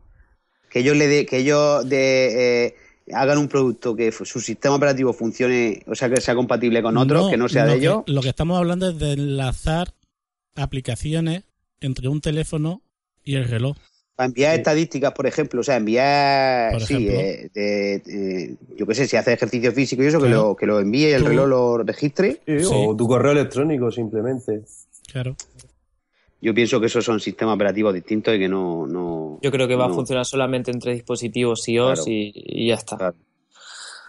Que 0.69 0.81
ellos 0.81 0.95
le 0.95 1.07
de, 1.09 1.25
que 1.25 1.39
ellos 1.39 1.89
de, 1.89 2.67
eh, 2.67 2.75
hagan 3.13 3.39
un 3.39 3.49
producto 3.49 3.95
que 3.95 4.11
su 4.13 4.25
sistema 4.41 4.77
operativo 4.77 5.13
funcione, 5.13 5.83
o 5.87 5.95
sea, 5.95 6.09
que 6.09 6.21
sea 6.21 6.35
compatible 6.35 6.83
con 6.83 6.97
otros, 6.97 7.31
que 7.31 7.37
no 7.37 7.49
sea 7.49 7.67
de 7.67 7.73
que- 7.73 7.79
ellos. 7.79 8.03
Lo 8.07 8.23
que 8.23 8.31
estamos 8.31 8.57
hablando 8.59 8.89
es 8.89 8.99
de 8.99 9.13
enlazar 9.13 9.93
aplicaciones 10.55 11.43
entre 11.81 12.09
un 12.09 12.21
teléfono 12.21 12.83
y 13.23 13.35
el 13.37 13.49
reloj. 13.49 13.77
Para 14.17 14.29
enviar 14.29 14.55
estadísticas, 14.55 15.13
por 15.13 15.27
ejemplo, 15.27 15.61
o 15.61 15.65
sea, 15.65 15.77
enviar, 15.77 16.71
Por 16.73 16.83
sí, 16.83 16.95
ejemplo. 16.95 17.21
eh, 17.21 17.51
de- 17.53 17.95
eh, 18.07 18.57
yo 18.77 18.87
qué 18.87 18.95
sé, 18.95 19.09
si 19.09 19.17
hace 19.17 19.33
ejercicio 19.33 19.73
físico 19.73 20.05
y 20.05 20.07
eso, 20.07 20.21
que, 20.21 20.29
lo, 20.29 20.55
que 20.55 20.67
lo 20.67 20.79
envíe 20.79 21.09
y 21.09 21.13
el 21.13 21.25
reloj 21.25 21.49
lo 21.49 21.79
registre. 21.79 22.41
Sí, 22.47 22.61
Sí. 22.61 22.69
o 22.73 22.95
tu 22.97 23.09
correo 23.09 23.33
electrónico 23.33 23.91
simplemente 23.91 24.63
Claro. 25.11 25.37
Yo 26.45 26.53
pienso 26.55 26.79
que 26.79 26.87
esos 26.87 27.05
son 27.05 27.21
sistemas 27.21 27.55
operativos 27.55 27.95
distintos 27.95 28.35
y 28.35 28.39
que 28.39 28.49
no... 28.49 28.87
no 28.87 29.39
Yo 29.43 29.51
creo 29.51 29.67
que 29.67 29.77
va 29.77 29.87
no. 29.89 29.93
a 29.93 29.97
funcionar 29.97 30.27
solamente 30.27 30.71
entre 30.71 30.93
dispositivos 30.93 31.67
iOS 31.69 32.01
Claro. 32.05 32.11
y, 32.11 32.33
y 32.35 32.69
ya 32.69 32.75
está. 32.75 32.97
Claro. 32.99 33.17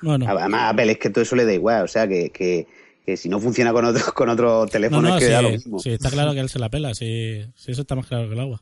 Bueno, 0.02 0.26
Además, 0.28 0.62
a 0.62 0.70
Apple 0.70 0.92
es 0.92 0.98
que 1.00 1.10
todo 1.10 1.22
eso 1.22 1.36
le 1.38 1.46
da 1.46 1.54
igual, 1.54 1.84
o 1.86 1.88
sea, 1.88 2.08
que, 2.08 2.30
que, 2.32 2.68
que 3.06 3.16
si 3.16 3.30
no 3.30 3.40
funciona 3.40 3.72
con 3.72 3.86
otros 3.86 4.04
con 4.14 4.28
otros 4.30 4.66
no, 4.66 4.72
teléfonos 4.72 5.04
no, 5.12 5.16
es 5.18 5.22
que 5.22 5.28
sí, 5.28 5.32
da 5.32 5.42
lo 5.42 5.50
mismo. 5.50 5.80
sí, 5.80 5.90
está 5.92 6.12
claro 6.12 6.34
que 6.34 6.42
él 6.42 6.50
se 6.50 6.60
la 6.60 6.70
pela, 6.70 6.94
sí, 6.94 7.42
sí, 7.56 7.72
eso 7.72 7.82
está 7.82 7.96
más 7.96 8.06
claro 8.06 8.28
que 8.28 8.34
el 8.34 8.40
agua. 8.42 8.62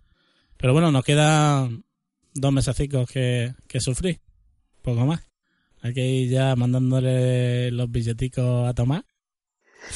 Pero 0.57 0.73
bueno, 0.73 0.91
nos 0.91 1.03
quedan 1.03 1.83
dos 2.35 2.53
mesacicos 2.53 3.09
que, 3.09 3.53
que 3.67 3.79
sufrir, 3.79 4.19
poco 4.83 5.05
más. 5.07 5.21
Hay 5.81 5.93
que 5.93 6.05
ir 6.05 6.29
ya 6.29 6.55
mandándole 6.55 7.71
los 7.71 7.91
billeticos 7.91 8.69
a 8.69 8.73
tomar. 8.73 9.03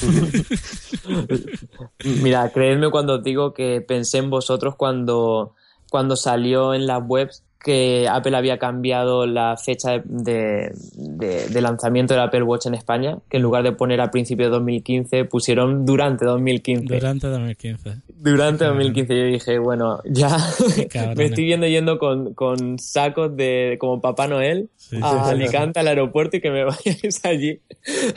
Mira, 2.22 2.50
creedme 2.50 2.90
cuando 2.90 3.18
digo 3.18 3.54
que 3.54 3.80
pensé 3.80 4.18
en 4.18 4.30
vosotros 4.30 4.74
cuando, 4.76 5.54
cuando 5.90 6.16
salió 6.16 6.74
en 6.74 6.86
las 6.86 7.02
webs 7.06 7.44
que 7.60 8.06
Apple 8.08 8.36
había 8.36 8.56
cambiado 8.58 9.26
la 9.26 9.56
fecha 9.56 9.98
de, 9.98 10.02
de- 10.04 10.72
de- 10.94 11.48
de 11.48 11.60
lanzamiento 11.60 12.14
del 12.14 12.22
Apple 12.22 12.42
Watch 12.44 12.66
en 12.66 12.74
España, 12.74 13.18
que 13.28 13.38
en 13.38 13.42
lugar 13.42 13.64
de 13.64 13.72
poner 13.72 14.00
a 14.00 14.10
principios 14.12 14.46
de 14.48 14.52
2015 14.56 15.24
pusieron 15.24 15.84
durante 15.84 16.24
2015. 16.24 16.84
Durante 16.94 17.26
2015. 17.26 18.02
Durante 18.08 18.64
2015 18.64 19.16
yo 19.16 19.24
dije, 19.26 19.58
bueno, 19.58 20.00
ya 20.04 20.28
me 21.16 21.24
estoy 21.24 21.44
viendo 21.44 21.66
yendo 21.66 21.98
con, 21.98 22.34
con 22.34 22.78
sacos 22.78 23.36
de 23.36 23.76
como 23.80 24.00
Papá 24.00 24.28
Noel 24.28 24.70
Sí, 24.76 24.96
sí, 24.96 25.02
a 25.02 25.24
sí. 25.24 25.30
Alicante 25.32 25.80
al 25.80 25.88
aeropuerto 25.88 26.36
y 26.36 26.40
que 26.40 26.50
me 26.50 26.64
vayáis 26.64 27.24
allí 27.24 27.60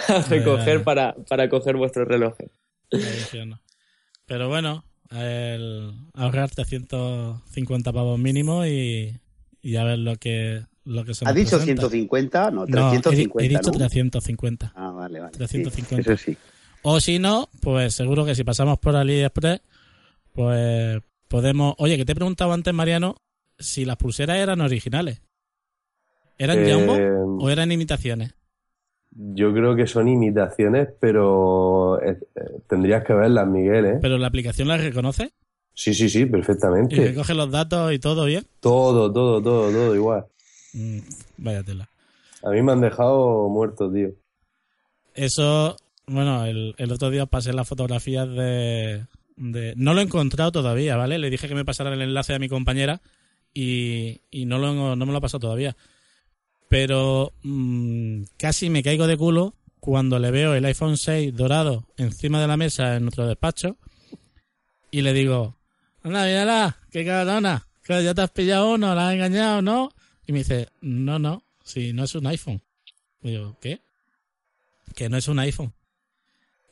a 0.07 0.21
recoger 0.21 0.83
para, 0.83 1.15
para 1.27 1.49
coger 1.49 1.75
vuestros 1.77 2.07
relojes. 2.07 2.49
Pero 4.25 4.47
bueno, 4.47 4.83
el 5.11 5.91
ahorrarte 6.13 6.63
150 6.63 7.91
pavos 7.91 8.19
mínimo 8.19 8.65
y, 8.65 9.17
y 9.61 9.75
a 9.75 9.83
ver 9.83 9.99
lo 9.99 10.15
que, 10.15 10.63
lo 10.85 11.03
que 11.05 11.13
se 11.13 11.25
¿Has 11.25 11.31
nos 11.35 11.35
dicho 11.43 11.57
presenta. 11.57 11.81
150? 11.89 12.51
No, 12.51 12.65
No, 12.65 12.91
he, 12.91 12.95
di- 12.95 13.01
350, 13.01 13.43
he 13.43 13.49
dicho 13.49 13.71
¿no? 13.71 13.77
350. 13.77 14.73
Ah, 14.75 14.91
vale, 14.91 15.19
vale. 15.19 15.31
350. 15.33 16.03
Sí, 16.03 16.11
eso 16.11 16.17
sí. 16.17 16.37
O 16.83 16.99
si 16.99 17.19
no, 17.19 17.47
pues 17.61 17.93
seguro 17.93 18.25
que 18.25 18.33
si 18.35 18.43
pasamos 18.43 18.79
por 18.79 18.95
AliExpress, 18.95 19.61
pues 20.33 20.99
podemos... 21.27 21.75
Oye, 21.77 21.97
que 21.97 22.05
te 22.05 22.13
he 22.13 22.15
preguntado 22.15 22.53
antes, 22.53 22.73
Mariano, 22.73 23.15
si 23.59 23.85
las 23.85 23.97
pulseras 23.97 24.37
eran 24.37 24.61
originales. 24.61 25.21
¿Eran 26.37 26.57
Eh, 26.59 26.73
Jumbo 26.73 27.43
o 27.45 27.49
eran 27.51 27.71
imitaciones? 27.71 28.33
Yo 29.11 29.53
creo 29.53 29.75
que 29.75 29.85
son 29.87 30.07
imitaciones, 30.07 30.87
pero 30.99 32.01
eh, 32.01 32.17
eh, 32.35 32.41
tendrías 32.67 33.03
que 33.03 33.13
verlas, 33.13 33.45
Miguel, 33.47 33.85
¿eh? 33.85 33.99
Pero 34.01 34.17
la 34.17 34.27
aplicación 34.27 34.67
las 34.69 34.81
reconoce 34.81 35.33
Sí, 35.81 35.95
sí, 35.95 36.09
sí, 36.09 36.19
y 36.19 36.25
perfectamente. 36.27 36.95
recoge 36.95 37.33
los 37.33 37.49
datos 37.49 37.91
y 37.91 37.97
todo 37.97 38.25
bien. 38.25 38.45
Todo, 38.59 39.11
todo, 39.11 39.41
todo, 39.41 39.71
todo 39.71 39.95
igual. 39.95 40.25
Mm, 40.73 40.99
vaya 41.37 41.63
tela. 41.63 41.89
A 42.43 42.51
mí 42.51 42.61
me 42.61 42.71
han 42.73 42.81
dejado 42.81 43.49
muerto, 43.49 43.91
tío. 43.91 44.09
Eso, 45.15 45.75
bueno, 46.05 46.45
el, 46.45 46.75
el 46.77 46.91
otro 46.91 47.09
día 47.09 47.25
pasé 47.25 47.51
las 47.51 47.67
fotografías 47.67 48.29
de, 48.29 49.07
de- 49.37 49.73
No 49.75 49.95
lo 49.95 50.01
he 50.01 50.03
encontrado 50.03 50.51
todavía, 50.51 50.97
¿vale? 50.97 51.17
Le 51.17 51.31
dije 51.31 51.47
que 51.47 51.55
me 51.55 51.65
pasara 51.65 51.91
el 51.91 52.01
enlace 52.03 52.35
a 52.35 52.39
mi 52.39 52.47
compañera 52.47 53.01
y, 53.51 54.21
y 54.29 54.45
no, 54.45 54.59
lo, 54.59 54.95
no 54.95 55.03
me 55.05 55.11
lo 55.11 55.17
ha 55.17 55.21
pasado 55.21 55.39
todavía. 55.39 55.75
Pero 56.69 57.33
mm, 57.41 58.23
casi 58.37 58.69
me 58.69 58.83
caigo 58.83 59.07
de 59.07 59.17
culo 59.17 59.55
cuando 59.79 60.19
le 60.19 60.29
veo 60.29 60.53
el 60.53 60.65
iPhone 60.65 60.95
6 60.97 61.35
dorado 61.35 61.87
encima 61.97 62.39
de 62.39 62.47
la 62.47 62.55
mesa 62.55 62.97
en 62.97 63.01
nuestro 63.01 63.25
despacho 63.25 63.77
y 64.91 65.01
le 65.01 65.11
digo, 65.13 65.55
anda, 66.03 66.25
mírala, 66.25 66.77
qué 66.89 67.05
cabrona, 67.05 67.67
que 67.83 68.03
ya 68.03 68.13
te 68.13 68.21
has 68.21 68.31
pillado 68.31 68.73
uno, 68.73 68.95
la 68.95 69.09
has 69.09 69.13
engañado, 69.13 69.61
¿no? 69.61 69.93
Y 70.25 70.31
me 70.31 70.39
dice, 70.39 70.69
no, 70.81 71.19
no, 71.19 71.43
si 71.63 71.93
no 71.93 72.03
es 72.03 72.15
un 72.15 72.27
iPhone. 72.27 72.61
Y 73.21 73.31
digo, 73.31 73.57
¿qué? 73.59 73.81
Que 74.95 75.09
no 75.09 75.17
es 75.17 75.27
un 75.27 75.39
iPhone. 75.39 75.73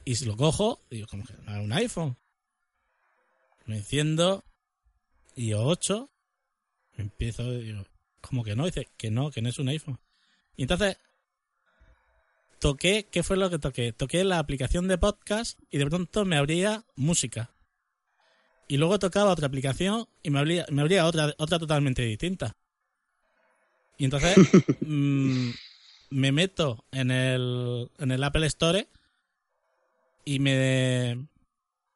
Y 0.05 0.15
si 0.15 0.25
lo 0.25 0.35
cojo, 0.35 0.81
digo, 0.89 1.07
¿cómo 1.09 1.23
que 1.25 1.33
no 1.33 1.55
es 1.55 1.63
un 1.63 1.73
iPhone? 1.73 2.17
Lo 3.65 3.75
enciendo 3.75 4.43
y 5.35 5.53
8, 5.53 6.09
empiezo, 6.97 7.51
digo, 7.51 7.85
¿cómo 8.21 8.43
que 8.43 8.55
no? 8.55 8.65
Dice, 8.65 8.87
que 8.97 9.11
no, 9.11 9.31
que 9.31 9.41
no 9.41 9.49
es 9.49 9.59
un 9.59 9.69
iPhone. 9.69 9.99
Y 10.55 10.63
entonces 10.63 10.97
toqué, 12.59 13.07
¿qué 13.09 13.23
fue 13.23 13.37
lo 13.37 13.49
que 13.49 13.59
toqué? 13.59 13.93
Toqué 13.93 14.23
la 14.23 14.39
aplicación 14.39 14.87
de 14.87 14.97
podcast 14.97 15.59
y 15.69 15.77
de 15.77 15.85
pronto 15.85 16.25
me 16.25 16.37
abría 16.37 16.83
música. 16.95 17.51
Y 18.69 18.77
luego 18.77 18.99
tocaba 18.99 19.31
otra 19.31 19.47
aplicación 19.47 20.07
y 20.21 20.29
me 20.29 20.37
abría, 20.37 20.65
me 20.69 20.81
abría 20.83 21.07
otra, 21.07 21.33
otra 21.39 21.57
totalmente 21.57 22.03
distinta. 22.03 22.55
Y 23.97 24.05
entonces 24.05 24.37
mm, 24.81 25.49
me 26.11 26.31
meto 26.31 26.85
en 26.91 27.09
el, 27.09 27.89
en 27.97 28.11
el 28.11 28.23
Apple 28.23 28.45
Store 28.45 28.87
y 30.23 30.37
me, 30.37 31.27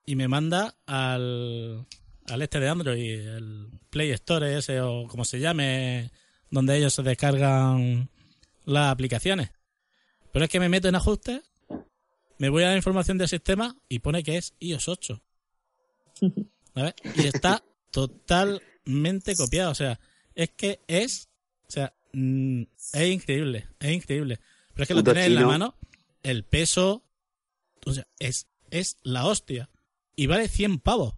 y 0.08 0.16
me 0.16 0.28
manda 0.28 0.76
al, 0.88 1.86
al 2.28 2.42
este 2.42 2.60
de 2.60 2.70
Android, 2.70 3.20
el 3.20 3.70
Play 3.92 4.10
Store 4.10 4.58
ese 4.58 4.82
o 4.82 5.08
como 5.08 5.26
se 5.26 5.40
llame, 5.40 6.10
donde 6.50 6.76
ellos 6.76 6.96
se 6.96 7.04
descargan 7.04 8.10
las 8.66 8.92
aplicaciones. 8.92 9.52
Pero 10.32 10.46
es 10.46 10.50
que 10.50 10.60
me 10.60 10.70
meto 10.70 10.88
en 10.88 10.96
ajustes, 10.96 11.42
me 12.40 12.50
voy 12.50 12.64
a 12.64 12.70
la 12.70 12.78
información 12.78 13.20
del 13.20 13.28
sistema 13.28 13.78
y 13.88 14.00
pone 14.00 14.24
que 14.24 14.38
es 14.38 14.56
iOS 14.60 14.88
8. 14.88 15.22
¿Sabes? 16.74 16.94
Y 17.16 17.28
está 17.28 17.64
totalmente 17.92 19.36
copiado. 19.36 19.72
O 19.72 19.76
sea, 19.76 20.00
es 20.36 20.50
que 20.52 20.82
es. 20.88 21.30
O 21.68 21.72
sea, 21.72 21.94
mm, 22.14 22.64
es 22.94 23.10
increíble. 23.10 23.68
Es 23.80 23.92
increíble. 23.92 24.40
Pero 24.74 24.84
es 24.84 24.88
que 24.88 24.94
lo 24.94 25.04
tienes 25.04 25.28
en 25.28 25.36
la 25.36 25.46
mano, 25.46 25.76
el 26.24 26.44
peso. 26.44 27.04
O 27.86 27.94
sea, 27.94 28.08
es, 28.20 28.48
es 28.72 28.98
la 29.04 29.26
hostia. 29.26 29.70
Y 30.16 30.28
vale 30.28 30.48
100 30.48 30.80
pavos. 30.80 31.14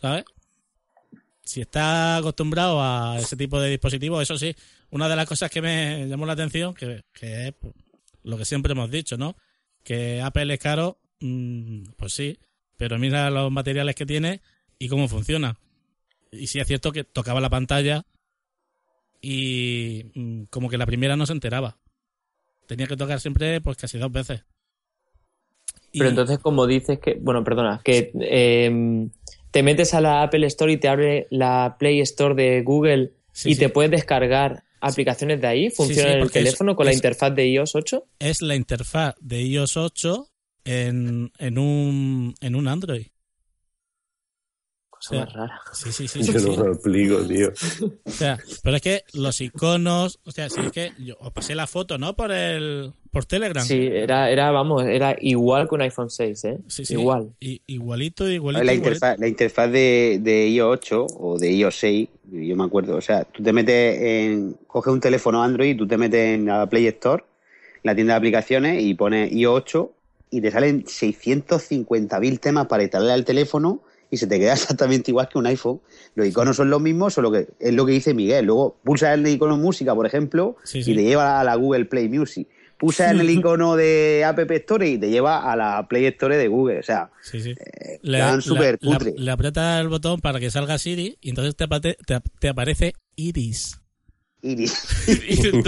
¿Sabes? 0.00 0.24
Si 1.42 1.60
estás 1.60 2.20
acostumbrado 2.20 2.80
a 2.82 3.18
ese 3.18 3.36
tipo 3.36 3.60
de 3.60 3.70
dispositivos, 3.70 4.22
eso 4.22 4.38
sí, 4.38 4.54
una 4.90 5.08
de 5.08 5.16
las 5.16 5.26
cosas 5.26 5.50
que 5.50 5.60
me 5.60 6.06
llamó 6.06 6.24
la 6.24 6.34
atención, 6.34 6.74
que, 6.74 7.04
que 7.12 7.48
es 7.48 7.54
lo 8.22 8.38
que 8.38 8.44
siempre 8.44 8.72
hemos 8.72 8.90
dicho, 8.90 9.16
¿no? 9.16 9.36
Que 9.82 10.20
Apple 10.22 10.54
es 10.54 10.60
caro, 10.60 11.00
mm, 11.20 11.82
pues 11.96 12.12
sí, 12.12 12.38
pero 12.80 12.98
mira 12.98 13.28
los 13.28 13.52
materiales 13.52 13.94
que 13.94 14.06
tiene 14.06 14.40
y 14.78 14.88
cómo 14.88 15.06
funciona. 15.06 15.58
Y 16.32 16.46
sí 16.46 16.58
es 16.60 16.66
cierto 16.66 16.92
que 16.92 17.04
tocaba 17.04 17.38
la 17.38 17.50
pantalla 17.50 18.06
y 19.20 20.06
mm, 20.14 20.44
como 20.44 20.70
que 20.70 20.78
la 20.78 20.86
primera 20.86 21.14
no 21.14 21.26
se 21.26 21.34
enteraba. 21.34 21.76
Tenía 22.66 22.86
que 22.86 22.96
tocar 22.96 23.20
siempre 23.20 23.60
pues 23.60 23.76
casi 23.76 23.98
dos 23.98 24.10
veces. 24.10 24.44
Y- 25.92 25.98
Pero 25.98 26.08
entonces, 26.10 26.38
como 26.38 26.66
dices 26.66 26.98
que, 27.00 27.18
bueno, 27.20 27.44
perdona, 27.44 27.82
que 27.84 28.12
eh, 28.18 29.08
te 29.50 29.62
metes 29.62 29.92
a 29.92 30.00
la 30.00 30.22
Apple 30.22 30.46
Store 30.46 30.72
y 30.72 30.78
te 30.78 30.88
abre 30.88 31.26
la 31.30 31.76
Play 31.78 32.00
Store 32.00 32.34
de 32.34 32.62
Google 32.62 33.12
Sí, 33.32 33.50
y 33.50 33.54
sí. 33.54 33.60
te 33.60 33.68
puedes 33.68 33.90
descargar 33.90 34.62
aplicaciones 34.80 35.40
de 35.42 35.46
ahí, 35.48 35.70
funciona 35.70 36.08
sí, 36.08 36.14
en 36.14 36.20
el 36.20 36.26
es- 36.28 36.32
teléfono 36.32 36.74
con 36.76 36.86
la 36.86 36.92
es- 36.92 36.96
interfaz 36.96 37.34
de 37.34 37.46
iOS 37.46 37.74
8. 37.74 38.04
es 38.20 38.40
la 38.40 38.54
interfaz 38.56 39.16
de 39.20 39.42
iOS 39.42 39.76
8 39.76 40.29
en, 40.64 41.32
en, 41.38 41.58
un, 41.58 42.34
en 42.40 42.54
un 42.54 42.68
Android. 42.68 43.06
Cosa 44.90 45.08
Sí. 45.10 45.16
más 45.16 45.32
rara. 45.32 45.60
Sí, 45.72 45.92
sí, 45.92 46.08
sí. 46.08 46.22
Yo 46.32 46.38
sí. 46.38 46.56
no 46.56 46.64
lo 46.64 46.72
explico, 46.74 47.16
tío. 47.26 47.48
O 48.04 48.10
sea, 48.10 48.38
pero 48.62 48.76
es 48.76 48.82
que 48.82 49.04
los 49.14 49.40
iconos, 49.40 50.20
o 50.24 50.30
sea, 50.30 50.50
sí 50.50 50.60
es 50.66 50.72
que 50.72 50.92
yo 50.98 51.16
os 51.20 51.32
pasé 51.32 51.54
la 51.54 51.66
foto, 51.66 51.96
¿no? 51.96 52.14
Por 52.16 52.30
el 52.32 52.92
por 53.10 53.24
Telegram. 53.24 53.64
Sí, 53.64 53.88
era, 53.90 54.30
era, 54.30 54.50
vamos, 54.50 54.84
era 54.84 55.16
igual 55.20 55.68
que 55.68 55.74
un 55.74 55.80
iPhone 55.82 56.10
6, 56.10 56.44
¿eh? 56.44 56.58
Sí, 56.68 56.84
sí. 56.84 56.92
Igual. 56.94 57.34
I- 57.40 57.62
igualito, 57.66 58.28
igualito. 58.28 58.62
La 58.62 58.74
igualito. 58.74 58.94
interfaz, 58.94 59.18
la 59.18 59.26
interfaz 59.28 59.72
de, 59.72 60.18
de 60.22 60.48
iOS 60.50 60.72
8 60.78 61.06
o 61.18 61.38
de 61.38 61.50
iOS 61.50 61.74
6, 61.76 62.08
yo 62.32 62.54
me 62.56 62.64
acuerdo, 62.64 62.96
o 62.96 63.00
sea, 63.00 63.24
tú 63.24 63.42
te 63.42 63.52
metes 63.54 64.00
en, 64.00 64.52
coges 64.66 64.92
un 64.92 65.00
teléfono 65.00 65.42
Android, 65.42 65.76
tú 65.76 65.88
te 65.88 65.96
metes 65.96 66.34
en 66.36 66.44
la 66.46 66.68
Play 66.68 66.86
Store, 66.88 67.24
en 67.76 67.80
la 67.84 67.94
tienda 67.94 68.12
de 68.14 68.18
aplicaciones 68.18 68.82
y 68.82 68.94
pones 68.94 69.32
iOS 69.32 69.62
8 69.62 69.92
y 70.30 70.40
te 70.40 70.50
salen 70.50 70.84
650.000 70.84 72.38
temas 72.40 72.66
para 72.66 72.82
instalar 72.82 73.10
al 73.10 73.24
teléfono 73.24 73.82
y 74.10 74.16
se 74.16 74.26
te 74.26 74.38
queda 74.38 74.52
exactamente 74.54 75.10
igual 75.10 75.28
que 75.28 75.38
un 75.38 75.46
iPhone. 75.46 75.80
Los 76.14 76.26
iconos 76.26 76.56
son 76.56 76.70
los 76.70 76.80
mismos, 76.80 77.14
solo 77.14 77.30
que 77.30 77.48
es 77.58 77.74
lo 77.74 77.86
que 77.86 77.92
dice 77.92 78.14
Miguel. 78.14 78.46
Luego 78.46 78.78
pulsas 78.84 79.14
en 79.18 79.26
el 79.26 79.32
icono 79.34 79.56
música, 79.56 79.94
por 79.94 80.06
ejemplo, 80.06 80.56
Sí, 80.64 80.82
sí. 80.82 80.92
y 80.92 80.96
te 80.96 81.02
lleva 81.04 81.40
a 81.40 81.44
la 81.44 81.54
Google 81.56 81.84
Play 81.86 82.08
Music. 82.08 82.48
Pulsas 82.78 83.12
en 83.12 83.20
el 83.20 83.28
icono 83.38 83.76
de 83.76 84.24
App 84.24 84.38
Store 84.50 84.88
y 84.88 84.98
te 84.98 85.10
lleva 85.10 85.50
a 85.52 85.54
la 85.56 85.86
Play 85.88 86.06
Store 86.06 86.36
de 86.36 86.48
Google. 86.48 86.78
O 86.78 86.82
sea, 86.82 87.10
Sí, 87.22 87.40
sí. 87.40 87.54
están 88.02 88.40
súper 88.42 88.78
le, 88.80 88.92
cutre. 88.92 89.14
le 89.16 89.30
aprietas 89.30 89.80
el 89.80 89.88
botón 89.88 90.20
para 90.20 90.40
que 90.40 90.50
salga 90.50 90.78
Siri 90.78 91.18
y 91.20 91.28
entonces 91.30 91.54
te, 91.56 91.64
apate- 91.64 91.96
te, 92.06 92.20
te 92.40 92.48
aparece 92.48 92.94
Iris. 93.16 93.76
Iris. 94.42 94.82
y 95.28 95.36
tú, 95.42 95.62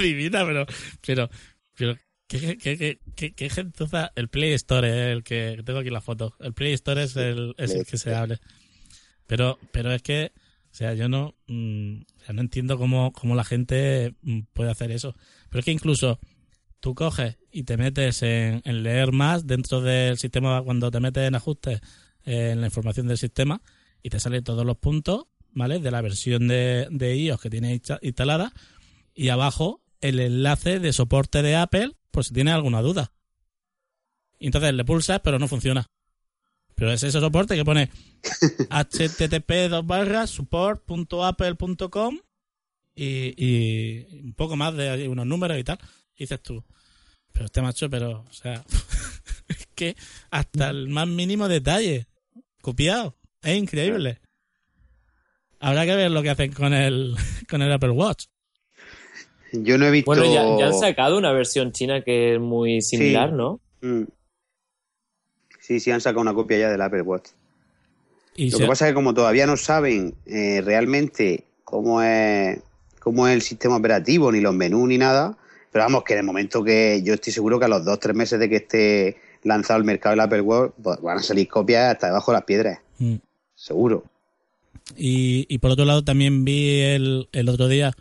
divina, 0.00 0.44
pero, 0.46 0.64
pero, 1.04 1.28
pero, 1.76 1.96
¿qué, 2.28 2.56
qué, 2.58 2.98
qué, 3.16 3.32
qué, 3.32 3.50
gentuza? 3.50 4.12
El 4.14 4.28
Play 4.28 4.52
Store, 4.52 4.88
eh, 4.88 5.12
el 5.12 5.24
que 5.24 5.60
tengo 5.64 5.80
aquí 5.80 5.90
la 5.90 6.00
foto. 6.00 6.34
El 6.38 6.52
Play 6.54 6.72
Store 6.74 7.02
es 7.02 7.16
el, 7.16 7.54
es 7.58 7.72
el 7.72 7.86
que 7.86 7.96
se 7.98 8.14
abre. 8.14 8.38
Pero, 9.26 9.58
pero 9.72 9.92
es 9.92 10.02
que, 10.02 10.32
o 10.70 10.74
sea, 10.74 10.94
yo 10.94 11.08
no, 11.08 11.34
mm, 11.48 12.00
no 12.32 12.40
entiendo 12.40 12.78
cómo, 12.78 13.12
cómo 13.12 13.34
la 13.34 13.44
gente 13.44 14.14
mm, 14.22 14.40
puede 14.52 14.70
hacer 14.70 14.90
eso. 14.90 15.14
Pero 15.48 15.60
es 15.60 15.64
que 15.64 15.72
incluso 15.72 16.20
tú 16.80 16.94
coges 16.94 17.36
y 17.50 17.64
te 17.64 17.76
metes 17.76 18.22
en, 18.22 18.62
en 18.64 18.82
leer 18.82 19.12
más 19.12 19.46
dentro 19.46 19.80
del 19.80 20.16
sistema, 20.18 20.62
cuando 20.62 20.90
te 20.90 21.00
metes 21.00 21.26
en 21.26 21.34
ajustes 21.34 21.80
eh, 22.24 22.50
en 22.52 22.60
la 22.60 22.68
información 22.68 23.08
del 23.08 23.18
sistema 23.18 23.60
y 24.02 24.10
te 24.10 24.20
salen 24.20 24.44
todos 24.44 24.64
los 24.64 24.76
puntos, 24.76 25.24
¿vale? 25.52 25.80
De 25.80 25.90
la 25.90 26.00
versión 26.02 26.46
de, 26.48 26.86
de 26.90 27.16
iOS 27.16 27.40
que 27.40 27.50
tienes 27.50 27.82
insta- 27.82 27.98
instalada 28.00 28.52
y 29.14 29.30
abajo 29.30 29.82
el 30.00 30.20
enlace 30.20 30.78
de 30.78 30.92
soporte 30.92 31.42
de 31.42 31.56
Apple 31.56 31.92
por 32.10 32.24
si 32.24 32.34
tienes 32.34 32.54
alguna 32.54 32.82
duda. 32.82 33.12
Y 34.38 34.46
entonces 34.46 34.72
le 34.74 34.84
pulsas, 34.84 35.20
pero 35.22 35.38
no 35.38 35.48
funciona. 35.48 35.86
Pero 36.74 36.92
es 36.92 37.02
ese 37.02 37.20
soporte 37.20 37.56
que 37.56 37.64
pone 37.64 37.90
http 38.70 39.52
support.apple.com 40.26 42.20
y, 42.94 43.34
y 43.36 44.06
un 44.24 44.34
poco 44.34 44.56
más 44.56 44.76
de 44.76 45.08
unos 45.08 45.26
números 45.26 45.58
y 45.58 45.64
tal. 45.64 45.78
Y 46.14 46.24
dices 46.24 46.42
tú, 46.42 46.64
pero 47.32 47.46
este 47.46 47.62
macho, 47.62 47.88
pero, 47.88 48.24
o 48.28 48.32
sea, 48.32 48.64
es 49.48 49.68
que 49.76 49.96
hasta 50.30 50.70
el 50.70 50.88
más 50.88 51.06
mínimo 51.06 51.46
detalle, 51.46 52.08
copiado, 52.60 53.16
es 53.42 53.56
increíble. 53.56 54.20
Habrá 55.60 55.86
que 55.86 55.94
ver 55.94 56.10
lo 56.10 56.22
que 56.22 56.30
hacen 56.30 56.52
con 56.52 56.74
el, 56.74 57.16
con 57.48 57.62
el 57.62 57.72
Apple 57.72 57.90
Watch. 57.90 58.26
Yo 59.52 59.78
no 59.78 59.86
he 59.86 59.90
visto. 59.90 60.10
Bueno, 60.10 60.24
ya, 60.26 60.44
ya 60.58 60.66
han 60.66 60.74
sacado 60.78 61.16
una 61.18 61.32
versión 61.32 61.72
china 61.72 62.02
que 62.02 62.34
es 62.34 62.40
muy 62.40 62.80
similar, 62.82 63.30
Sí. 63.30 63.36
¿no? 63.36 63.60
Mm. 63.80 64.04
Sí, 65.60 65.80
sí, 65.80 65.90
han 65.90 66.00
sacado 66.00 66.20
una 66.22 66.34
copia 66.34 66.58
ya 66.58 66.70
del 66.70 66.80
Apple 66.80 67.02
Watch. 67.02 67.28
Y 68.36 68.50
Lo 68.50 68.58
que 68.58 68.66
pasa 68.66 68.86
es 68.86 68.90
que 68.92 68.94
como 68.94 69.14
todavía 69.14 69.46
no 69.46 69.56
saben 69.56 70.14
eh, 70.26 70.62
realmente 70.64 71.44
cómo 71.64 72.02
es, 72.02 72.60
cómo 73.00 73.26
es 73.28 73.34
el 73.34 73.42
sistema 73.42 73.76
operativo, 73.76 74.30
ni 74.32 74.40
los 74.40 74.54
menús, 74.54 74.88
ni 74.88 74.96
nada, 74.96 75.36
pero 75.72 75.84
vamos, 75.84 76.04
que 76.04 76.12
en 76.14 76.20
el 76.20 76.24
momento 76.24 76.62
que 76.62 77.02
yo 77.04 77.14
estoy 77.14 77.32
seguro 77.32 77.58
que 77.58 77.64
a 77.66 77.68
los 77.68 77.84
dos, 77.84 77.98
tres 77.98 78.14
meses 78.14 78.38
de 78.38 78.48
que 78.48 78.56
esté 78.56 79.16
lanzado 79.42 79.76
al 79.78 79.84
mercado 79.84 80.14
el 80.14 80.20
Apple 80.20 80.40
Watch, 80.40 80.72
pues 80.82 81.00
van 81.02 81.18
a 81.18 81.22
salir 81.22 81.48
copias 81.48 81.92
hasta 81.92 82.06
debajo 82.08 82.30
de 82.32 82.36
las 82.36 82.44
piedras, 82.44 82.78
Mm. 82.98 83.16
seguro. 83.54 84.04
Y, 84.96 85.44
y 85.48 85.58
por 85.58 85.70
otro 85.72 85.84
lado 85.84 86.02
también 86.02 86.44
vi 86.44 86.80
el, 86.80 87.28
el 87.32 87.48
otro 87.48 87.68
día, 87.68 87.92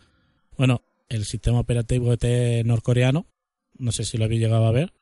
bueno, 0.58 0.82
el 1.10 1.26
sistema 1.26 1.60
operativo 1.60 2.14
este 2.14 2.64
norcoreano, 2.66 3.26
no 3.78 3.92
sé 3.92 4.04
si 4.06 4.18
lo 4.18 4.26
habéis 4.26 4.42
llegado 4.42 4.66
a 4.66 4.72
ver, 4.72 4.94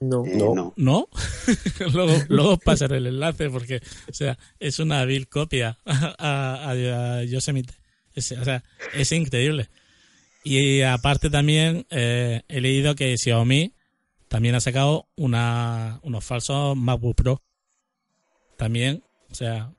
No. 0.00 0.24
Eh, 0.26 0.36
No. 0.36 0.54
no. 0.54 0.74
¿no? 0.76 1.08
luego, 1.92 2.12
luego 2.28 2.50
os 2.54 2.58
pasaré 2.58 2.98
el 2.98 3.06
enlace 3.06 3.48
porque, 3.50 3.80
o 4.08 4.12
sea, 4.12 4.38
es 4.58 4.78
una 4.78 5.04
vil 5.04 5.28
copia 5.28 5.78
a, 5.84 6.14
a, 6.18 6.70
a 6.70 7.24
Yosemite. 7.24 7.74
Es, 8.14 8.32
o 8.32 8.44
sea, 8.44 8.62
es 8.94 9.10
increíble. 9.12 9.68
Y 10.44 10.82
aparte 10.82 11.30
también 11.30 11.86
eh, 11.90 12.42
he 12.48 12.60
leído 12.60 12.94
que 12.94 13.16
Xiaomi 13.16 13.72
también 14.28 14.54
ha 14.54 14.60
sacado 14.60 15.08
una, 15.16 16.00
unos 16.02 16.22
falsos 16.24 16.76
MacBook 16.76 17.16
Pro. 17.16 17.42
También, 18.58 19.02
o 19.30 19.34
sea, 19.34 19.72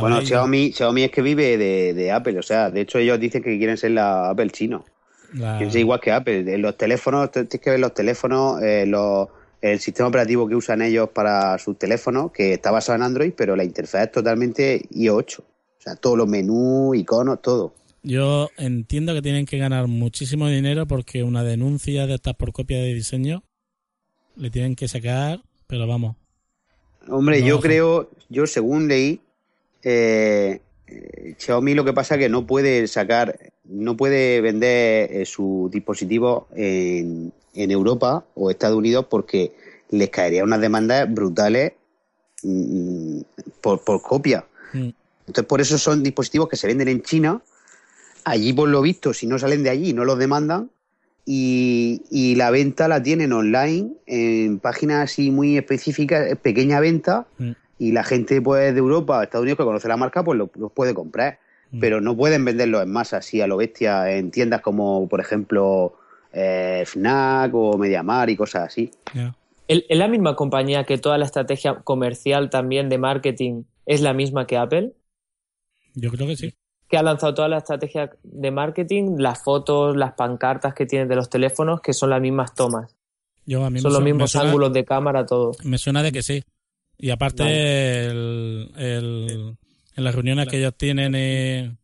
Bueno. 0.00 0.20
Xiaomi, 0.22 0.72
Xiaomi 0.72 1.02
es 1.04 1.10
que 1.10 1.22
vive 1.22 1.56
de, 1.58 1.94
de 1.94 2.12
Apple, 2.12 2.38
o 2.38 2.42
sea, 2.42 2.70
de 2.70 2.80
hecho 2.82 2.98
ellos 2.98 3.18
dicen 3.20 3.42
que 3.42 3.56
quieren 3.58 3.76
ser 3.76 3.92
la 3.92 4.30
Apple 4.30 4.50
chino. 4.50 4.84
La- 5.34 5.56
Quieren 5.56 5.72
ser 5.72 5.80
igual 5.80 6.00
que 6.00 6.12
Apple. 6.12 6.58
Los 6.58 6.76
teléfonos, 6.76 7.30
te- 7.32 7.44
tienes 7.44 7.62
que 7.64 7.70
ver 7.70 7.80
los 7.80 7.92
teléfonos, 7.94 8.62
eh, 8.62 8.86
los- 8.86 9.28
el 9.60 9.80
sistema 9.80 10.08
operativo 10.08 10.46
que 10.46 10.54
usan 10.54 10.82
ellos 10.82 11.08
para 11.10 11.58
sus 11.58 11.78
teléfonos, 11.78 12.30
que 12.32 12.52
está 12.52 12.70
basado 12.70 12.96
en 12.96 13.02
Android, 13.02 13.32
pero 13.36 13.56
la 13.56 13.64
interfaz 13.64 14.04
es 14.04 14.12
totalmente 14.12 14.82
iOS 14.92 15.16
8. 15.18 15.44
O 15.78 15.82
sea, 15.82 15.96
todos 15.96 16.16
los 16.18 16.28
menús, 16.28 16.96
iconos, 16.96 17.40
todo. 17.42 17.74
Yo 18.02 18.50
entiendo 18.58 19.14
que 19.14 19.22
tienen 19.22 19.46
que 19.46 19.56
ganar 19.58 19.86
muchísimo 19.88 20.48
dinero 20.48 20.86
porque 20.86 21.22
una 21.22 21.42
denuncia 21.42 22.06
de 22.06 22.14
estas 22.14 22.34
por 22.34 22.52
copia 22.52 22.76
de 22.78 22.92
diseño 22.94 23.42
le 24.36 24.50
tienen 24.50 24.76
que 24.76 24.86
sacar, 24.88 25.40
pero 25.66 25.86
vamos. 25.86 26.16
Hombre, 27.08 27.40
No, 27.40 27.46
yo 27.46 27.60
creo, 27.60 28.10
yo 28.28 28.46
según 28.46 28.88
leí, 28.88 29.20
eh, 29.84 30.60
eh, 30.86 31.34
Xiaomi 31.38 31.74
lo 31.74 31.84
que 31.84 31.92
pasa 31.92 32.14
es 32.14 32.20
que 32.20 32.28
no 32.28 32.46
puede 32.46 32.86
sacar 32.88 33.38
no 33.64 33.96
puede 33.96 34.40
vender 34.40 35.10
eh, 35.10 35.26
su 35.26 35.68
dispositivo 35.72 36.48
en, 36.54 37.32
en 37.54 37.70
Europa 37.70 38.24
o 38.34 38.50
Estados 38.50 38.76
Unidos 38.76 39.06
porque 39.08 39.52
les 39.90 40.10
caería 40.10 40.44
unas 40.44 40.60
demandas 40.60 41.12
brutales 41.12 41.72
mm, 42.42 43.20
por, 43.60 43.82
por 43.84 44.02
copia. 44.02 44.44
Mm. 44.72 44.90
Entonces, 45.26 45.46
por 45.46 45.60
eso 45.60 45.78
son 45.78 46.02
dispositivos 46.02 46.48
que 46.48 46.56
se 46.56 46.66
venden 46.66 46.88
en 46.88 47.02
China. 47.02 47.42
Allí, 48.24 48.52
por 48.52 48.68
lo 48.68 48.82
visto, 48.82 49.14
si 49.14 49.26
no 49.26 49.38
salen 49.38 49.62
de 49.62 49.70
allí, 49.70 49.92
no 49.92 50.04
los 50.04 50.18
demandan. 50.18 50.70
Y, 51.26 52.02
y 52.10 52.34
la 52.34 52.50
venta 52.50 52.86
la 52.86 53.02
tienen 53.02 53.32
online 53.32 53.92
en 54.06 54.58
páginas 54.58 55.04
así 55.04 55.30
muy 55.30 55.56
específicas, 55.56 56.36
pequeña 56.42 56.80
venta. 56.80 57.26
Mm. 57.38 57.52
Y 57.84 57.92
la 57.92 58.02
gente 58.02 58.40
pues, 58.40 58.72
de 58.72 58.78
Europa, 58.78 59.22
Estados 59.22 59.42
Unidos, 59.42 59.58
que 59.58 59.64
conoce 59.64 59.88
la 59.88 59.96
marca, 59.98 60.24
pues 60.24 60.38
lo- 60.38 60.50
los 60.54 60.72
puede 60.72 60.94
comprar. 60.94 61.38
Mm. 61.70 61.80
Pero 61.80 62.00
no 62.00 62.16
pueden 62.16 62.44
venderlos 62.44 62.82
en 62.82 62.90
masa 62.90 63.18
así 63.18 63.40
a 63.42 63.46
lo 63.46 63.56
bestia 63.58 64.10
en 64.10 64.30
tiendas 64.30 64.62
como, 64.62 65.06
por 65.08 65.20
ejemplo, 65.20 65.96
eh, 66.32 66.84
Fnac 66.86 67.52
o 67.54 67.76
Mediamar 67.76 68.30
y 68.30 68.36
cosas 68.36 68.62
así. 68.68 68.90
¿Es 69.68 69.82
la 69.98 70.08
misma 70.08 70.34
compañía 70.34 70.84
que 70.84 70.98
toda 70.98 71.18
la 71.18 71.24
estrategia 71.26 71.74
comercial 71.84 72.48
también 72.50 72.88
de 72.88 72.98
marketing 72.98 73.64
es 73.86 74.00
la 74.00 74.12
misma 74.14 74.46
que 74.46 74.56
Apple? 74.56 74.92
Yo 75.94 76.10
creo 76.10 76.26
que 76.26 76.36
sí. 76.36 76.54
Que 76.88 76.96
ha 76.96 77.02
lanzado 77.02 77.34
toda 77.34 77.48
la 77.48 77.58
estrategia 77.58 78.10
de 78.22 78.50
marketing, 78.50 79.16
las 79.18 79.42
fotos, 79.42 79.96
las 79.96 80.12
pancartas 80.14 80.74
que 80.74 80.86
tienen 80.86 81.08
de 81.08 81.16
los 81.16 81.28
teléfonos, 81.30 81.80
que 81.80 81.92
son 81.92 82.10
las 82.10 82.20
mismas 82.20 82.54
tomas. 82.54 82.94
Yo 83.46 83.64
a 83.64 83.70
mí 83.70 83.80
Son 83.80 83.90
me 83.92 83.98
los 83.98 84.04
mismos 84.04 84.22
me 84.22 84.28
suena- 84.28 84.48
ángulos 84.48 84.72
de 84.72 84.84
cámara, 84.84 85.26
todo. 85.26 85.52
Me 85.64 85.76
suena 85.78 86.02
de 86.02 86.12
que 86.12 86.22
sí. 86.22 86.42
Y 86.98 87.10
aparte, 87.10 87.42
Vale. 87.42 88.06
el- 88.06 88.70
el- 88.76 89.56
en 89.96 90.04
las 90.04 90.14
reuniones 90.14 90.48
que 90.48 90.58
ellos 90.58 90.74
tienen 90.76 91.14
y, 91.14 91.76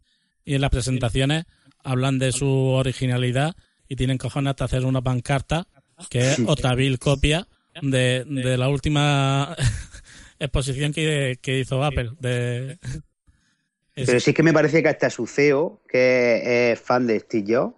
y 0.50 0.54
en 0.54 0.60
las 0.60 0.70
presentaciones 0.70 1.44
hablan 1.84 2.18
de 2.18 2.32
su 2.32 2.48
originalidad 2.48 3.54
y 3.88 3.96
tienen 3.96 4.18
cojones 4.18 4.50
hasta 4.50 4.64
hacer 4.64 4.84
una 4.84 5.00
pancarta 5.02 5.66
que 6.08 6.20
es 6.32 6.38
otra 6.46 6.74
vil 6.74 6.98
copia 6.98 7.46
de, 7.82 8.24
de 8.26 8.56
la 8.58 8.68
última 8.68 9.54
exposición 10.38 10.92
que, 10.92 11.38
que 11.40 11.58
hizo 11.60 11.84
Apple. 11.84 12.10
De, 12.20 12.78
Pero 13.94 14.20
sí 14.20 14.32
que 14.32 14.42
me 14.42 14.52
parece 14.52 14.82
que 14.82 14.88
hasta 14.88 15.10
su 15.10 15.26
CEO, 15.26 15.82
que 15.88 16.72
es 16.72 16.80
fan 16.80 17.06
de 17.06 17.20
Steve 17.20 17.54
Jobs, 17.54 17.74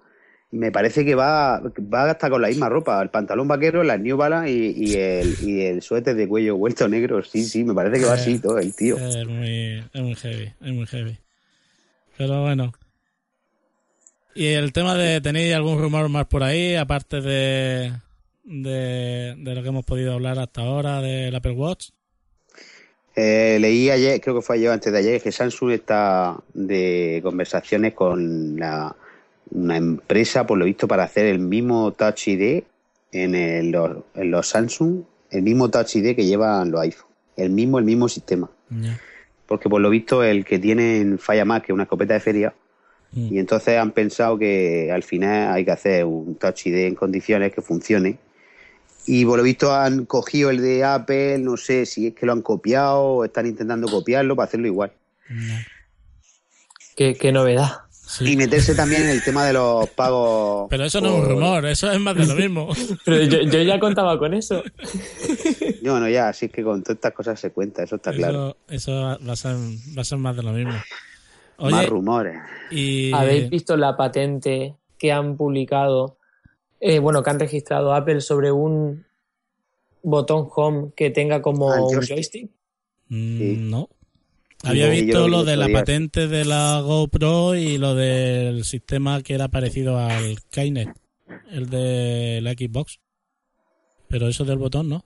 me 0.53 0.70
parece 0.70 1.05
que 1.05 1.14
va, 1.14 1.61
va 1.61 2.11
hasta 2.11 2.28
con 2.28 2.42
la 2.42 2.48
misma 2.48 2.68
ropa, 2.68 3.03
el 3.03 3.09
pantalón 3.09 3.48
vaquero, 3.48 3.82
las 3.82 3.98
New 3.98 4.18
Balance 4.18 4.50
y, 4.50 4.74
y 4.76 4.94
el, 4.94 5.36
y 5.40 5.62
el 5.62 5.82
suéter 5.82 6.14
de 6.14 6.28
cuello 6.28 6.59
vuelto 6.59 6.86
negro. 6.88 7.22
Sí, 7.22 7.42
sí, 7.44 7.64
me 7.64 7.74
parece 7.74 8.00
que 8.00 8.07
va 8.07 8.12
así 8.12 8.38
todo 8.38 8.59
el 8.59 8.74
tío. 8.76 8.98
Es 8.98 9.26
muy, 9.26 9.82
es 9.92 10.03
muy 10.03 10.14
heavy, 10.14 10.53
es 10.61 10.72
muy 10.72 10.86
heavy. 10.86 11.18
Pero 12.18 12.42
bueno. 12.42 12.72
Y 14.34 14.48
el 14.48 14.72
tema 14.72 14.94
de, 14.94 15.20
¿tenéis 15.22 15.55
algún 15.55 15.78
rumor 15.78 16.09
más 16.11 16.26
por 16.26 16.42
ahí, 16.42 16.74
aparte 16.74 17.22
de, 17.22 17.92
de, 18.44 19.34
de 19.36 19.55
lo 19.55 19.62
que 19.62 19.68
hemos 19.68 19.84
podido 19.84 20.12
hablar 20.12 20.38
hasta 20.38 20.61
ahora 20.61 21.00
del 21.00 21.34
Apple 21.34 21.53
Watch? 21.53 21.88
Eh, 23.16 23.59
leí 23.61 23.90
ayer, 23.90 24.20
creo 24.20 24.36
que 24.36 24.42
fue 24.42 24.57
ayer 24.57 24.70
antes 24.70 24.92
de 24.92 24.98
ayer, 24.98 25.22
que 25.22 25.32
Samsung 25.32 25.72
está 25.72 26.36
de 26.55 27.20
conversaciones 27.22 27.92
con 27.92 28.59
la, 28.59 28.96
una 29.55 29.76
empresa, 29.76 30.46
por 30.46 30.59
lo 30.59 30.64
visto, 30.64 30.88
para 30.88 31.05
hacer 31.05 31.26
el 31.26 31.38
mismo 31.38 31.92
Touch 31.92 32.28
ID 32.28 32.62
en, 33.12 33.34
el- 33.34 33.70
los, 33.70 33.98
en 34.14 34.30
los 34.30 34.46
Samsung, 34.48 35.03
el 35.30 35.42
mismo 35.42 35.68
Touch 35.70 35.96
ID 35.96 36.14
que 36.16 36.24
llevan 36.26 36.70
los 36.70 36.80
iPhone. 36.80 37.11
El 37.36 37.50
mismo, 37.50 37.78
el 37.78 37.84
mismo 37.84 38.09
sistema. 38.09 38.50
Porque 39.46 39.68
por 39.68 39.80
lo 39.80 39.90
visto 39.90 40.22
el 40.22 40.44
que 40.44 40.59
tienen 40.59 41.18
falla 41.18 41.44
más 41.44 41.62
que 41.62 41.72
una 41.72 41.82
escopeta 41.84 42.14
de 42.14 42.20
feria. 42.20 42.55
Mm. 43.12 43.34
Y 43.34 43.38
entonces 43.38 43.78
han 43.78 43.90
pensado 43.92 44.38
que 44.38 44.90
al 44.92 45.03
final 45.03 45.53
hay 45.53 45.64
que 45.64 45.70
hacer 45.70 46.05
un 46.05 46.34
Touch 46.36 46.66
ID 46.66 46.86
en 46.86 46.94
condiciones 46.94 47.53
que 47.53 47.61
funcione. 47.62 48.18
Y 49.07 49.24
por 49.24 49.36
lo 49.38 49.42
visto 49.42 49.74
han 49.74 50.07
cogido 50.07 50.50
el 50.50 50.62
de 50.62 50.84
Apple, 50.84 51.38
no 51.38 51.57
sé 51.57 51.86
si 51.86 52.09
es 52.09 52.14
que 52.14 52.24
lo 52.24 52.32
han 52.32 52.42
copiado 52.42 53.03
o 53.03 53.24
están 53.24 53.46
intentando 53.46 53.88
copiarlo 53.88 54.36
para 54.36 54.46
hacerlo 54.46 54.66
igual. 54.68 54.92
Ya. 55.28 55.66
Qué, 56.96 57.14
qué 57.14 57.32
novedad. 57.32 57.82
Sí. 58.18 58.32
Y 58.32 58.36
meterse 58.36 58.74
también 58.74 59.02
en 59.04 59.08
el 59.08 59.24
tema 59.24 59.46
de 59.46 59.54
los 59.54 59.88
pagos. 59.90 60.66
Pero 60.68 60.84
eso 60.84 61.00
no 61.00 61.08
es 61.08 61.22
un 61.22 61.28
rumor, 61.30 61.64
eso 61.64 61.90
es 61.90 61.98
más 61.98 62.14
de 62.14 62.26
lo 62.26 62.34
mismo. 62.34 62.68
Pero 63.06 63.22
yo, 63.22 63.40
yo 63.42 63.62
ya 63.62 63.80
contaba 63.80 64.18
con 64.18 64.34
eso. 64.34 64.62
No, 65.82 65.98
no, 65.98 66.08
ya, 66.10 66.28
así 66.28 66.46
es 66.46 66.52
que 66.52 66.62
con 66.62 66.82
todas 66.82 66.96
estas 66.96 67.12
cosas 67.14 67.40
se 67.40 67.52
cuenta, 67.52 67.82
eso 67.82 67.96
está 67.96 68.12
claro. 68.12 68.56
Eso, 68.68 68.92
va, 68.92 69.32
a 69.32 69.36
ser, 69.36 69.56
va 69.96 70.02
a 70.02 70.04
ser 70.04 70.18
más 70.18 70.36
de 70.36 70.42
lo 70.42 70.52
mismo. 70.52 70.74
Más 71.58 71.86
rumores. 71.88 72.36
y... 72.70 73.12
¿Habéis 73.12 73.48
visto 73.48 73.76
la 73.76 73.96
patente 73.96 74.74
que 74.98 75.10
han 75.12 75.36
publicado, 75.36 76.18
eh, 76.80 76.98
bueno, 76.98 77.22
que 77.22 77.30
han 77.30 77.40
registrado 77.40 77.94
Apple 77.94 78.20
sobre 78.20 78.52
un 78.52 79.06
botón 80.02 80.48
home 80.54 80.90
que 80.94 81.10
tenga 81.10 81.40
como 81.40 81.72
Ah, 81.72 81.80
un 81.80 81.94
joystick. 81.94 82.14
joystick? 82.16 82.50
Mm, 83.08 83.38
Sí. 83.38 83.56
No. 83.60 83.88
Había 84.64 84.88
visto 84.88 85.28
lo 85.28 85.44
de 85.44 85.56
la 85.56 85.66
patente 85.80 86.28
de 86.28 86.44
la 86.44 86.80
GoPro 86.84 87.54
y 87.56 87.78
lo 87.78 87.94
del 87.94 88.64
sistema 88.64 89.22
que 89.22 89.34
era 89.34 89.48
parecido 89.48 89.98
al 89.98 90.38
Kinect, 90.50 90.96
el 91.50 91.68
de 91.70 92.40
la 92.42 92.52
Xbox. 92.52 92.98
Pero 94.08 94.28
eso 94.28 94.44
del 94.44 94.58
botón, 94.58 94.88
¿no? 94.88 95.04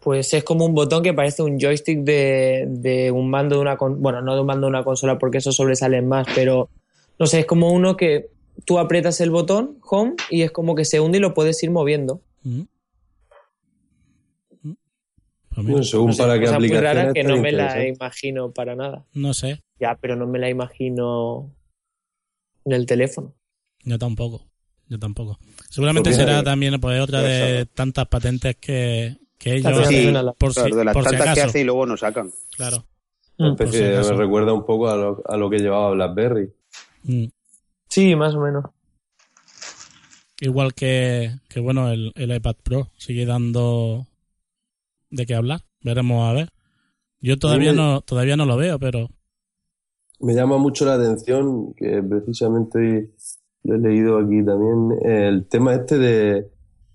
Pues 0.00 0.32
es 0.32 0.44
como 0.44 0.64
un 0.64 0.74
botón 0.74 1.02
que 1.02 1.12
parece 1.12 1.42
un 1.42 1.58
joystick 1.58 1.98
de, 2.00 2.64
de 2.68 3.10
un 3.10 3.28
mando 3.28 3.56
de 3.56 3.60
una 3.62 3.76
con- 3.76 4.00
bueno, 4.00 4.22
no 4.22 4.34
de 4.34 4.40
un 4.40 4.46
mando 4.46 4.66
de 4.66 4.70
una 4.70 4.84
consola 4.84 5.18
porque 5.18 5.38
eso 5.38 5.52
sobresale 5.52 6.00
más, 6.00 6.26
pero 6.34 6.70
no 7.18 7.26
sé, 7.26 7.40
es 7.40 7.46
como 7.46 7.70
uno 7.70 7.96
que 7.96 8.30
tú 8.64 8.78
aprietas 8.78 9.20
el 9.20 9.30
botón 9.30 9.78
home 9.82 10.14
y 10.30 10.42
es 10.42 10.52
como 10.52 10.74
que 10.74 10.84
se 10.86 11.00
hunde 11.00 11.18
y 11.18 11.20
lo 11.20 11.34
puedes 11.34 11.62
ir 11.62 11.70
moviendo. 11.70 12.22
Mm. 12.44 12.60
Mm. 12.60 12.66
Según 15.82 16.08
No 16.08 16.12
sé, 16.12 16.22
para 16.22 16.34
qué 16.34 16.46
muy 16.46 16.54
aplicación 16.54 16.82
rara 16.84 17.12
que 17.12 17.22
no 17.24 17.36
me 17.38 17.52
la 17.52 17.86
imagino 17.86 18.52
para 18.52 18.74
nada. 18.76 19.04
no 19.14 19.34
sé, 19.34 19.60
Ya, 19.78 19.96
pero 20.00 20.16
no 20.16 20.26
me 20.26 20.38
la 20.38 20.48
imagino 20.50 21.50
en 22.64 22.72
el 22.72 22.86
teléfono. 22.86 23.34
yo 23.84 23.98
tampoco. 23.98 24.46
Yo 24.88 24.98
tampoco. 24.98 25.38
Seguramente 25.68 26.12
será 26.12 26.42
también 26.42 26.80
pues, 26.80 27.00
otra 27.00 27.22
de 27.22 27.64
tantas 27.66 28.08
patentes 28.08 28.56
que, 28.56 29.16
que 29.38 29.52
ellos 29.52 29.62
Claro, 29.70 29.80
hacen 29.82 30.14
sí, 30.16 30.30
por, 30.36 30.52
si, 30.52 30.70
de 30.72 30.84
las 30.84 30.94
por 30.94 31.04
si 31.04 31.10
tantas 31.16 31.34
que 31.36 31.42
hace 31.42 31.60
y 31.60 31.64
luego 31.64 31.86
no 31.86 31.96
sacan. 31.96 32.30
Claro. 32.56 32.84
Mm. 33.38 33.54
si 33.70 33.78
me 33.78 34.02
recuerda 34.14 34.52
un 34.52 34.66
poco 34.66 34.88
a 34.90 34.96
lo, 34.96 35.22
a 35.26 35.36
lo 35.36 35.48
que 35.48 35.58
llevaba 35.60 35.92
BlackBerry. 35.92 36.52
Mm. 37.04 37.26
Sí, 37.88 38.16
más 38.16 38.34
o 38.34 38.40
menos. 38.40 38.64
Igual 40.40 40.74
que, 40.74 41.30
que 41.48 41.60
bueno, 41.60 41.90
el, 41.92 42.12
el 42.16 42.34
iPad 42.34 42.56
Pro 42.62 42.90
sigue 42.96 43.26
dando 43.26 44.06
de 45.10 45.26
qué 45.26 45.34
hablar. 45.34 45.60
Veremos 45.82 46.28
a 46.28 46.32
ver. 46.32 46.48
Yo 47.20 47.38
todavía 47.38 47.72
no, 47.72 48.00
todavía 48.00 48.36
no 48.36 48.46
lo 48.46 48.56
veo, 48.56 48.78
pero 48.78 49.08
Me 50.20 50.34
llama 50.34 50.58
mucho 50.58 50.84
la 50.84 50.94
atención, 50.94 51.74
que 51.74 52.02
precisamente 52.02 53.10
lo 53.64 53.74
he 53.74 53.78
leído 53.78 54.18
aquí 54.18 54.42
también, 54.44 54.98
el 55.04 55.46
tema 55.46 55.74
este 55.74 55.98
de, 55.98 56.46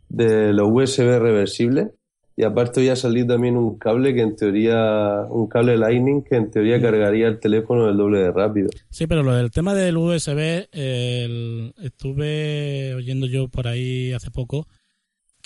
de 0.10 0.54
los 0.54 0.70
USB 0.72 1.20
reversibles. 1.20 1.90
Y 2.38 2.44
aparte 2.44 2.82
hoy 2.82 2.90
ha 2.90 2.98
salido 2.98 3.28
también 3.28 3.56
un 3.56 3.78
cable 3.78 4.14
que 4.14 4.22
en 4.22 4.36
teoría, 4.36 5.22
un 5.30 5.48
cable 5.48 5.78
Lightning 5.78 6.22
que 6.22 6.36
en 6.36 6.52
teoría 6.52 6.82
cargaría 6.82 7.28
el 7.28 7.40
teléfono 7.40 7.88
el 7.88 7.96
doble 7.96 8.20
de 8.20 8.32
rápido. 8.32 8.68
sí, 8.90 9.08
pero 9.08 9.24
lo 9.24 9.34
del 9.34 9.52
tema 9.52 9.74
del 9.74 9.96
USB, 9.96 10.68
el- 10.74 11.74
estuve 11.82 12.94
oyendo 12.94 13.26
yo 13.26 13.48
por 13.48 13.68
ahí 13.68 14.12
hace 14.12 14.32
poco 14.32 14.68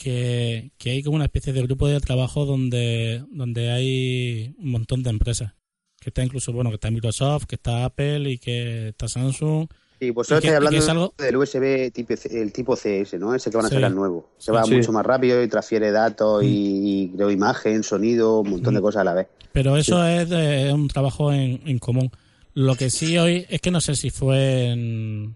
que, 0.02 0.72
que 0.78 0.92
hay 0.92 1.04
como 1.04 1.16
una 1.16 1.26
especie 1.26 1.52
de 1.54 1.62
grupo 1.64 1.88
de 1.88 2.00
trabajo 2.00 2.46
donde, 2.46 3.24
donde 3.32 3.72
hay 3.72 4.56
un 4.58 4.72
montón 4.72 5.04
de 5.04 5.10
empresas. 5.10 5.54
Que 6.00 6.10
está 6.12 6.24
incluso, 6.24 6.54
bueno, 6.54 6.70
que 6.70 6.76
está 6.76 6.90
Microsoft, 6.90 7.46
que 7.46 7.56
está 7.56 7.84
Apple 7.86 8.30
y 8.32 8.38
que 8.38 8.90
está 8.90 9.08
Samsung. 9.10 9.68
Sí, 10.00 10.12
vosotros 10.12 10.40
¿Y 10.40 10.48
qué- 10.48 10.48
estáis 10.48 10.54
y 10.54 10.56
hablando 10.56 10.78
es 10.80 10.90
algo? 10.90 11.14
del 11.18 11.36
USB 11.36 11.92
tipo, 11.92 12.16
C- 12.16 12.42
el 12.42 12.54
tipo 12.54 12.76
CS, 12.78 13.20
¿no? 13.20 13.36
Ese 13.36 13.52
que 13.52 13.58
van 13.58 13.66
a 13.66 13.70
Sí. 13.70 13.76
sacar 13.76 13.92
nuevo. 13.92 14.30
Se 14.38 14.54
va 14.54 14.64
Sí. 14.64 14.76
mucho 14.76 14.94
más 14.94 15.06
rápido 15.06 15.44
y 15.44 15.50
transfiere 15.50 15.92
datos 15.92 16.42
Mm. 16.42 16.48
y, 16.48 17.02
y 17.04 17.10
creo 17.10 17.30
imagen, 17.30 17.84
sonido, 17.84 18.40
un 18.40 18.50
montón 18.52 18.76
de 18.76 18.82
cosas 18.82 19.02
a 19.02 19.04
la 19.04 19.14
vez. 19.14 19.28
Pero 19.52 19.76
eso 19.76 20.06
es, 20.08 20.30
de- 20.30 20.68
es 20.70 20.74
un 20.74 20.88
trabajo 20.88 21.34
en, 21.34 21.60
en 21.66 21.80
común. 21.80 22.10
Lo 22.54 22.76
que 22.76 22.90
sí 22.90 23.18
hoy 23.18 23.46
es 23.50 23.60
que 23.60 23.72
no 23.72 23.82
sé 23.82 23.96
si 23.96 24.10
fue 24.10 24.68
en, 24.70 25.36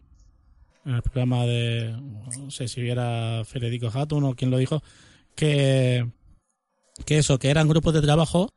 en 0.85 0.95
el 0.95 1.01
programa 1.01 1.45
de, 1.45 1.95
no 2.39 2.51
sé 2.51 2.67
si 2.67 2.87
era 2.87 3.43
Federico 3.45 3.89
Hatun 3.93 4.23
o 4.25 4.35
quien 4.35 4.51
lo 4.51 4.57
dijo, 4.57 4.83
que, 5.35 6.05
que 7.05 7.17
eso, 7.17 7.39
que 7.39 7.49
eran 7.49 7.67
grupos 7.67 7.93
de 7.93 8.01
trabajo 8.01 8.49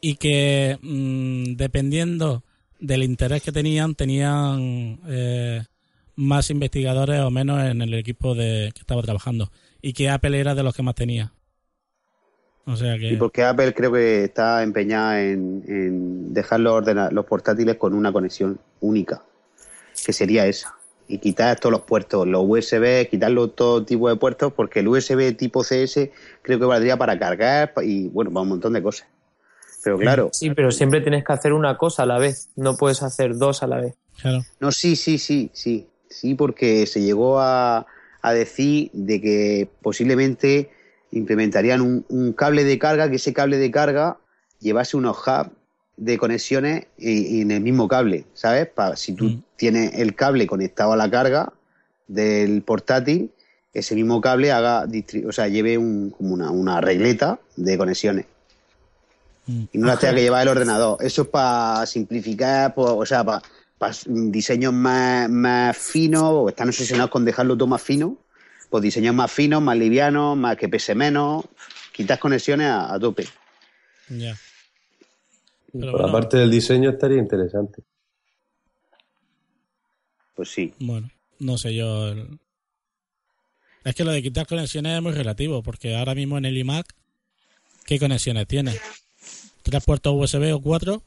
y 0.00 0.16
que 0.16 0.78
mm, 0.80 1.56
dependiendo 1.56 2.44
del 2.78 3.02
interés 3.02 3.42
que 3.42 3.52
tenían, 3.52 3.94
tenían 3.94 5.00
eh, 5.08 5.64
más 6.14 6.50
investigadores 6.50 7.20
o 7.20 7.30
menos 7.30 7.64
en 7.64 7.82
el 7.82 7.94
equipo 7.94 8.34
de 8.34 8.70
que 8.74 8.80
estaba 8.80 9.02
trabajando. 9.02 9.50
Y 9.80 9.92
que 9.92 10.10
Apple 10.10 10.38
era 10.38 10.54
de 10.54 10.62
los 10.62 10.74
que 10.74 10.82
más 10.82 10.94
tenía. 10.94 11.32
O 12.66 12.76
sea 12.76 12.98
que... 12.98 13.12
Y 13.12 13.16
porque 13.16 13.44
Apple 13.44 13.72
creo 13.72 13.92
que 13.92 14.24
está 14.24 14.62
empeñada 14.62 15.22
en, 15.22 15.64
en 15.66 16.34
dejar 16.34 16.60
los, 16.60 16.84
los 17.12 17.24
portátiles 17.24 17.76
con 17.76 17.94
una 17.94 18.12
conexión 18.12 18.60
única, 18.80 19.22
que 20.04 20.12
sería 20.12 20.46
esa. 20.46 20.77
Y 21.08 21.18
quitar 21.18 21.58
todos 21.58 21.72
los 21.72 21.80
puertos, 21.82 22.26
los 22.28 22.44
USB, 22.46 23.08
quitarlo 23.08 23.48
todo 23.48 23.84
tipo 23.84 24.08
de 24.10 24.16
puertos, 24.16 24.52
porque 24.52 24.80
el 24.80 24.88
USB 24.88 25.34
tipo 25.36 25.62
CS 25.64 26.10
creo 26.42 26.58
que 26.58 26.66
valdría 26.66 26.98
para 26.98 27.18
cargar 27.18 27.72
y 27.82 28.08
bueno, 28.08 28.30
para 28.30 28.42
un 28.42 28.50
montón 28.50 28.74
de 28.74 28.82
cosas. 28.82 29.08
Pero 29.82 29.98
claro. 29.98 30.30
Sí, 30.32 30.50
pero 30.50 30.70
siempre 30.70 31.00
tienes 31.00 31.24
que 31.24 31.32
hacer 31.32 31.54
una 31.54 31.78
cosa 31.78 32.02
a 32.02 32.06
la 32.06 32.18
vez, 32.18 32.50
no 32.56 32.76
puedes 32.76 33.02
hacer 33.02 33.36
dos 33.36 33.62
a 33.62 33.66
la 33.66 33.80
vez. 33.80 33.94
Claro. 34.20 34.44
No, 34.60 34.70
sí, 34.70 34.96
sí, 34.96 35.18
sí, 35.18 35.50
sí. 35.54 35.88
Sí, 36.10 36.34
porque 36.34 36.86
se 36.86 37.02
llegó 37.02 37.38
a, 37.38 37.86
a 38.22 38.32
decir 38.32 38.90
de 38.92 39.20
que 39.20 39.68
posiblemente 39.82 40.70
implementarían 41.10 41.80
un, 41.80 42.04
un 42.08 42.32
cable 42.32 42.64
de 42.64 42.78
carga, 42.78 43.08
que 43.08 43.16
ese 43.16 43.32
cable 43.32 43.58
de 43.58 43.70
carga 43.70 44.18
llevase 44.58 44.96
unos 44.96 45.18
hubs 45.18 45.50
de 45.98 46.16
conexiones 46.16 46.86
y, 46.96 47.38
y 47.38 47.40
en 47.42 47.50
el 47.50 47.60
mismo 47.60 47.88
cable, 47.88 48.24
¿sabes? 48.32 48.66
Para 48.68 48.96
si 48.96 49.12
tú 49.12 49.24
Mm. 49.26 49.42
tienes 49.56 49.94
el 49.94 50.14
cable 50.14 50.46
conectado 50.46 50.92
a 50.92 50.96
la 50.96 51.10
carga 51.10 51.52
del 52.06 52.62
portátil, 52.62 53.30
ese 53.74 53.94
mismo 53.94 54.20
cable 54.20 54.50
haga, 54.52 54.86
o 55.26 55.32
sea, 55.32 55.48
lleve 55.48 55.76
un, 55.76 56.10
como 56.10 56.32
una, 56.34 56.50
una 56.50 56.80
regleta 56.80 57.38
de 57.56 57.76
conexiones 57.76 58.26
Mm. 59.46 59.64
y 59.72 59.78
no 59.78 59.86
las 59.86 59.98
tenga 59.98 60.14
que 60.14 60.22
llevar 60.22 60.42
el 60.42 60.48
ordenador. 60.48 60.98
Eso 61.00 61.22
es 61.22 61.28
para 61.28 61.84
simplificar, 61.86 62.74
pues, 62.74 62.88
o 62.90 63.04
sea, 63.06 63.24
para 63.24 63.42
diseños 64.06 64.72
más, 64.72 65.28
más 65.30 65.76
finos, 65.76 66.22
o 66.24 66.48
están 66.48 66.68
obsesionados 66.68 67.10
con 67.10 67.24
dejarlo 67.24 67.56
todo 67.56 67.66
más 67.66 67.82
fino, 67.82 68.16
pues 68.70 68.82
diseños 68.82 69.14
más 69.14 69.30
finos, 69.32 69.62
más 69.62 69.76
livianos, 69.76 70.36
más 70.36 70.56
que 70.56 70.68
pese 70.68 70.94
menos, 70.94 71.44
quitas 71.92 72.18
conexiones 72.18 72.66
a, 72.68 72.92
a 72.94 72.98
tope. 73.00 73.26
Ya. 74.10 74.36
Pero 75.80 75.92
Por 75.92 76.00
la 76.00 76.06
bueno, 76.06 76.18
parte 76.18 76.36
del 76.38 76.50
diseño 76.50 76.90
estaría 76.90 77.18
interesante. 77.18 77.82
Pues 80.34 80.50
sí. 80.50 80.72
bueno, 80.78 81.08
no 81.40 81.58
sé 81.58 81.74
yo. 81.74 82.08
el- 82.08 82.38
Es 83.84 83.94
que 83.94 84.04
lo 84.04 84.10
de 84.10 84.22
quitar 84.22 84.46
conexiones 84.46 84.96
es 84.96 85.02
muy 85.02 85.12
relativo, 85.12 85.62
porque 85.62 85.96
ahora 85.96 86.14
mismo 86.14 86.36
en 86.38 86.44
el 86.44 86.56
iMac, 86.58 86.86
¿qué 87.86 87.98
conexiones 87.98 88.46
tiene? 88.46 88.74
¿Tres 89.62 89.84
puertos 89.84 90.14
USB 90.14 90.52
o 90.54 90.60
cuatro? 90.60 91.02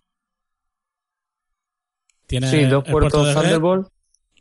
Tiene 2.27 2.49
Sí, 2.49 2.63
dos 2.65 2.83
puerto 2.83 3.09
puertos 3.09 3.27
de 3.27 3.33
red, 3.33 3.41
Thunderbolt. 3.41 3.87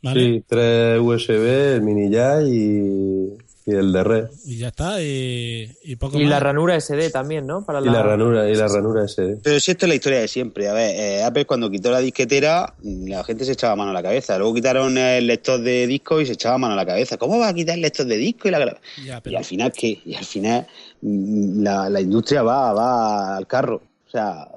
¿vale? 0.02 0.20
Sí, 0.20 0.44
tres 0.46 1.00
USB, 1.00 1.74
el 1.76 1.82
mini 1.82 2.10
jack 2.10 2.44
y, 2.46 3.36
y 3.66 3.72
el 3.72 3.92
de 3.92 4.02
red. 4.04 4.24
Y 4.46 4.56
ya 4.58 4.68
está, 4.68 5.02
y, 5.02 5.70
y 5.84 5.96
poco 5.96 6.18
Y 6.18 6.22
más. 6.22 6.30
la 6.30 6.40
ranura 6.40 6.80
SD 6.80 7.10
también, 7.10 7.46
¿no? 7.46 7.64
Para 7.64 7.80
Y 7.80 7.84
la 7.84 8.02
ranura, 8.02 8.48
y 8.48 8.54
la 8.54 8.66
ranura 8.68 9.06
SD. 9.06 9.38
Pero 9.42 9.60
si 9.60 9.70
esto 9.72 9.84
es 9.86 9.88
la 9.90 9.94
historia 9.94 10.18
de 10.20 10.28
siempre. 10.28 10.68
A 10.68 10.72
ver, 10.72 10.94
eh, 10.96 11.22
Apple 11.22 11.44
cuando 11.44 11.70
quitó 11.70 11.90
la 11.90 11.98
disquetera, 12.00 12.74
la 12.82 13.22
gente 13.22 13.44
se 13.44 13.52
echaba 13.52 13.76
mano 13.76 13.90
a 13.90 13.94
la 13.94 14.02
cabeza. 14.02 14.38
Luego 14.38 14.54
quitaron 14.54 14.96
el 14.96 15.26
lector 15.26 15.60
de 15.60 15.86
disco 15.86 16.20
y 16.20 16.26
se 16.26 16.32
echaba 16.32 16.56
mano 16.58 16.72
a 16.72 16.76
la 16.76 16.86
cabeza. 16.86 17.16
¿Cómo 17.18 17.38
va 17.38 17.48
a 17.48 17.54
quitar 17.54 17.74
el 17.76 17.82
lector 17.82 18.06
de 18.06 18.16
disco 18.16 18.48
y 18.48 18.50
la 18.50 18.78
Ya, 19.04 19.22
Y 19.24 19.34
al 19.36 19.44
final, 19.44 19.72
¿qué? 19.72 20.00
Y 20.06 20.14
al 20.14 20.24
final 20.24 20.66
mm, 21.02 21.62
la, 21.62 21.90
la 21.90 22.00
industria 22.00 22.42
va, 22.42 22.72
va 22.72 23.36
al 23.36 23.46
carro. 23.46 23.82
O 24.06 24.10
sea, 24.10 24.48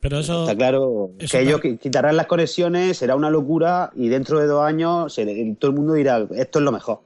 pero 0.00 0.20
eso, 0.20 0.42
está 0.44 0.54
claro 0.56 1.10
eso 1.18 1.36
que 1.36 1.42
ellos 1.42 1.60
qui- 1.60 1.78
quitarán 1.78 2.16
las 2.16 2.26
conexiones, 2.26 2.96
será 2.98 3.16
una 3.16 3.28
locura 3.30 3.90
y 3.96 4.08
dentro 4.08 4.38
de 4.38 4.46
dos 4.46 4.62
años 4.64 5.12
se- 5.12 5.56
todo 5.58 5.72
el 5.72 5.76
mundo 5.76 5.94
dirá, 5.94 6.24
esto 6.36 6.58
es 6.60 6.64
lo 6.64 6.70
mejor. 6.70 7.00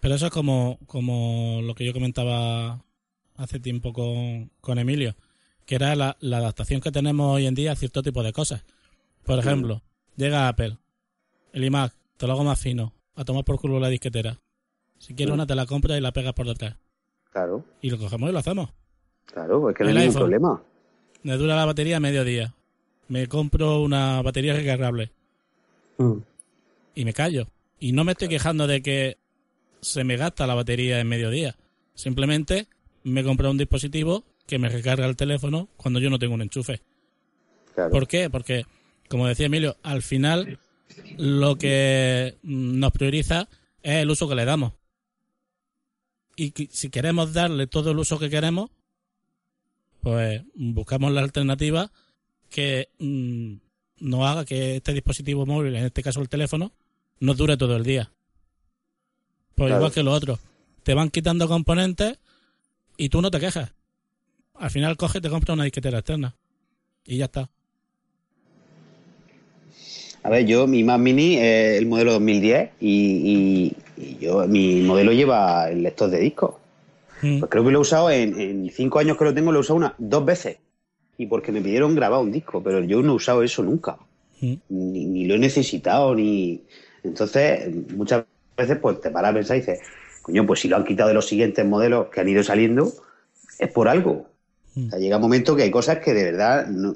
Pero 0.00 0.14
eso 0.14 0.26
es 0.26 0.32
como, 0.32 0.78
como 0.86 1.60
lo 1.62 1.74
que 1.74 1.84
yo 1.84 1.92
comentaba 1.92 2.82
hace 3.36 3.60
tiempo 3.60 3.92
con, 3.92 4.50
con 4.60 4.78
Emilio, 4.78 5.14
que 5.64 5.74
era 5.76 5.94
la, 5.94 6.16
la 6.20 6.38
adaptación 6.38 6.80
que 6.80 6.92
tenemos 6.92 7.34
hoy 7.36 7.46
en 7.46 7.54
día 7.54 7.72
a 7.72 7.76
cierto 7.76 8.02
tipo 8.02 8.22
de 8.22 8.32
cosas. 8.32 8.64
Por 9.24 9.38
ejemplo, 9.38 9.82
llega 10.16 10.48
Apple, 10.48 10.78
el 11.52 11.64
iMac, 11.64 11.92
te 12.16 12.26
lo 12.26 12.32
hago 12.34 12.44
más 12.44 12.60
fino, 12.60 12.92
a 13.14 13.24
tomar 13.24 13.44
por 13.44 13.58
culo 13.60 13.80
la 13.80 13.88
disquetera. 13.88 14.38
Si 14.98 15.14
quieres 15.14 15.34
una 15.34 15.46
te 15.46 15.54
la 15.54 15.66
compras 15.66 15.98
y 15.98 16.00
la 16.00 16.12
pegas 16.12 16.32
por 16.32 16.46
detrás. 16.46 16.76
Claro, 17.32 17.64
Y 17.82 17.90
lo 17.90 17.98
cogemos 17.98 18.30
y 18.30 18.32
lo 18.32 18.38
hacemos. 18.38 18.70
claro, 19.26 19.68
es 19.70 19.76
que 19.76 19.84
no 19.84 19.90
El 19.90 19.96
hay 19.98 20.02
ningún 20.06 20.16
iPhone. 20.16 20.30
problema. 20.30 20.62
Me 21.22 21.36
dura 21.36 21.56
la 21.56 21.64
batería 21.66 22.00
medio 22.00 22.24
día. 22.24 22.54
Me 23.08 23.26
compro 23.26 23.82
una 23.82 24.22
batería 24.22 24.54
recargable 24.54 25.10
Mm. 25.98 26.18
y 26.94 27.04
me 27.04 27.12
callo. 27.12 27.46
Y 27.78 27.92
no 27.92 28.04
me 28.04 28.12
estoy 28.12 28.28
quejando 28.28 28.66
de 28.66 28.80
que 28.82 29.18
se 29.86 30.04
me 30.04 30.16
gasta 30.16 30.46
la 30.46 30.54
batería 30.54 31.00
en 31.00 31.08
medio 31.08 31.30
día. 31.30 31.56
Simplemente 31.94 32.66
me 33.04 33.24
compro 33.24 33.50
un 33.50 33.58
dispositivo 33.58 34.24
que 34.46 34.58
me 34.58 34.68
recarga 34.68 35.06
el 35.06 35.16
teléfono 35.16 35.68
cuando 35.76 36.00
yo 36.00 36.10
no 36.10 36.18
tengo 36.18 36.34
un 36.34 36.42
enchufe. 36.42 36.82
Claro. 37.74 37.90
¿Por 37.90 38.08
qué? 38.08 38.30
Porque, 38.30 38.64
como 39.08 39.26
decía 39.26 39.46
Emilio, 39.46 39.76
al 39.82 40.02
final 40.02 40.58
lo 41.16 41.56
que 41.56 42.36
mm, 42.42 42.78
nos 42.78 42.92
prioriza 42.92 43.48
es 43.82 43.94
el 44.02 44.10
uso 44.10 44.28
que 44.28 44.34
le 44.34 44.44
damos. 44.44 44.72
Y 46.36 46.52
si 46.70 46.90
queremos 46.90 47.32
darle 47.32 47.66
todo 47.66 47.92
el 47.92 47.98
uso 47.98 48.18
que 48.18 48.28
queremos, 48.28 48.70
pues 50.00 50.42
buscamos 50.54 51.12
la 51.12 51.22
alternativa 51.22 51.90
que 52.50 52.90
mm, 52.98 53.54
nos 54.00 54.22
haga 54.26 54.44
que 54.44 54.76
este 54.76 54.92
dispositivo 54.92 55.46
móvil, 55.46 55.76
en 55.76 55.84
este 55.84 56.02
caso 56.02 56.20
el 56.20 56.28
teléfono, 56.28 56.72
nos 57.20 57.36
dure 57.36 57.56
todo 57.56 57.76
el 57.76 57.84
día. 57.84 58.12
Pues 59.56 59.68
Claro. 59.68 59.80
igual 59.80 59.92
que 59.92 60.02
los 60.04 60.14
otros. 60.14 60.38
Te 60.84 60.94
van 60.94 61.10
quitando 61.10 61.48
componentes 61.48 62.18
y 62.96 63.08
tú 63.08 63.20
no 63.22 63.30
te 63.30 63.40
quejas. 63.40 63.72
Al 64.54 64.70
final 64.70 64.96
coges 64.96 65.16
y 65.16 65.22
te 65.22 65.30
compras 65.30 65.54
una 65.54 65.64
disquetera 65.64 65.98
externa. 65.98 66.36
Y 67.04 67.16
ya 67.18 67.24
está. 67.26 67.50
A 70.22 70.30
ver, 70.30 70.44
yo, 70.46 70.66
mi 70.66 70.82
Mac 70.82 70.98
Mini 71.00 71.36
es 71.36 71.78
el 71.78 71.86
modelo 71.86 72.12
2010 72.12 72.70
y, 72.80 73.72
y- 73.98 74.02
y 74.02 74.18
yo, 74.18 74.46
mi 74.46 74.82
modelo 74.82 75.12
lleva 75.12 75.70
el 75.70 75.82
lector 75.82 76.10
de 76.10 76.18
disco. 76.20 76.60
Mm. 77.22 77.38
Pues 77.40 77.50
creo 77.50 77.64
que 77.64 77.70
lo 77.70 77.78
he 77.78 77.82
usado 77.82 78.10
en, 78.10 78.38
en 78.40 78.70
cinco 78.70 78.98
años 78.98 79.16
que 79.16 79.24
lo 79.24 79.32
tengo, 79.34 79.52
lo 79.52 79.58
he 79.58 79.60
usado 79.60 79.76
una, 79.76 79.94
dos 79.98 80.24
veces. 80.24 80.58
Y 81.18 81.26
porque 81.26 81.52
me 81.52 81.62
pidieron 81.62 81.94
grabar 81.94 82.20
un 82.20 82.32
disco, 82.32 82.62
pero 82.62 82.80
yo 82.84 83.02
no 83.02 83.12
he 83.12 83.16
usado 83.16 83.42
eso 83.42 83.62
nunca. 83.62 83.96
Mm. 84.40 84.54
Ni, 84.68 85.06
ni 85.06 85.24
lo 85.26 85.34
he 85.36 85.38
necesitado, 85.38 86.14
ni. 86.14 86.62
Entonces, 87.04 87.74
muchas 87.94 88.24
veces, 88.56 88.78
pues 88.80 89.00
te 89.00 89.10
paras 89.10 89.30
a 89.30 89.34
pensar 89.34 89.56
y 89.56 89.60
dices, 89.60 89.80
coño, 90.22 90.46
pues 90.46 90.60
si 90.60 90.68
lo 90.68 90.76
han 90.76 90.84
quitado 90.84 91.08
de 91.08 91.14
los 91.14 91.26
siguientes 91.26 91.64
modelos 91.64 92.08
que 92.08 92.20
han 92.20 92.28
ido 92.28 92.42
saliendo, 92.42 92.92
es 93.58 93.70
por 93.70 93.88
algo. 93.88 94.28
Mm. 94.74 94.86
O 94.86 94.90
sea, 94.90 94.98
llega 94.98 95.16
un 95.16 95.22
momento 95.22 95.56
que 95.56 95.62
hay 95.62 95.70
cosas 95.70 95.98
que 95.98 96.14
de 96.14 96.24
verdad 96.24 96.66
no, 96.66 96.94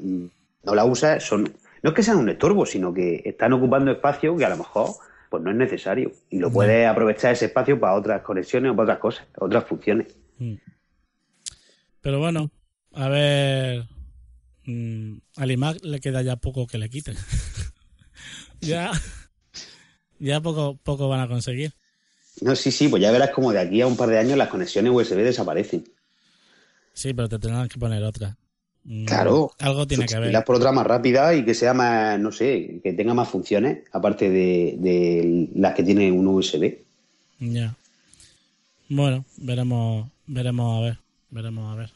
no 0.63 0.75
las 0.75 0.89
usas, 0.89 1.23
son. 1.23 1.53
No 1.83 1.91
es 1.91 1.97
que 1.97 2.03
sean 2.03 2.19
un 2.19 2.29
estorbo, 2.29 2.67
sino 2.67 2.93
que 2.93 3.23
están 3.25 3.53
ocupando 3.55 3.91
espacio 3.91 4.37
que 4.37 4.45
a 4.45 4.51
lo 4.51 4.59
mejor 4.59 4.91
pues 5.31 5.43
no 5.43 5.51
es 5.51 5.57
necesario. 5.57 6.13
Y 6.29 6.41
lo 6.41 6.51
puedes 6.51 6.87
aprovechar 6.87 7.33
ese 7.33 7.47
espacio 7.47 7.79
para 7.79 7.95
otras 7.95 8.23
conexiones 8.23 8.73
o 8.73 8.77
para 8.77 8.85
otras 8.85 8.99
cosas, 8.99 9.27
otras 9.39 9.65
funciones. 9.65 10.15
Mm. 10.39 10.55
Pero 12.01 12.19
bueno, 12.19 12.51
a 12.93 13.09
ver. 13.09 13.85
mm, 14.67 15.19
al 15.37 15.51
iMac 15.53 15.85
le 15.85 16.01
queda 16.01 16.23
ya 16.23 16.37
poco 16.37 16.67
que 16.67 16.79
le 16.79 16.91
quiten. 16.91 17.15
ya. 18.61 18.91
Ya 20.21 20.41
poco, 20.41 20.79
poco 20.85 21.09
van 21.09 21.21
a 21.21 21.29
conseguir. 21.29 21.73
No, 22.41 22.55
sí, 22.55 22.71
sí, 22.71 22.89
pues 22.89 23.03
ya 23.03 23.11
verás 23.11 23.31
como 23.31 23.53
de 23.53 23.59
aquí 23.59 23.81
a 23.81 23.87
un 23.87 23.97
par 23.97 24.09
de 24.09 24.19
años 24.19 24.39
las 24.39 24.49
conexiones 24.49 24.93
USB 24.93 25.17
desaparecen. 25.17 25.85
Sí, 26.93 27.13
pero 27.13 27.29
te 27.29 27.39
tendrán 27.39 27.69
que 27.69 27.79
poner 27.79 28.03
otra. 28.05 28.37
Mm, 28.85 29.05
Claro. 29.07 29.53
Algo 29.59 29.87
tiene 29.87 30.07
que 30.07 30.15
haber. 30.15 30.45
por 30.45 30.57
otra 30.57 30.73
más 30.73 30.87
rápida 30.87 31.35
y 31.35 31.45
que 31.45 31.55
sea 31.55 31.75
más, 31.75 32.19
no 32.21 32.33
sé, 32.33 32.81
que 32.83 32.93
tenga 32.93 33.15
más 33.15 33.29
funciones, 33.29 33.81
aparte 33.93 34.31
de, 34.31 34.77
de 34.79 35.49
las 35.55 35.75
que 35.75 35.83
tiene 35.83 36.13
un 36.13 36.27
USB. 36.29 36.79
Ya. 37.41 37.75
Bueno, 38.89 39.25
veremos, 39.39 40.09
veremos 40.27 40.79
a 40.79 40.81
ver, 40.85 40.99
veremos 41.31 41.73
a 41.73 41.77
ver. 41.77 41.91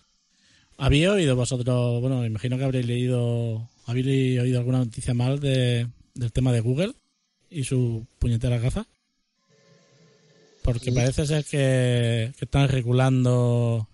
¿Habéis 0.78 1.08
oído 1.08 1.36
vosotros, 1.36 2.00
bueno, 2.00 2.20
me 2.20 2.26
imagino 2.26 2.56
que 2.58 2.64
habréis 2.64 2.86
leído, 2.86 3.68
habéis 3.86 4.40
oído 4.40 4.58
alguna 4.58 4.78
noticia 4.78 5.14
mal 5.14 5.40
de, 5.40 5.86
del 6.14 6.32
tema 6.32 6.52
de 6.52 6.60
Google 6.60 6.94
y 7.54 7.64
su 7.64 8.06
puñetera 8.18 8.58
gafa? 8.58 8.86
Porque 10.62 10.92
parece 10.92 11.26
ser 11.26 11.44
que, 11.44 12.32
que 12.38 12.44
están 12.46 12.68
regulando 12.68 13.86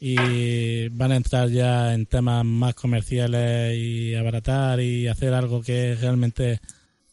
y 0.00 0.88
van 0.88 1.12
a 1.12 1.16
entrar 1.16 1.48
ya 1.50 1.94
en 1.94 2.06
temas 2.06 2.44
más 2.44 2.74
comerciales 2.74 3.76
y 3.76 4.14
abaratar 4.14 4.80
y 4.80 5.08
hacer 5.08 5.34
algo 5.34 5.62
que 5.62 5.94
realmente 5.94 6.60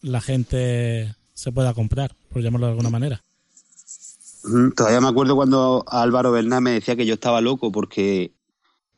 la 0.01 0.19
gente 0.19 1.15
se 1.33 1.51
pueda 1.51 1.73
comprar, 1.73 2.15
por 2.29 2.41
llamarlo 2.41 2.67
de 2.67 2.71
alguna 2.71 2.89
manera. 2.89 3.21
Ujú, 4.45 4.71
Todavía 4.71 5.01
me 5.01 5.07
acuerdo 5.07 5.35
cuando 5.35 5.85
Álvaro 5.87 6.31
Bernal 6.31 6.61
me 6.61 6.71
decía 6.71 6.95
que 6.95 7.05
yo 7.05 7.13
estaba 7.13 7.41
loco 7.41 7.71
porque 7.71 8.33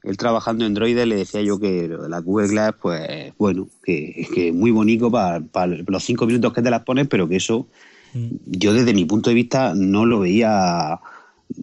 él 0.06 0.18
trabajando 0.18 0.64
en 0.66 0.72
Android 0.72 0.98
le 0.98 1.16
decía 1.16 1.42
yo 1.42 1.60
que 1.60 1.88
lo 1.88 2.04
de 2.04 2.10
la 2.10 2.20
Google 2.20 2.48
Glass, 2.48 2.76
pues 2.82 3.34
bueno, 3.38 3.68
que, 3.84 4.28
que 4.34 4.50
es 4.50 4.54
muy 4.54 4.72
bonito 4.72 5.10
para, 5.12 5.40
para 5.40 5.76
los 5.88 6.04
cinco 6.04 6.26
minutos 6.26 6.54
que 6.54 6.62
te 6.62 6.70
las 6.70 6.84
pones, 6.84 7.08
pero 7.08 7.28
que 7.28 7.38
eso 7.38 7.68
Mm. 8.14 8.36
yo 8.46 8.74
desde 8.74 8.94
mi 8.94 9.04
punto 9.04 9.30
de 9.30 9.34
vista 9.34 9.74
no 9.76 10.06
lo 10.06 10.20
veía 10.22 11.00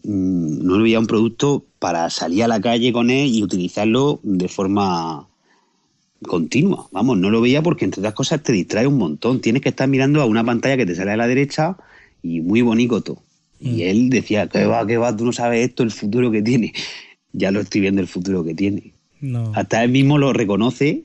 mm, 0.04 0.64
no 0.66 0.76
lo 0.76 0.82
veía 0.82 1.00
un 1.00 1.06
producto 1.06 1.64
para 1.78 2.10
salir 2.10 2.44
a 2.44 2.48
la 2.48 2.60
calle 2.60 2.92
con 2.92 3.08
él 3.08 3.28
y 3.34 3.42
utilizarlo 3.42 4.20
de 4.22 4.48
forma 4.48 5.26
continua. 6.26 6.88
Vamos, 6.92 7.18
no 7.18 7.30
lo 7.30 7.40
veía 7.40 7.62
porque 7.62 7.84
entre 7.84 8.00
otras 8.00 8.14
cosas 8.14 8.42
te 8.42 8.52
distrae 8.52 8.86
un 8.86 8.98
montón. 8.98 9.40
Tienes 9.40 9.62
que 9.62 9.70
estar 9.70 9.88
mirando 9.88 10.20
a 10.20 10.26
una 10.26 10.44
pantalla 10.44 10.76
que 10.76 10.86
te 10.86 10.94
sale 10.94 11.12
a 11.12 11.16
la 11.16 11.26
derecha 11.26 11.76
y 12.22 12.40
muy 12.40 12.60
bonito 12.62 13.00
todo. 13.00 13.22
Y 13.58 13.76
Mm. 13.76 13.80
él 13.88 14.10
decía, 14.10 14.46
que 14.48 14.66
va, 14.66 14.86
que 14.86 14.98
va, 14.98 15.16
tú 15.16 15.24
no 15.24 15.32
sabes 15.32 15.68
esto, 15.68 15.82
el 15.82 15.90
futuro 15.90 16.30
que 16.30 16.42
tiene. 16.42 16.72
Ya 17.32 17.50
lo 17.50 17.60
estoy 17.60 17.80
viendo 17.80 18.00
el 18.00 18.08
futuro 18.08 18.44
que 18.44 18.54
tiene. 18.54 18.92
No. 19.20 19.52
Hasta 19.54 19.82
él 19.84 19.90
mismo 19.90 20.18
lo 20.18 20.32
reconoce. 20.32 21.04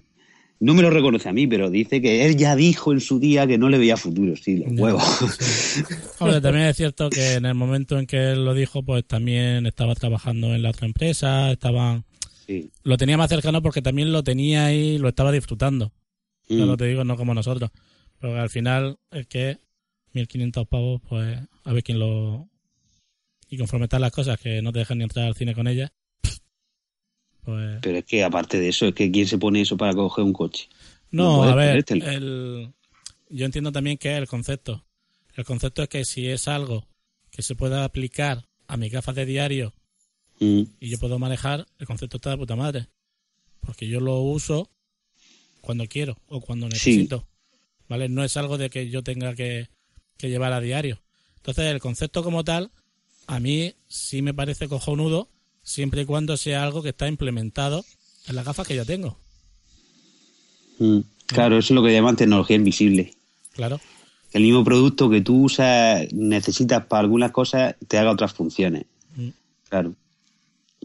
No 0.59 0.73
me 0.73 0.81
lo 0.81 0.89
reconoce 0.89 1.29
a 1.29 1.33
mí, 1.33 1.45
pero 1.45 1.69
dice 1.69 2.01
que 2.01 2.25
él 2.25 2.35
ya 2.35 2.55
dijo 2.55 2.91
en 2.91 2.99
su 2.99 3.19
día 3.19 3.45
que 3.45 3.59
no 3.59 3.69
le 3.69 3.77
veía 3.77 3.95
futuro. 3.95 4.35
Sí, 4.35 4.57
los 4.57 4.71
huevos. 4.79 5.03
sí. 5.39 5.83
Hombre, 6.19 6.41
también 6.41 6.65
es 6.65 6.75
cierto 6.77 7.09
que 7.11 7.33
en 7.33 7.45
el 7.45 7.53
momento 7.53 7.99
en 7.99 8.07
que 8.07 8.31
él 8.31 8.43
lo 8.43 8.55
dijo, 8.55 8.81
pues 8.83 9.05
también 9.05 9.67
estaba 9.67 9.93
trabajando 9.93 10.55
en 10.55 10.63
la 10.63 10.71
otra 10.71 10.87
empresa, 10.87 11.51
estaba 11.51 12.03
Sí. 12.47 12.71
lo 12.83 12.95
tenía 12.97 13.17
más 13.17 13.29
cercano 13.29 13.61
porque 13.61 13.81
también 13.81 14.11
lo 14.13 14.23
tenía 14.23 14.73
y 14.73 14.97
lo 14.97 15.09
estaba 15.09 15.31
disfrutando. 15.31 15.91
Mm. 16.47 16.55
Claro, 16.55 16.77
te 16.77 16.85
digo, 16.85 17.03
no 17.03 17.17
como 17.17 17.33
nosotros. 17.33 17.69
Pero 18.19 18.41
al 18.41 18.49
final 18.49 18.97
es 19.11 19.27
que 19.27 19.57
1500 20.13 20.67
pavos, 20.67 21.01
pues 21.07 21.37
a 21.65 21.73
ver 21.73 21.83
quién 21.83 21.99
lo... 21.99 22.47
Y 23.49 23.57
conforme 23.57 23.85
están 23.85 24.01
las 24.01 24.11
cosas, 24.11 24.39
que 24.39 24.61
no 24.61 24.71
te 24.71 24.79
dejan 24.79 24.97
ni 24.97 25.03
entrar 25.03 25.25
al 25.27 25.35
cine 25.35 25.53
con 25.53 25.67
ellas, 25.67 25.91
pues... 27.47 27.79
Pero 27.81 27.99
es 27.99 28.05
que 28.05 28.23
aparte 28.25 28.59
de 28.59 28.67
eso, 28.67 28.87
es 28.87 28.93
que 28.93 29.09
¿quién 29.09 29.25
se 29.25 29.37
pone 29.37 29.61
eso 29.61 29.77
para 29.77 29.93
coger 29.93 30.25
un 30.25 30.33
coche? 30.33 30.67
No 31.11 31.43
a 31.43 31.55
ver, 31.55 31.85
el... 31.87 32.73
yo 33.29 33.45
entiendo 33.45 33.71
también 33.71 33.97
que 33.97 34.11
es 34.11 34.17
el 34.17 34.27
concepto. 34.27 34.83
El 35.33 35.45
concepto 35.45 35.81
es 35.81 35.87
que 35.87 36.03
si 36.03 36.27
es 36.27 36.49
algo 36.49 36.85
que 37.31 37.41
se 37.41 37.55
pueda 37.55 37.85
aplicar 37.85 38.45
a 38.67 38.75
mis 38.75 38.91
gafas 38.91 39.15
de 39.15 39.25
diario 39.25 39.73
Mm. 40.39 40.63
y 40.79 40.89
yo 40.89 40.97
puedo 40.99 41.17
manejar, 41.19 41.65
el 41.79 41.87
concepto 41.87 42.17
está 42.17 42.31
de 42.31 42.37
puta 42.37 42.55
madre. 42.55 42.87
Porque 43.61 43.87
yo 43.87 43.99
lo 43.99 44.19
uso 44.21 44.69
cuando 45.61 45.87
quiero 45.87 46.17
o 46.27 46.41
cuando 46.41 46.69
necesito. 46.69 47.27
¿Vale? 47.89 48.09
No 48.09 48.23
es 48.23 48.35
algo 48.37 48.57
de 48.57 48.69
que 48.69 48.89
yo 48.89 49.03
tenga 49.03 49.33
que, 49.33 49.69
que 50.17 50.29
llevar 50.29 50.53
a 50.53 50.59
diario. 50.59 51.01
Entonces, 51.37 51.65
el 51.65 51.79
concepto 51.79 52.23
como 52.23 52.43
tal, 52.43 52.71
a 53.27 53.39
mí 53.39 53.73
sí 53.87 54.21
me 54.21 54.33
parece 54.33 54.67
cojonudo 54.67 55.29
siempre 55.67 56.03
y 56.03 56.05
cuando 56.05 56.37
sea 56.37 56.63
algo 56.63 56.81
que 56.81 56.89
está 56.89 57.07
implementado 57.09 57.83
en 58.27 58.35
las 58.35 58.45
gafas 58.45 58.65
que 58.65 58.75
yo 58.75 58.85
tengo. 58.85 59.17
Mm. 60.79 60.99
Claro, 61.25 61.57
eso 61.57 61.73
es 61.73 61.75
lo 61.75 61.83
que 61.83 61.91
llaman 61.91 62.15
tecnología 62.15 62.55
invisible. 62.55 63.13
Claro. 63.53 63.79
Que 64.31 64.37
el 64.37 64.43
mismo 64.45 64.63
producto 64.63 65.09
que 65.09 65.19
tú 65.21 65.43
usas, 65.43 66.07
necesitas 66.13 66.85
para 66.85 67.01
algunas 67.01 67.31
cosas, 67.31 67.75
te 67.87 67.97
haga 67.97 68.11
otras 68.11 68.33
funciones. 68.33 68.85
Mm. 69.15 69.29
Claro. 69.69 69.93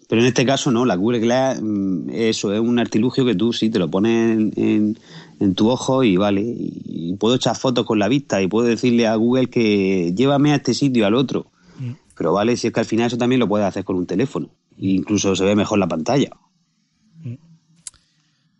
Pero 0.08 0.20
en 0.20 0.26
este 0.26 0.44
caso 0.44 0.70
no, 0.72 0.84
la 0.84 0.96
Google 0.96 1.20
Glass, 1.20 1.60
mm, 1.62 2.10
eso 2.10 2.52
es 2.52 2.58
un 2.60 2.78
artilugio 2.80 3.24
que 3.24 3.36
tú 3.36 3.52
sí 3.52 3.70
te 3.70 3.78
lo 3.78 3.88
pones 3.88 4.36
en, 4.36 4.52
en- 4.56 4.98
en 5.40 5.54
tu 5.54 5.70
ojo 5.70 6.02
y 6.02 6.16
vale. 6.16 6.40
Y, 6.42 6.82
y 6.86 7.14
puedo 7.16 7.36
echar 7.36 7.56
fotos 7.56 7.86
con 7.86 7.98
la 8.00 8.08
vista 8.08 8.42
y 8.42 8.48
puedo 8.48 8.66
decirle 8.66 9.06
a 9.06 9.14
Google 9.14 9.48
que 9.48 10.12
llévame 10.16 10.52
a 10.52 10.56
este 10.56 10.74
sitio, 10.74 11.06
al 11.06 11.14
otro. 11.14 11.46
Mm. 11.78 11.92
Pero 12.16 12.32
vale, 12.32 12.56
si 12.56 12.66
es 12.66 12.72
que 12.72 12.80
al 12.80 12.86
final 12.86 13.06
eso 13.06 13.16
también 13.18 13.38
lo 13.38 13.48
puedes 13.48 13.66
hacer 13.66 13.84
con 13.84 13.96
un 13.96 14.06
teléfono. 14.06 14.50
Incluso 14.78 15.34
se 15.36 15.44
ve 15.44 15.54
mejor 15.54 15.78
la 15.78 15.88
pantalla. 15.88 16.30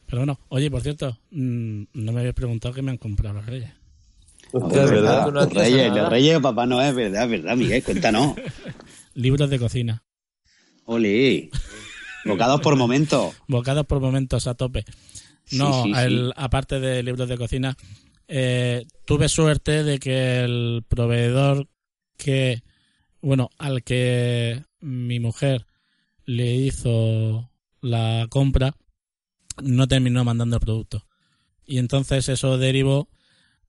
Pero 0.07 0.21
bueno, 0.21 0.39
oye, 0.49 0.71
por 0.71 0.83
cierto, 0.83 1.19
mm, 1.31 1.85
no 1.95 2.13
me 2.13 2.21
habéis 2.21 2.35
preguntado 2.35 2.75
qué 2.75 2.83
me 2.83 2.91
han 2.91 2.99
comprado 2.99 3.37
los 3.37 3.47
reyes. 3.47 3.71
Es 4.53 4.91
verdad. 4.91 5.25
no 5.27 5.31
Los 5.31 5.53
reyes, 5.55 5.91
los 5.95 6.09
reyes, 6.11 6.39
papá 6.41 6.67
no 6.67 6.83
es 6.83 6.95
verdad, 6.95 7.25
es 7.25 7.31
verdad, 7.31 7.57
Miguel, 7.57 7.83
cuéntanos. 7.83 8.35
Libros 9.15 9.49
de 9.49 9.59
cocina. 9.59 10.03
Ole. 10.85 11.49
Bocados 12.27 12.61
por 12.61 12.77
momentos. 12.77 13.35
Bocados 13.49 13.87
por 13.87 14.01
momentos 14.01 14.47
a 14.47 14.55
tope. 14.55 14.85
No, 15.53 15.83
Sí, 15.85 15.89
sí, 15.89 15.95
sí. 15.95 16.01
el- 16.05 16.33
aparte 16.37 16.79
de 16.81 17.03
libros 17.03 17.29
de 17.29 17.39
cocina, 17.39 17.77
eh, 18.29 18.85
tuve 19.07 19.29
suerte 19.31 19.83
de 19.83 19.99
que 19.99 20.45
el 20.45 20.85
proveedor 20.87 21.69
que, 22.19 22.63
bueno, 23.23 23.49
al 23.59 23.83
que 23.83 24.63
mi 24.81 25.19
mujer 25.21 25.67
le 26.25 26.55
hizo 26.55 27.51
la 27.81 28.27
compra, 28.31 28.75
no 29.63 29.89
terminó 29.89 30.25
mandando 30.25 30.57
el 30.57 30.61
producto. 30.61 31.07
Y 31.65 31.79
entonces 31.79 32.29
eso 32.29 32.59
derivó 32.59 33.09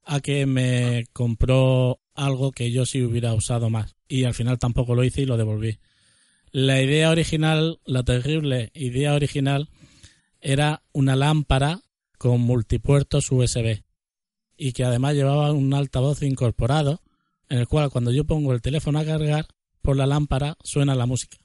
a 0.04 0.20
que 0.20 0.45
me 0.45 1.06
compró 1.14 2.01
algo 2.14 2.51
que 2.51 2.72
yo 2.72 2.86
sí 2.86 3.01
hubiera 3.01 3.34
usado 3.34 3.70
más. 3.70 3.95
Y 4.08 4.26
al 4.26 4.34
final 4.34 4.60
tampoco 4.60 4.95
lo 4.95 5.04
hice 5.04 5.22
y 5.22 5.26
lo 5.26 5.38
devolví. 5.38 5.80
La 6.51 6.82
idea 6.82 7.10
original, 7.10 7.80
la 7.86 8.04
terrible 8.04 8.72
idea 8.76 9.14
original, 9.14 9.70
era 10.39 10.84
una 10.91 11.16
lámpara 11.16 11.80
con 12.18 12.41
multipuertos 12.41 13.32
USB 13.32 13.84
y 14.56 14.74
que 14.74 14.84
además 14.84 15.16
llevaba 15.16 15.51
un 15.51 15.74
altavoz 15.74 16.22
incorporado 16.22 17.01
en 17.49 17.60
el 17.60 17.68
cual 17.68 17.89
cuando 17.89 18.12
yo 18.12 18.26
pongo 18.26 18.54
el 18.54 18.62
teléfono 18.62 18.99
a 18.99 19.06
cargar 19.06 19.47
por 19.82 19.97
la 19.97 20.06
lámpara 20.06 20.58
suena 20.64 20.95
la 20.95 21.06
música. 21.06 21.38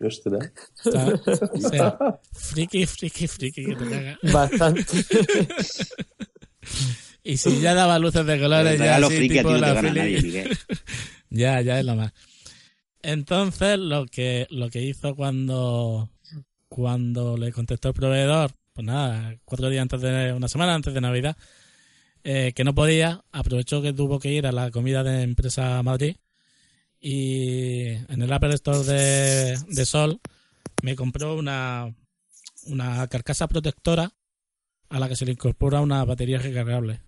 Ostras. 0.00 0.52
O 0.84 0.90
sea, 1.70 1.98
friki, 2.32 2.86
friki, 2.86 3.26
friki 3.26 3.64
que 3.64 3.76
te 3.76 3.90
caga. 3.90 4.18
Bastante. 4.32 4.82
Y 7.22 7.38
si 7.38 7.60
ya 7.60 7.74
daba 7.74 7.98
luces 7.98 8.24
de 8.24 8.38
colores, 8.38 8.78
ya 8.78 8.96
así, 8.96 9.16
friki 9.16 9.38
a 9.38 9.42
ti 9.42 9.48
tipo 9.48 9.56
la 9.56 9.82
nadie. 9.82 10.48
Ya, 11.28 11.60
ya 11.60 11.80
es 11.80 11.84
lo 11.84 11.96
más. 11.96 12.12
Entonces, 13.02 13.78
lo 13.78 14.06
que, 14.06 14.46
lo 14.50 14.70
que 14.70 14.82
hizo 14.82 15.16
cuando, 15.16 16.08
cuando 16.68 17.36
le 17.36 17.50
contestó 17.50 17.88
el 17.88 17.94
proveedor, 17.94 18.52
pues 18.72 18.86
nada, 18.86 19.36
cuatro 19.44 19.68
días 19.70 19.82
antes 19.82 20.00
de, 20.02 20.32
una 20.34 20.46
semana 20.46 20.74
antes 20.74 20.94
de 20.94 21.00
Navidad, 21.00 21.36
eh, 22.22 22.52
que 22.54 22.62
no 22.62 22.76
podía, 22.76 23.24
aprovechó 23.32 23.82
que 23.82 23.92
tuvo 23.92 24.20
que 24.20 24.32
ir 24.32 24.46
a 24.46 24.52
la 24.52 24.70
comida 24.70 25.02
de 25.02 25.22
empresa 25.22 25.82
Madrid 25.82 26.16
y 27.00 27.86
en 27.88 28.22
el 28.22 28.32
Apple 28.32 28.54
Store 28.54 28.78
de, 28.84 29.58
de 29.68 29.86
Sol 29.86 30.20
me 30.82 30.96
compró 30.96 31.36
una, 31.36 31.94
una 32.66 33.06
carcasa 33.08 33.48
protectora 33.48 34.12
a 34.88 34.98
la 34.98 35.08
que 35.08 35.16
se 35.16 35.24
le 35.24 35.32
incorpora 35.32 35.80
una 35.80 36.04
batería 36.04 36.38
recargable. 36.38 37.00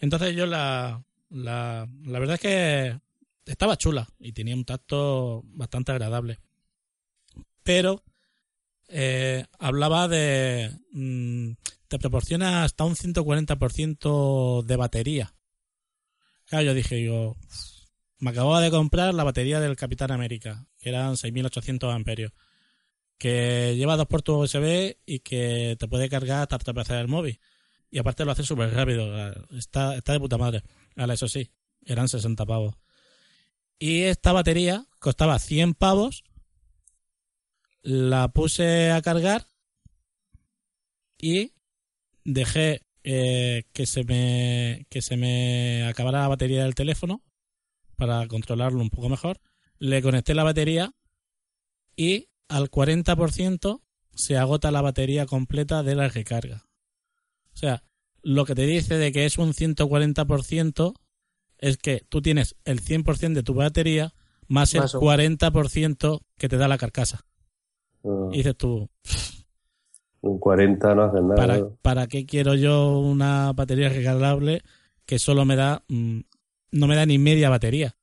Entonces 0.00 0.36
yo 0.36 0.46
la, 0.46 1.04
la, 1.30 1.88
la 2.04 2.18
verdad 2.18 2.34
es 2.34 2.40
que 2.40 3.00
estaba 3.46 3.76
chula 3.76 4.08
y 4.18 4.32
tenía 4.32 4.54
un 4.54 4.64
tacto 4.64 5.42
bastante 5.46 5.92
agradable. 5.92 6.38
Pero 7.62 8.02
eh, 8.88 9.44
hablaba 9.58 10.08
de... 10.08 10.78
mm, 10.92 11.52
te 11.88 11.98
proporciona 11.98 12.64
hasta 12.64 12.84
un 12.84 12.96
140% 12.96 14.62
de 14.62 14.76
batería. 14.76 15.34
Claro, 16.46 16.66
yo 16.66 16.74
dije, 16.74 16.96
digo, 16.96 17.36
me 18.18 18.30
acababa 18.30 18.60
de 18.60 18.70
comprar 18.70 19.14
la 19.14 19.24
batería 19.24 19.60
del 19.60 19.76
Capitán 19.76 20.10
América, 20.10 20.66
que 20.78 20.88
eran 20.88 21.16
6800 21.16 21.94
amperios, 21.94 22.32
que 23.18 23.74
lleva 23.76 23.96
dos 23.96 24.06
puertos 24.06 24.54
USB 24.54 24.96
y 25.06 25.20
que 25.20 25.76
te 25.78 25.88
puede 25.88 26.08
cargar 26.08 26.48
hasta 26.50 26.72
veces 26.72 26.96
el 26.96 27.08
móvil. 27.08 27.40
Y 27.90 27.98
aparte 27.98 28.24
lo 28.24 28.32
hace 28.32 28.42
súper 28.42 28.72
rápido, 28.72 29.32
está, 29.56 29.96
está 29.96 30.12
de 30.12 30.20
puta 30.20 30.38
madre. 30.38 30.62
Eso 30.96 31.28
sí, 31.28 31.50
eran 31.84 32.08
60 32.08 32.44
pavos. 32.46 32.74
Y 33.78 34.02
esta 34.02 34.32
batería 34.32 34.86
costaba 34.98 35.38
100 35.38 35.74
pavos. 35.74 36.24
La 37.82 38.28
puse 38.28 38.90
a 38.90 39.00
cargar 39.00 39.46
y 41.18 41.52
dejé 42.24 42.82
eh, 43.04 43.64
que 43.72 43.86
se 43.86 44.02
me 44.02 44.86
que 44.90 45.00
se 45.00 45.16
me 45.16 45.84
acabara 45.84 46.22
la 46.22 46.28
batería 46.28 46.64
del 46.64 46.74
teléfono 46.74 47.22
para 47.96 48.26
controlarlo 48.28 48.80
un 48.80 48.90
poco 48.90 49.08
mejor. 49.08 49.38
Le 49.78 50.00
conecté 50.02 50.34
la 50.34 50.44
batería 50.44 50.92
y 51.96 52.28
al 52.48 52.70
40% 52.70 53.80
se 54.14 54.36
agota 54.36 54.70
la 54.70 54.80
batería 54.82 55.26
completa 55.26 55.82
de 55.82 55.94
la 55.94 56.08
recarga. 56.08 56.64
O 57.54 57.56
sea, 57.58 57.82
lo 58.22 58.44
que 58.44 58.54
te 58.54 58.66
dice 58.66 58.96
de 58.98 59.12
que 59.12 59.24
es 59.26 59.38
un 59.38 59.52
140% 59.52 60.94
es 61.58 61.76
que 61.78 62.04
tú 62.08 62.20
tienes 62.22 62.56
el 62.64 62.80
100% 62.80 63.32
de 63.34 63.42
tu 63.42 63.54
batería 63.54 64.14
más 64.48 64.74
el 64.74 64.82
Más 64.82 64.94
un- 64.94 65.00
40% 65.00 66.20
que 66.36 66.48
te 66.48 66.56
da 66.56 66.68
la 66.68 66.78
carcasa. 66.78 67.24
Ah, 68.04 68.28
Y 68.32 68.38
dices 68.38 68.56
tú, 68.56 68.88
Un 70.20 70.38
40 70.38 70.94
no 70.94 71.02
hacen 71.04 71.28
nada. 71.28 71.36
¿para. 71.36 71.68
¿para 71.82 72.06
qué 72.06 72.26
quiero 72.26 72.54
yo 72.54 72.98
una 72.98 73.52
batería 73.52 73.88
recargable 73.88 74.62
que 75.04 75.18
solo 75.18 75.44
me 75.44 75.56
da, 75.56 75.82
mm, 75.88 76.20
no 76.76 76.86
me 76.86 76.96
da 76.96 77.06
ni 77.06 77.18
media 77.18 77.50
batería? 77.50 77.96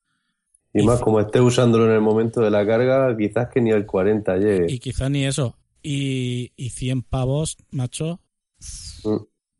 Y 0.73 0.83
más 0.83 0.99
como 1.01 1.19
estés 1.19 1.41
usándolo 1.41 1.85
en 1.85 1.91
el 1.91 2.01
momento 2.01 2.41
de 2.41 2.49
la 2.49 2.65
carga, 2.65 3.15
quizás 3.15 3.47
que 3.53 3.61
ni 3.61 3.71
al 3.71 3.85
40 3.85 4.37
llegue. 4.37 4.65
Y 4.73 4.79
quizás 4.79 5.09
ni 5.11 5.25
eso. 5.25 5.57
Y, 5.83 6.51
y 6.55 6.69
100 6.69 7.03
pavos, 7.03 7.57
macho, 7.71 8.19
Mm. 9.03 9.17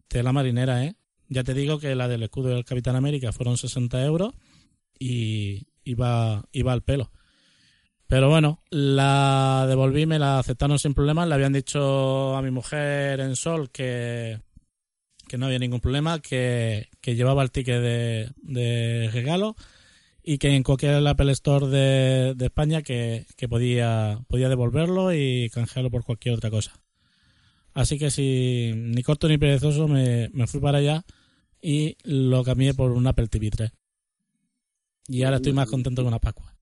de 0.10 0.24
la 0.24 0.32
marinera, 0.32 0.86
¿eh? 0.86 0.96
Ya 1.28 1.44
te 1.44 1.54
digo 1.54 1.78
que 1.80 1.96
la 1.96 2.08
del 2.08 2.24
escudo 2.24 2.50
del 2.50 2.64
Capitán 2.66 2.96
América 2.96 3.32
fueron 3.32 3.58
60 3.58 4.04
euros 4.06 4.34
y 4.98 5.68
iba, 5.84 6.46
iba 6.52 6.72
al 6.74 6.84
pelo. 6.84 7.12
Pero 8.08 8.30
bueno, 8.30 8.62
la 8.70 9.66
devolví, 9.68 10.06
me 10.06 10.20
la 10.20 10.40
aceptaron 10.40 10.78
sin 10.80 10.94
problemas. 10.94 11.28
Le 11.28 11.36
habían 11.36 11.54
dicho 11.54 12.36
a 12.36 12.42
mi 12.42 12.52
mujer 12.52 13.20
en 13.20 13.36
Sol 13.36 13.72
que, 13.72 14.40
que 15.28 15.38
no 15.38 15.48
había 15.48 15.60
ningún 15.60 15.80
problema, 15.82 16.20
que, 16.20 16.90
que 17.04 17.16
llevaba 17.16 17.44
el 17.44 17.52
ticket 17.52 17.82
de, 17.82 18.32
de 18.42 19.10
regalo 19.12 19.58
y 20.24 20.38
que 20.38 20.56
en 20.56 20.64
cualquier 20.64 21.06
Apple 21.06 21.34
Store 21.34 21.68
de, 21.68 22.34
de 22.34 22.46
España 22.46 22.82
que, 22.82 23.26
que, 23.36 23.50
podía, 23.50 24.22
podía 24.30 24.48
devolverlo 24.48 25.14
y 25.14 25.50
canjearlo 25.54 25.92
por 25.92 26.06
cualquier 26.06 26.36
otra 26.36 26.50
cosa. 26.50 26.80
Así 27.74 28.00
que 28.00 28.10
si 28.10 28.72
ni 28.74 29.04
corto 29.04 29.28
ni 29.28 29.38
perezoso 29.38 29.90
me, 29.90 30.30
me 30.30 30.48
fui 30.48 30.62
para 30.62 30.78
allá 30.78 31.04
y 31.62 31.98
lo 32.06 32.42
cambié 32.42 32.74
por 32.74 32.92
un 32.92 33.06
Apple 33.06 33.28
TV 33.28 33.50
3. 33.50 33.72
Y 35.10 35.24
ahora 35.24 35.38
estoy 35.38 35.52
más 35.52 35.70
contento 35.70 36.04
con 36.04 36.12
la 36.12 36.20
Pascua. 36.20 36.56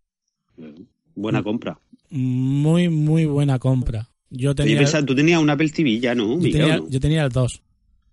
Buena 1.14 1.44
compra. 1.44 1.80
Muy, 2.10 2.90
muy 2.90 3.26
buena 3.26 3.60
compra. 3.60 4.10
Yo 4.32 4.56
tenía, 4.56 4.78
pensaba, 4.80 5.06
tú 5.06 5.14
tenías 5.14 5.40
un 5.40 5.52
Apple 5.52 5.70
TV 5.70 6.00
ya, 6.00 6.16
¿no? 6.16 6.40
yo, 6.40 6.52
tenía, 6.52 6.82
yo 6.90 7.00
tenía 7.00 7.26
el 7.26 7.30
2. 7.30 7.62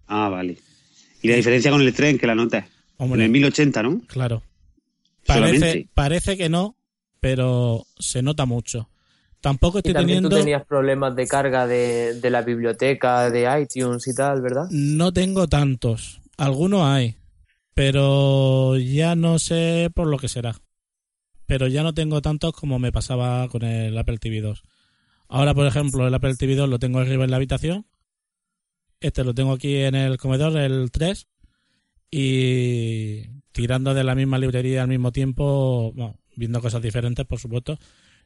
Ah, 0.08 0.28
vale. 0.28 0.58
¿Y 1.22 1.28
la 1.28 1.36
diferencia 1.36 1.70
con 1.70 1.80
el 1.80 1.92
3 1.92 2.10
en 2.10 2.18
que 2.18 2.26
la 2.26 2.34
notas? 2.34 2.64
En 2.98 3.20
el 3.20 3.30
1080, 3.30 3.82
¿no? 3.82 4.00
Claro. 4.06 4.42
Parece, 5.26 5.88
parece 5.94 6.36
que 6.36 6.48
no, 6.48 6.76
pero 7.20 7.84
se 7.98 8.22
nota 8.22 8.46
mucho. 8.46 8.88
Tampoco 9.40 9.78
Y 9.78 9.80
estoy 9.80 9.94
también 9.94 10.18
teniendo. 10.18 10.30
tú 10.30 10.42
tenías 10.42 10.64
problemas 10.66 11.14
de 11.14 11.26
carga 11.28 11.66
de, 11.66 12.14
de 12.20 12.30
la 12.30 12.42
biblioteca, 12.42 13.30
de 13.30 13.62
iTunes 13.62 14.06
y 14.08 14.14
tal, 14.14 14.40
¿verdad? 14.42 14.66
No 14.70 15.12
tengo 15.12 15.46
tantos. 15.48 16.20
Algunos 16.36 16.82
hay. 16.82 17.16
Pero 17.74 18.76
ya 18.76 19.14
no 19.14 19.38
sé 19.38 19.90
por 19.94 20.08
lo 20.08 20.18
que 20.18 20.28
será. 20.28 20.56
Pero 21.46 21.68
ya 21.68 21.82
no 21.84 21.94
tengo 21.94 22.20
tantos 22.20 22.52
como 22.52 22.78
me 22.80 22.90
pasaba 22.90 23.46
con 23.48 23.62
el 23.62 23.96
Apple 23.96 24.18
TV 24.18 24.40
2. 24.40 24.62
Ahora, 25.28 25.54
por 25.54 25.66
ejemplo, 25.66 26.06
el 26.08 26.14
Apple 26.14 26.34
TV 26.34 26.56
2 26.56 26.68
lo 26.68 26.78
tengo 26.78 26.98
arriba 26.98 27.24
en 27.24 27.30
la 27.30 27.36
habitación. 27.36 27.86
Este 29.00 29.24
lo 29.24 29.34
tengo 29.34 29.52
aquí 29.52 29.76
en 29.76 29.94
el 29.94 30.18
comedor, 30.18 30.56
el 30.56 30.90
3. 30.90 31.26
Y 32.10 33.28
tirando 33.52 33.94
de 33.94 34.04
la 34.04 34.14
misma 34.14 34.38
librería 34.38 34.82
al 34.82 34.88
mismo 34.88 35.12
tiempo, 35.12 35.92
bueno, 35.94 36.18
viendo 36.36 36.60
cosas 36.60 36.82
diferentes, 36.82 37.26
por 37.26 37.38
supuesto. 37.38 37.78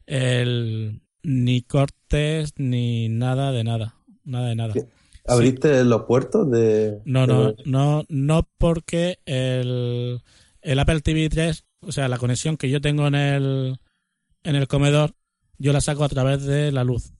El 0.07 1.03
ni 1.23 1.62
cortes 1.62 2.55
ni 2.57 3.09
nada 3.09 3.53
de 3.53 3.64
nada. 3.64 3.97
Nada 4.25 4.49
de 4.49 4.55
nada. 4.55 4.73
Sí. 4.73 4.81
¿Abriste 5.27 5.85
los 5.85 6.03
puertos 6.03 6.51
de.? 6.51 7.01
No, 7.05 7.27
no, 7.27 7.55
no, 7.64 8.05
no 8.09 8.49
porque 8.59 9.20
el, 9.25 10.20
el 10.61 10.79
Apple 10.79 11.01
TV 11.01 11.29
3, 11.29 11.64
o 11.81 11.93
sea, 11.93 12.09
la 12.09 12.18
conexión 12.18 12.57
que 12.57 12.70
yo 12.70 12.81
tengo 12.81 13.07
en 13.07 13.14
el, 13.14 13.77
en 14.43 14.57
el 14.57 14.66
comedor, 14.66 15.14
yo 15.59 15.73
la 15.73 15.81
saco 15.81 16.05
a 16.05 16.09
través 16.09 16.45
de 16.45 16.73
la 16.73 16.83
luz. 16.83 17.12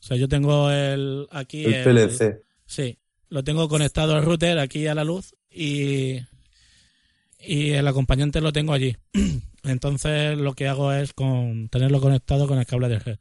O 0.00 0.02
sea, 0.02 0.16
yo 0.16 0.28
tengo 0.28 0.70
el 0.70 1.26
aquí 1.30 1.64
El 1.64 1.84
PLC. 1.84 2.45
Sí, 2.66 2.98
lo 3.28 3.44
tengo 3.44 3.68
conectado 3.68 4.14
al 4.14 4.24
router 4.24 4.58
aquí 4.58 4.86
a 4.86 4.94
la 4.94 5.04
luz 5.04 5.34
y, 5.50 6.20
y 7.40 7.70
el 7.70 7.86
acompañante 7.86 8.40
lo 8.40 8.52
tengo 8.52 8.72
allí. 8.72 8.96
Entonces 9.64 10.36
lo 10.38 10.54
que 10.54 10.68
hago 10.68 10.92
es 10.92 11.12
con 11.12 11.68
tenerlo 11.68 12.00
conectado 12.00 12.46
con 12.46 12.58
el 12.58 12.66
cable 12.66 12.88
de 12.88 12.98
red. 12.98 13.18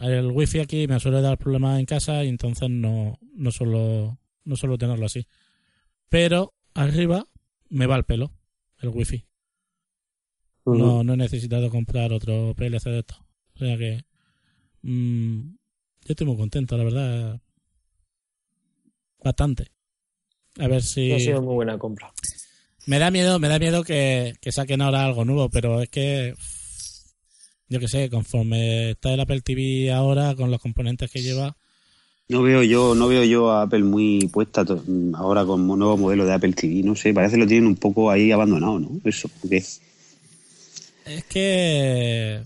El 0.00 0.30
wifi 0.30 0.60
aquí 0.60 0.86
me 0.86 1.00
suele 1.00 1.20
dar 1.20 1.36
problemas 1.36 1.80
en 1.80 1.86
casa 1.86 2.22
y 2.24 2.28
entonces 2.28 2.70
no, 2.70 3.18
no 3.34 3.50
suelo 3.50 4.18
no 4.44 4.56
suelo 4.56 4.78
tenerlo 4.78 5.06
así. 5.06 5.26
Pero 6.08 6.54
arriba 6.74 7.24
me 7.68 7.86
va 7.86 7.96
el 7.96 8.04
pelo, 8.04 8.32
el 8.78 8.90
wifi. 8.90 9.24
Ujú. 10.64 10.78
No, 10.78 11.04
no 11.04 11.14
he 11.14 11.16
necesitado 11.16 11.70
comprar 11.70 12.12
otro 12.12 12.54
PLC 12.54 12.90
de 12.90 12.98
esto. 13.00 13.16
O 13.54 13.58
sea 13.58 13.76
que 13.76 14.04
mm, 14.82 15.40
yo 16.04 16.12
estoy 16.12 16.26
muy 16.26 16.36
contento, 16.36 16.76
la 16.76 16.84
verdad. 16.84 17.40
Bastante. 19.22 19.68
A 20.58 20.68
ver 20.68 20.82
si... 20.82 21.12
Ha 21.12 21.20
sido 21.20 21.42
muy 21.42 21.54
buena 21.54 21.78
compra. 21.78 22.12
Me 22.86 22.98
da 22.98 23.10
miedo, 23.10 23.38
me 23.38 23.48
da 23.48 23.58
miedo 23.58 23.84
que, 23.84 24.34
que 24.40 24.52
saquen 24.52 24.82
ahora 24.82 25.04
algo 25.04 25.24
nuevo, 25.24 25.48
pero 25.48 25.80
es 25.82 25.88
que 25.88 26.34
yo 27.70 27.78
que 27.78 27.86
sé, 27.86 28.10
conforme 28.10 28.90
está 28.90 29.14
el 29.14 29.20
Apple 29.20 29.42
TV 29.42 29.92
ahora 29.92 30.34
con 30.34 30.50
los 30.50 30.60
componentes 30.60 31.08
que 31.08 31.22
lleva, 31.22 31.56
No 32.28 32.42
veo 32.42 32.64
yo, 32.64 32.96
no 32.96 33.06
veo 33.06 33.22
yo 33.22 33.50
a 33.52 33.62
Apple 33.62 33.84
muy 33.84 34.28
puesta 34.32 34.64
ahora 35.14 35.44
con 35.44 35.70
un 35.70 35.78
nuevo 35.78 35.96
modelo 35.96 36.26
de 36.26 36.32
Apple 36.32 36.52
TV, 36.52 36.82
no 36.82 36.96
sé, 36.96 37.14
parece 37.14 37.36
que 37.36 37.42
lo 37.42 37.46
tienen 37.46 37.68
un 37.68 37.76
poco 37.76 38.10
ahí 38.10 38.32
abandonado, 38.32 38.80
¿no? 38.80 39.00
Eso, 39.04 39.28
porque 39.40 39.58
es 39.58 39.80
que 41.28 42.40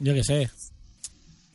yo 0.00 0.14
que 0.14 0.24
sé. 0.24 0.50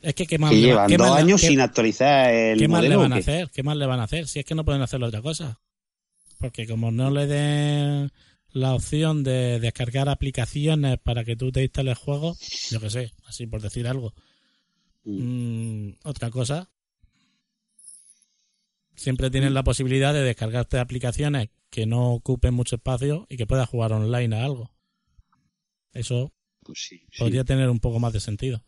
Es 0.02 0.14
que 0.14 0.26
qué 0.26 0.36
más 0.38 0.50
que 0.50 0.56
le 0.56 0.62
va- 0.62 0.66
llevan 0.68 0.88
qué 0.88 0.96
dos 0.96 1.06
más 1.08 1.16
le- 1.16 1.22
años 1.22 1.40
qué- 1.40 1.46
sin 1.48 1.60
actualizar 1.60 2.32
el 2.34 2.58
¿Qué 2.58 2.68
más 2.68 2.82
le 2.82 2.96
van 2.96 3.12
¿o 3.12 3.14
a 3.14 3.18
qué? 3.18 3.20
hacer? 3.20 3.50
¿Qué 3.50 3.62
más 3.62 3.76
le 3.76 3.86
van 3.86 4.00
a 4.00 4.04
hacer? 4.04 4.26
Si 4.26 4.38
es 4.40 4.44
que 4.44 4.54
no 4.54 4.64
pueden 4.64 4.82
hacer 4.82 5.02
otra 5.02 5.22
cosa. 5.22 5.60
Porque 6.38 6.66
como 6.66 6.90
no 6.90 7.10
le 7.10 7.26
den 7.28 8.10
la 8.52 8.74
opción 8.74 9.22
de 9.22 9.60
descargar 9.60 10.08
aplicaciones 10.08 10.98
para 10.98 11.24
que 11.24 11.36
tú 11.36 11.52
te 11.52 11.62
instales 11.62 11.96
juegos, 11.98 12.38
yo 12.70 12.80
que 12.80 12.90
sé, 12.90 13.12
así 13.26 13.46
por 13.46 13.62
decir 13.62 13.86
algo. 13.86 14.12
Mm, 15.04 15.90
otra 16.04 16.30
cosa. 16.30 16.68
Siempre 18.94 19.30
tienes 19.30 19.52
la 19.52 19.62
posibilidad 19.64 20.12
de 20.12 20.22
descargarte 20.22 20.78
aplicaciones 20.78 21.48
que 21.70 21.86
no 21.86 22.12
ocupen 22.12 22.54
mucho 22.54 22.76
espacio 22.76 23.26
y 23.30 23.36
que 23.36 23.46
puedas 23.46 23.68
jugar 23.68 23.92
online 23.92 24.36
a 24.36 24.44
algo. 24.44 24.70
Eso 25.92 26.32
Pues 26.62 26.78
sí, 26.88 26.98
sí. 27.10 27.18
podría 27.18 27.44
tener 27.44 27.70
un 27.70 27.80
poco 27.80 27.98
más 28.00 28.12
de 28.12 28.20
sentido. 28.20 28.62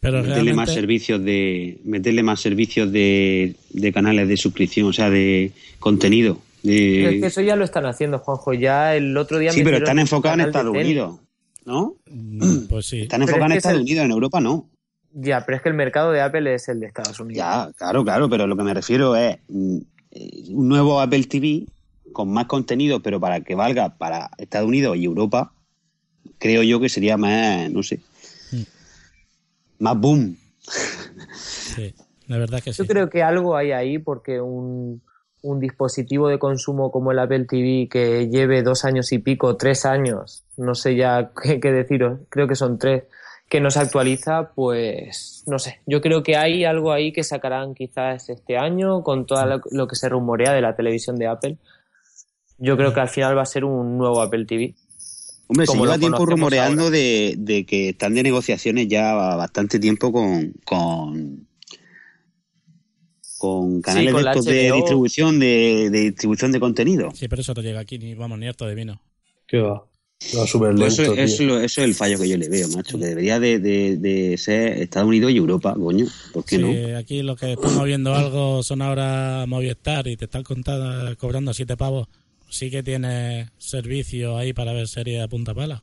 Pero 0.00 0.18
meterle 0.18 0.34
realmente, 0.34 0.56
más 0.56 0.72
servicios 0.72 1.22
de 1.22 1.78
meterle 1.84 2.22
más 2.22 2.40
servicios 2.40 2.90
de, 2.90 3.54
de 3.70 3.92
canales 3.92 4.28
de 4.28 4.36
suscripción 4.36 4.86
o 4.88 4.92
sea 4.92 5.10
de 5.10 5.52
contenido 5.78 6.38
de- 6.62 6.96
Pero 7.02 7.10
es 7.10 7.20
que 7.20 7.26
eso 7.26 7.40
ya 7.42 7.56
lo 7.56 7.64
están 7.64 7.84
haciendo, 7.86 8.18
Juanjo. 8.18 8.52
Ya 8.54 8.94
el 8.96 9.16
otro 9.16 9.38
día 9.38 9.50
sí 9.52 9.60
me 9.60 9.64
pero 9.64 9.78
están 9.78 9.98
enfocados 9.98 10.38
en 10.40 10.46
Estados. 10.46 10.74
Unidos 10.76 11.20
¿no? 11.66 11.96
mm, 12.10 12.66
pues 12.68 12.86
sí. 12.86 13.02
están 13.02 13.22
enfocados 13.22 13.46
en 13.46 13.52
es 13.52 13.56
Estados 13.58 13.76
el- 13.76 13.82
Unidos 13.82 14.04
en 14.06 14.10
Europa 14.12 14.40
no 14.40 14.68
Ya, 15.12 15.44
pero 15.44 15.56
es 15.56 15.62
que 15.62 15.68
el 15.68 15.74
mercado 15.74 16.12
de 16.12 16.20
Apple 16.22 16.54
es 16.54 16.68
el 16.68 16.80
de 16.80 16.86
Estados 16.86 17.20
Unidos. 17.20 17.36
ya 17.36 17.70
claro 17.76 18.02
claro 18.04 18.30
pero 18.30 18.46
lo 18.46 18.56
que 18.56 18.62
me 18.62 18.72
refiero 18.74 19.14
es 19.16 19.36
mm, 19.48 19.76
eh, 20.12 20.30
un 20.50 20.68
nuevo 20.68 20.98
Apple 21.00 21.24
TV 21.24 21.66
con 22.12 22.32
más 22.32 22.46
contenido 22.46 23.00
pero 23.00 23.20
para 23.20 23.42
que 23.42 23.54
valga 23.54 23.96
para 23.98 24.30
Estados 24.38 24.66
Unidos 24.68 24.96
y 24.96 25.04
Europa 25.04 25.52
creo 26.38 26.62
yo 26.62 26.80
que 26.80 26.88
sería 26.88 27.16
más 27.18 27.70
no 27.70 27.82
sé. 27.82 28.00
Más 29.80 29.98
boom 29.98 30.36
sí, 31.34 31.94
la 32.26 32.38
verdad 32.38 32.62
que 32.62 32.72
sí. 32.72 32.82
Yo 32.82 32.86
creo 32.86 33.10
que 33.10 33.22
algo 33.22 33.56
hay 33.56 33.72
ahí 33.72 33.98
porque 33.98 34.40
un, 34.40 35.02
un 35.42 35.60
dispositivo 35.60 36.28
de 36.28 36.38
consumo 36.38 36.90
como 36.90 37.12
el 37.12 37.18
Apple 37.18 37.46
TV 37.46 37.88
que 37.90 38.28
lleve 38.28 38.62
dos 38.62 38.84
años 38.84 39.12
y 39.12 39.18
pico, 39.18 39.56
tres 39.56 39.84
años, 39.84 40.44
no 40.56 40.74
sé 40.74 40.96
ya 40.96 41.30
qué, 41.42 41.60
qué 41.60 41.72
deciros, 41.72 42.20
creo 42.28 42.46
que 42.46 42.54
son 42.54 42.78
tres, 42.78 43.04
que 43.48 43.60
no 43.60 43.70
se 43.70 43.80
actualiza, 43.80 44.52
pues 44.54 45.42
no 45.46 45.58
sé. 45.58 45.80
Yo 45.86 46.00
creo 46.00 46.22
que 46.22 46.36
hay 46.36 46.64
algo 46.64 46.92
ahí 46.92 47.12
que 47.12 47.24
sacarán 47.24 47.74
quizás 47.74 48.28
este 48.28 48.56
año 48.56 49.02
con 49.02 49.26
todo 49.26 49.44
lo, 49.44 49.60
lo 49.72 49.88
que 49.88 49.96
se 49.96 50.08
rumorea 50.08 50.52
de 50.52 50.60
la 50.60 50.76
televisión 50.76 51.16
de 51.16 51.26
Apple. 51.26 51.56
Yo 52.58 52.76
creo 52.76 52.94
que 52.94 53.00
al 53.00 53.08
final 53.08 53.36
va 53.36 53.42
a 53.42 53.46
ser 53.46 53.64
un 53.64 53.98
nuevo 53.98 54.20
Apple 54.20 54.44
TV. 54.44 54.74
Hombre, 55.50 55.66
se 55.66 55.76
lleva 55.76 55.98
tiempo 55.98 56.24
rumoreando 56.26 56.84
ahora. 56.84 56.96
de, 56.96 57.34
de 57.36 57.66
que 57.66 57.88
están 57.88 58.14
de 58.14 58.22
negociaciones 58.22 58.86
ya 58.86 59.12
bastante 59.14 59.80
tiempo 59.80 60.12
con, 60.12 60.52
con, 60.64 61.48
con 63.36 63.82
canales 63.82 64.12
con 64.14 64.22
de, 64.22 64.30
estos 64.30 64.44
distribución 64.46 65.40
de, 65.40 65.90
de 65.90 66.00
distribución 66.10 66.52
de 66.52 66.60
contenido. 66.60 67.10
Sí, 67.14 67.26
pero 67.26 67.42
eso 67.42 67.52
no 67.52 67.62
llega 67.62 67.80
aquí 67.80 67.98
ni 67.98 68.14
vamos 68.14 68.38
ni 68.38 68.46
harto 68.46 68.64
de 68.66 68.76
vino. 68.76 69.02
¿Qué 69.48 69.58
va? 69.58 69.84
Va 70.38 70.46
súper 70.46 70.74
Pues 70.76 70.98
lento, 70.98 71.14
eso, 71.14 71.44
eso, 71.44 71.60
eso 71.60 71.80
es 71.80 71.88
el 71.88 71.94
fallo 71.94 72.18
que 72.20 72.28
yo 72.28 72.36
le 72.36 72.48
veo, 72.48 72.68
macho, 72.68 72.96
que 72.98 73.06
debería 73.06 73.40
de, 73.40 73.58
de- 73.58 73.96
de 73.96 74.36
ser 74.38 74.78
Estados 74.82 75.08
Unidos 75.08 75.32
y 75.32 75.38
Europa, 75.38 75.74
coño, 75.74 76.06
¿por 76.32 76.44
qué 76.44 76.56
Sí, 76.58 76.62
no? 76.62 76.96
aquí 76.98 77.22
los 77.22 77.40
que 77.40 77.54
estamos 77.54 77.84
viendo 77.86 78.14
algo 78.14 78.62
son 78.62 78.82
ahora 78.82 79.46
Movistar 79.48 80.06
y 80.06 80.16
te 80.16 80.26
están 80.26 80.44
contando, 80.44 81.16
cobrando 81.16 81.52
siete 81.54 81.76
pavos. 81.76 82.06
Sí 82.50 82.70
que 82.70 82.82
tienes 82.82 83.48
servicio 83.58 84.36
ahí 84.36 84.52
para 84.52 84.72
ver 84.72 84.86
series 84.88 85.22
a 85.22 85.28
punta 85.28 85.54
pala. 85.54 85.82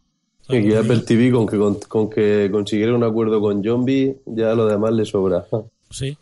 Y 0.49 0.61
que 0.63 0.77
Apple 0.77 0.99
TV, 0.99 1.31
con 1.31 1.45
que, 1.47 1.57
con, 1.57 1.75
con 1.87 2.09
que 2.09 2.49
consiguiera 2.51 2.93
un 2.95 3.03
acuerdo 3.03 3.41
con 3.41 3.63
Zombie, 3.63 4.15
ya 4.25 4.53
lo 4.53 4.67
demás 4.67 4.93
le 4.93 5.03
sobra. 5.05 5.45
Sí. 5.89 6.15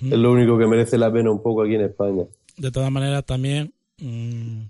Es 0.00 0.18
lo 0.18 0.32
único 0.32 0.58
que 0.58 0.66
merece 0.66 0.98
la 0.98 1.12
pena 1.12 1.30
un 1.30 1.42
poco 1.42 1.62
aquí 1.62 1.74
en 1.76 1.80
España. 1.82 2.24
De 2.56 2.70
todas 2.70 2.90
maneras, 2.90 3.24
también. 3.24 3.72
mm, 3.98 4.62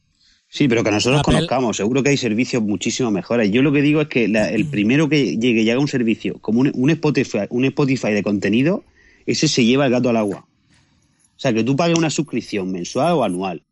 Sí, 0.49 0.69
pero 0.69 0.85
que 0.85 0.91
nosotros 0.93 1.21
Apple- 1.21 1.35
conozcamos, 1.35 1.77
seguro 1.77 2.03
que 2.05 2.11
hay 2.11 2.17
servicios 2.17 2.63
muchísimo 2.63 3.11
mejores. 3.11 3.51
Yo 3.51 3.61
lo 3.61 3.73
que 3.73 3.83
digo 3.83 4.01
es 4.01 4.07
que 4.09 4.29
la- 4.29 4.51
el 4.51 4.67
primero 4.67 5.09
que 5.09 5.37
llegue 5.37 5.63
y 5.63 5.71
haga 5.71 5.81
un 5.81 5.89
servicio 5.89 6.39
como 6.41 6.61
un, 6.61 6.71
un 6.75 6.91
Spotify, 6.91 7.41
un 7.51 7.65
Spotify 7.65 8.13
de 8.13 8.23
contenido, 8.23 8.85
ese 9.27 9.49
se 9.49 9.65
lleva 9.65 9.87
el 9.87 9.91
gato 9.93 10.11
al 10.11 10.17
agua. 10.17 10.47
O 10.47 11.39
sea, 11.41 11.53
que 11.53 11.65
tú 11.65 11.75
pagues 11.75 11.99
una 11.99 12.09
suscripción 12.11 12.71
mensual 12.71 13.15
o 13.15 13.25
anual, 13.25 13.63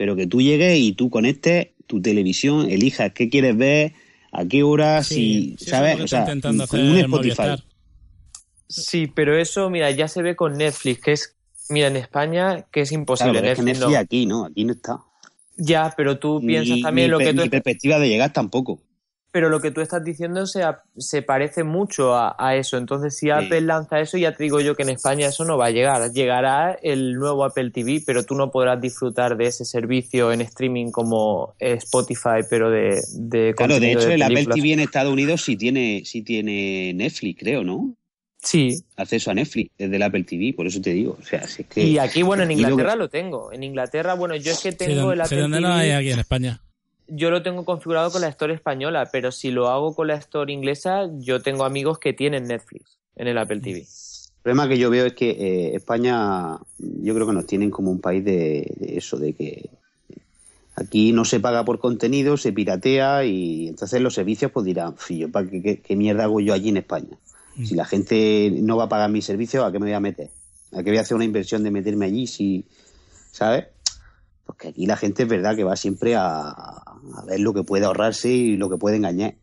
pero 0.00 0.16
que 0.16 0.26
tú 0.26 0.40
llegues 0.40 0.78
y 0.78 0.94
tú 0.94 1.10
conectes 1.10 1.72
tu 1.86 2.00
televisión, 2.00 2.70
elijas 2.70 3.12
qué 3.12 3.28
quieres 3.28 3.54
ver, 3.54 3.92
a 4.32 4.46
qué 4.46 4.62
horas, 4.62 5.06
Sí, 5.06 5.14
si, 5.14 5.56
sí, 5.58 5.64
es 5.64 5.70
¿sabes? 5.72 6.00
O 6.00 6.08
sea, 6.08 6.20
intentando 6.20 6.66
con 6.66 6.80
hacer 6.80 6.90
un 6.90 6.96
Spotify. 6.96 7.36
Movistar. 7.36 7.64
Sí, 8.66 9.06
pero 9.08 9.36
eso, 9.36 9.68
mira, 9.68 9.90
ya 9.90 10.08
se 10.08 10.22
ve 10.22 10.36
con 10.36 10.56
Netflix, 10.56 11.02
que 11.02 11.12
es, 11.12 11.36
mira, 11.68 11.88
en 11.88 11.96
España, 11.96 12.66
que 12.72 12.80
es 12.80 12.88
Claro, 12.88 13.02
imposible. 13.02 13.36
es 13.40 13.42
que 13.42 13.62
Netflix 13.62 13.66
Netflix 13.66 13.92
no. 13.92 14.00
aquí 14.00 14.24
no, 14.24 14.44
aquí 14.46 14.64
no 14.64 14.72
está. 14.72 15.00
Ya, 15.58 15.92
pero 15.94 16.18
tú 16.18 16.40
piensas 16.46 16.76
Ni- 16.76 16.82
también 16.82 17.08
ni 17.08 17.10
lo 17.12 17.18
que 17.18 17.34
tú 17.34 17.42
ni 17.42 17.48
perspectiva 17.50 17.98
de 17.98 18.08
llegar 18.08 18.32
tampoco. 18.32 18.80
Pero 19.32 19.48
lo 19.48 19.60
que 19.60 19.70
tú 19.70 19.80
estás 19.80 20.02
diciendo 20.04 20.46
se, 20.46 20.62
a- 20.62 20.82
se 20.96 21.22
parece 21.22 21.62
mucho 21.64 22.14
a, 22.14 22.34
a 22.38 22.56
eso. 22.56 22.76
Entonces, 22.76 23.16
si 23.16 23.30
Apple 23.30 23.60
lanza 23.60 24.00
eso, 24.00 24.18
ya 24.18 24.32
te 24.34 24.42
digo 24.44 24.60
yo 24.60 24.74
que 24.74 24.82
en 24.82 24.90
España 24.90 25.28
eso 25.28 25.44
no 25.44 25.56
va 25.56 25.66
a 25.66 25.70
llegar. 25.70 26.10
Llegará 26.12 26.76
el 26.82 27.14
nuevo 27.14 27.44
Apple 27.44 27.70
TV, 27.70 28.02
pero 28.04 28.24
tú 28.24 28.34
no 28.34 28.50
podrás 28.50 28.80
disfrutar 28.80 29.36
de 29.36 29.46
ese 29.46 29.64
servicio 29.64 30.32
en 30.32 30.40
streaming 30.40 30.90
como 30.90 31.54
Spotify, 31.58 32.40
pero 32.48 32.70
de, 32.70 33.00
de 33.14 33.54
Claro, 33.56 33.78
de 33.80 33.92
hecho, 33.92 34.10
el 34.10 34.22
Apple. 34.22 34.46
TV 34.46 34.72
en 34.72 34.80
Estados 34.80 35.12
Unidos 35.12 35.42
sí 35.42 35.56
tiene, 35.56 36.02
sí 36.04 36.22
tiene 36.22 36.92
Netflix, 36.94 37.38
creo, 37.40 37.62
¿no? 37.64 37.94
Sí, 38.42 38.82
Acceso 38.96 39.30
a 39.30 39.34
Netflix 39.34 39.70
desde 39.76 39.96
el 39.96 40.02
Apple 40.02 40.24
TV, 40.24 40.54
por 40.56 40.66
eso 40.66 40.80
te 40.80 40.90
digo. 40.94 41.16
O 41.20 41.24
sea, 41.24 41.46
si 41.46 41.60
es 41.62 41.68
que. 41.68 41.84
y 41.84 41.98
aquí, 41.98 42.22
bueno, 42.22 42.42
en 42.42 42.48
lo 42.48 42.54
Inglaterra 42.54 42.96
lo 42.96 43.10
tengo. 43.10 43.52
En 43.52 43.62
Inglaterra, 43.62 44.14
bueno, 44.14 44.34
yo 44.34 44.50
es 44.52 44.60
que 44.62 44.72
Sí, 44.72 44.78
tengo 44.78 45.12
el 45.12 45.18
sí, 45.18 45.24
Apple 45.26 45.40
donde 45.42 45.58
TV. 45.58 45.68
no 45.68 45.74
hay 45.74 45.90
aquí 45.90 46.10
en 46.10 46.18
España. 46.20 46.62
Yo 47.10 47.30
lo 47.30 47.42
tengo 47.42 47.64
configurado 47.64 48.10
con 48.10 48.20
la 48.22 48.28
Store 48.28 48.54
española, 48.54 49.08
pero 49.12 49.32
si 49.32 49.50
lo 49.50 49.68
hago 49.68 49.94
con 49.94 50.06
la 50.08 50.14
Store 50.16 50.52
inglesa, 50.52 51.08
yo 51.18 51.40
tengo 51.42 51.64
amigos 51.64 51.98
que 51.98 52.12
tienen 52.12 52.44
Netflix 52.44 52.98
en 53.16 53.28
el 53.28 53.38
Apple 53.38 53.60
TV. 53.60 53.78
El 53.80 54.42
problema 54.42 54.68
que 54.68 54.78
yo 54.78 54.88
veo 54.90 55.04
es 55.06 55.12
que 55.12 55.30
eh, 55.30 55.76
España, 55.76 56.56
yo 56.78 57.14
creo 57.14 57.26
que 57.26 57.32
nos 57.34 57.46
tienen 57.46 57.70
como 57.70 57.90
un 57.90 58.00
país 58.00 58.24
de, 58.24 58.72
de 58.76 58.96
eso, 58.96 59.18
de 59.18 59.34
que 59.34 59.68
aquí 60.76 61.12
no 61.12 61.24
se 61.24 61.40
paga 61.40 61.64
por 61.64 61.78
contenido, 61.78 62.36
se 62.36 62.52
piratea 62.52 63.24
y 63.24 63.68
entonces 63.68 64.00
los 64.00 64.14
servicios 64.14 64.50
pues 64.50 64.64
dirán, 64.64 64.96
"Fi, 64.96 65.18
yo, 65.18 65.30
¿para 65.30 65.48
qué, 65.48 65.60
qué- 65.62 65.80
qué 65.82 65.96
mierda 65.96 66.24
hago 66.24 66.40
yo 66.40 66.54
allí 66.54 66.70
en 66.70 66.78
España? 66.78 67.18
Si 67.62 67.74
la 67.74 67.84
gente 67.84 68.50
no 68.62 68.78
va 68.78 68.84
a 68.84 68.88
pagar 68.88 69.10
mis 69.10 69.26
servicios, 69.26 69.62
¿a 69.62 69.70
qué 69.70 69.78
me 69.78 69.86
voy 69.86 69.92
a 69.94 70.00
meter? 70.00 70.30
¿A 70.72 70.82
qué 70.82 70.90
voy 70.90 70.98
a 70.98 71.02
hacer 71.02 71.14
una 71.16 71.24
inversión 71.26 71.62
de 71.62 71.70
meterme 71.70 72.06
allí 72.06 72.26
si, 72.26 72.64
¿sabes? 73.32 73.66
Porque 74.46 74.68
aquí 74.68 74.86
la 74.86 74.96
gente 74.96 75.24
es 75.24 75.28
verdad 75.28 75.54
que 75.54 75.64
va 75.64 75.76
siempre 75.76 76.14
a, 76.16 76.48
a 77.16 77.24
ver 77.24 77.40
lo 77.40 77.52
que 77.54 77.62
puede 77.62 77.84
ahorrarse 77.84 78.30
y 78.30 78.56
lo 78.56 78.68
que 78.70 78.76
puede 78.76 78.96
engañar. 78.96 79.36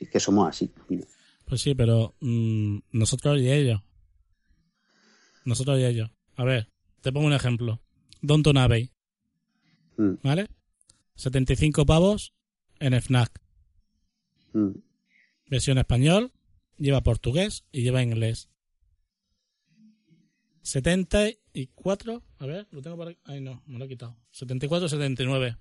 Es 0.00 0.08
que 0.10 0.20
somos 0.20 0.48
así. 0.48 0.70
mira. 0.88 1.06
Pues 1.44 1.60
sí, 1.62 1.74
pero 1.74 2.14
mm, 2.20 2.78
nosotros 2.92 3.40
y 3.40 3.50
ellos. 3.50 3.80
Nosotros 5.44 5.78
y 5.80 5.84
ellos. 5.84 6.10
A 6.36 6.44
ver, 6.44 6.68
te 7.00 7.10
pongo 7.12 7.26
un 7.26 7.32
ejemplo. 7.32 7.80
Downton 8.22 8.56
Abbey, 8.58 8.90
Mm, 9.96 10.14
¿vale? 10.22 10.48
75 11.16 11.84
pavos 11.86 12.32
en 12.78 12.94
FNAC. 12.94 13.40
mm. 14.52 14.70
Versión 15.50 15.78
español, 15.78 16.30
lleva 16.76 17.00
portugués 17.02 17.64
y 17.72 17.82
lleva 17.82 18.02
inglés. 18.02 18.48
74, 20.62 22.22
a 22.38 22.46
ver, 22.46 22.68
lo 22.70 22.82
tengo 22.82 22.96
por 22.96 23.08
aquí. 23.08 23.18
Ay, 23.24 23.40
no, 23.40 23.62
me 23.66 23.78
lo 23.78 23.86
he 23.86 23.88
quitado. 23.88 24.16
74, 24.32 24.88
79. 24.88 25.56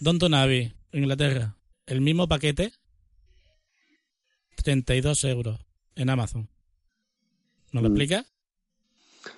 Downton 0.00 0.34
Abbey, 0.34 0.72
Inglaterra. 0.92 1.56
El 1.86 2.00
mismo 2.00 2.28
paquete, 2.28 2.72
32 4.62 5.24
euros 5.24 5.58
en 5.96 6.10
Amazon. 6.10 6.48
¿Me 7.72 7.80
lo 7.82 7.88
Mm. 7.88 7.92
explica? 7.92 8.26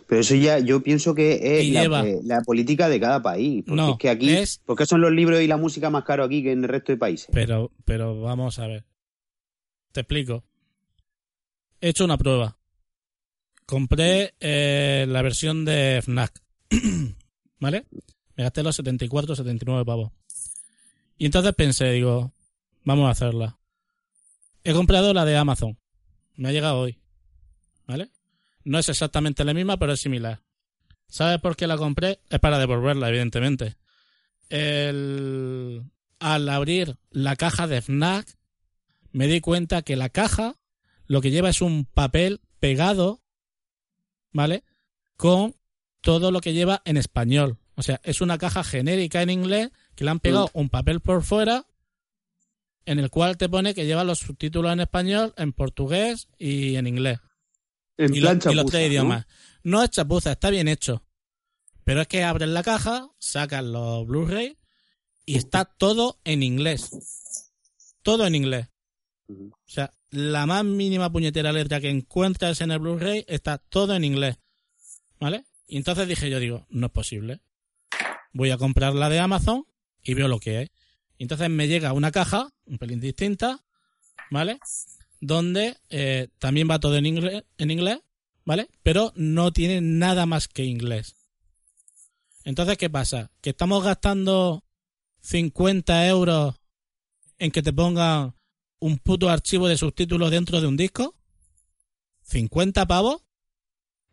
Pero 0.06 0.20
eso 0.20 0.34
ya, 0.34 0.58
yo 0.58 0.82
pienso 0.82 1.14
que 1.14 1.60
es 1.60 1.68
la, 1.70 2.06
eh, 2.06 2.20
la 2.24 2.42
política 2.42 2.88
de 2.88 3.00
cada 3.00 3.22
país. 3.22 3.64
Porque 3.64 3.76
No, 3.80 3.92
es 3.92 3.98
que 3.98 4.08
aquí, 4.10 4.30
es- 4.30 4.58
¿por 4.64 4.76
qué 4.76 4.86
son 4.86 5.00
los 5.00 5.10
libros 5.12 5.40
y 5.40 5.46
la 5.46 5.56
música 5.56 5.90
más 5.90 6.04
caros 6.04 6.26
aquí 6.26 6.42
que 6.42 6.52
en 6.52 6.62
el 6.64 6.68
resto 6.68 6.92
de 6.92 6.98
países? 6.98 7.28
Pero, 7.32 7.72
pero 7.84 8.20
vamos 8.20 8.58
a 8.58 8.66
ver. 8.66 8.84
Te 9.92 10.00
explico. 10.00 10.44
He 11.80 11.88
hecho 11.88 12.04
una 12.04 12.18
prueba. 12.18 12.56
Compré 13.66 14.34
eh, 14.40 15.06
la 15.08 15.22
versión 15.22 15.64
de 15.64 15.98
FNAC. 16.02 16.40
¿Vale? 17.60 17.86
Me 18.36 18.44
gasté 18.44 18.62
los 18.62 18.76
74, 18.76 19.34
79 19.34 19.84
pavos. 19.84 20.12
Y 21.20 21.26
entonces 21.26 21.54
pensé, 21.54 21.92
digo, 21.92 22.32
vamos 22.82 23.06
a 23.06 23.10
hacerla. 23.10 23.58
He 24.64 24.72
comprado 24.72 25.12
la 25.12 25.26
de 25.26 25.36
Amazon. 25.36 25.78
Me 26.34 26.48
ha 26.48 26.52
llegado 26.52 26.78
hoy. 26.78 26.98
¿Vale? 27.86 28.08
No 28.64 28.78
es 28.78 28.88
exactamente 28.88 29.44
la 29.44 29.52
misma, 29.52 29.76
pero 29.76 29.92
es 29.92 30.00
similar. 30.00 30.40
¿Sabes 31.08 31.38
por 31.38 31.56
qué 31.56 31.66
la 31.66 31.76
compré? 31.76 32.20
Es 32.30 32.40
para 32.40 32.58
devolverla, 32.58 33.10
evidentemente. 33.10 33.76
El... 34.48 35.84
Al 36.20 36.48
abrir 36.48 36.96
la 37.10 37.36
caja 37.36 37.66
de 37.66 37.82
FNAC, 37.82 38.38
me 39.12 39.26
di 39.26 39.42
cuenta 39.42 39.82
que 39.82 39.96
la 39.96 40.08
caja 40.08 40.56
lo 41.04 41.20
que 41.20 41.30
lleva 41.30 41.50
es 41.50 41.60
un 41.60 41.84
papel 41.84 42.40
pegado, 42.60 43.20
¿vale? 44.32 44.64
Con 45.18 45.54
todo 46.00 46.30
lo 46.30 46.40
que 46.40 46.54
lleva 46.54 46.80
en 46.86 46.96
español. 46.96 47.58
O 47.74 47.82
sea, 47.82 48.00
es 48.04 48.22
una 48.22 48.38
caja 48.38 48.64
genérica 48.64 49.20
en 49.20 49.28
inglés 49.28 49.70
que 49.94 50.04
le 50.04 50.10
han 50.10 50.20
pegado 50.20 50.50
un 50.54 50.68
papel 50.68 51.00
por 51.00 51.22
fuera 51.22 51.66
en 52.86 52.98
el 52.98 53.10
cual 53.10 53.36
te 53.36 53.48
pone 53.48 53.74
que 53.74 53.86
lleva 53.86 54.04
los 54.04 54.18
subtítulos 54.20 54.72
en 54.72 54.80
español, 54.80 55.34
en 55.36 55.52
portugués 55.52 56.28
y 56.38 56.76
en 56.76 56.86
inglés. 56.86 57.18
En 57.96 58.14
y, 58.14 58.20
plan 58.20 58.40
lo- 58.42 58.50
y 58.52 58.54
los 58.54 58.64
chapuza, 58.64 58.78
tres 58.78 58.88
idiomas. 58.90 59.26
¿no? 59.62 59.82
es 59.82 59.90
chapuza, 59.90 60.32
está 60.32 60.50
bien 60.50 60.68
hecho. 60.68 61.02
Pero 61.84 62.00
es 62.02 62.08
que 62.08 62.24
abren 62.24 62.54
la 62.54 62.62
caja, 62.62 63.08
sacan 63.18 63.72
los 63.72 64.06
Blu-ray 64.06 64.56
y 65.26 65.36
está 65.36 65.64
todo 65.66 66.18
en 66.24 66.42
inglés. 66.42 66.90
Todo 68.02 68.26
en 68.26 68.34
inglés. 68.34 68.68
O 69.28 69.52
sea, 69.66 69.92
la 70.10 70.46
más 70.46 70.64
mínima 70.64 71.12
puñetera 71.12 71.52
letra 71.52 71.80
que 71.80 71.90
encuentras 71.90 72.60
en 72.62 72.70
el 72.70 72.78
Blu-ray 72.80 73.24
está 73.28 73.58
todo 73.58 73.94
en 73.94 74.04
inglés. 74.04 74.38
¿Vale? 75.20 75.44
Y 75.66 75.76
entonces 75.76 76.08
dije 76.08 76.30
yo, 76.30 76.40
digo, 76.40 76.66
no 76.70 76.86
es 76.86 76.92
posible. 76.92 77.40
Voy 78.32 78.50
a 78.50 78.56
comprar 78.58 78.94
la 78.94 79.08
de 79.08 79.18
Amazon 79.20 79.66
y 80.02 80.14
veo 80.14 80.28
lo 80.28 80.38
que 80.40 80.62
es. 80.62 80.70
Y 81.18 81.24
entonces 81.24 81.50
me 81.50 81.68
llega 81.68 81.92
una 81.92 82.10
caja, 82.10 82.50
un 82.66 82.78
pelín 82.78 83.00
distinta, 83.00 83.62
¿vale? 84.30 84.58
Donde 85.20 85.76
eh, 85.90 86.28
también 86.38 86.68
va 86.70 86.80
todo 86.80 86.96
en 86.96 87.06
inglés, 87.06 87.44
en 87.58 87.70
inglés, 87.70 87.98
¿vale? 88.44 88.68
Pero 88.82 89.12
no 89.16 89.52
tiene 89.52 89.80
nada 89.80 90.26
más 90.26 90.48
que 90.48 90.64
inglés. 90.64 91.16
Entonces, 92.44 92.78
¿qué 92.78 92.88
pasa? 92.88 93.30
¿Que 93.42 93.50
estamos 93.50 93.84
gastando 93.84 94.64
50 95.20 96.08
euros 96.08 96.54
en 97.38 97.50
que 97.50 97.62
te 97.62 97.72
pongan 97.72 98.34
un 98.78 98.98
puto 98.98 99.28
archivo 99.28 99.68
de 99.68 99.76
subtítulos 99.76 100.30
dentro 100.30 100.60
de 100.60 100.66
un 100.66 100.76
disco? 100.76 101.14
¿50 102.30 102.86
pavos? 102.86 103.22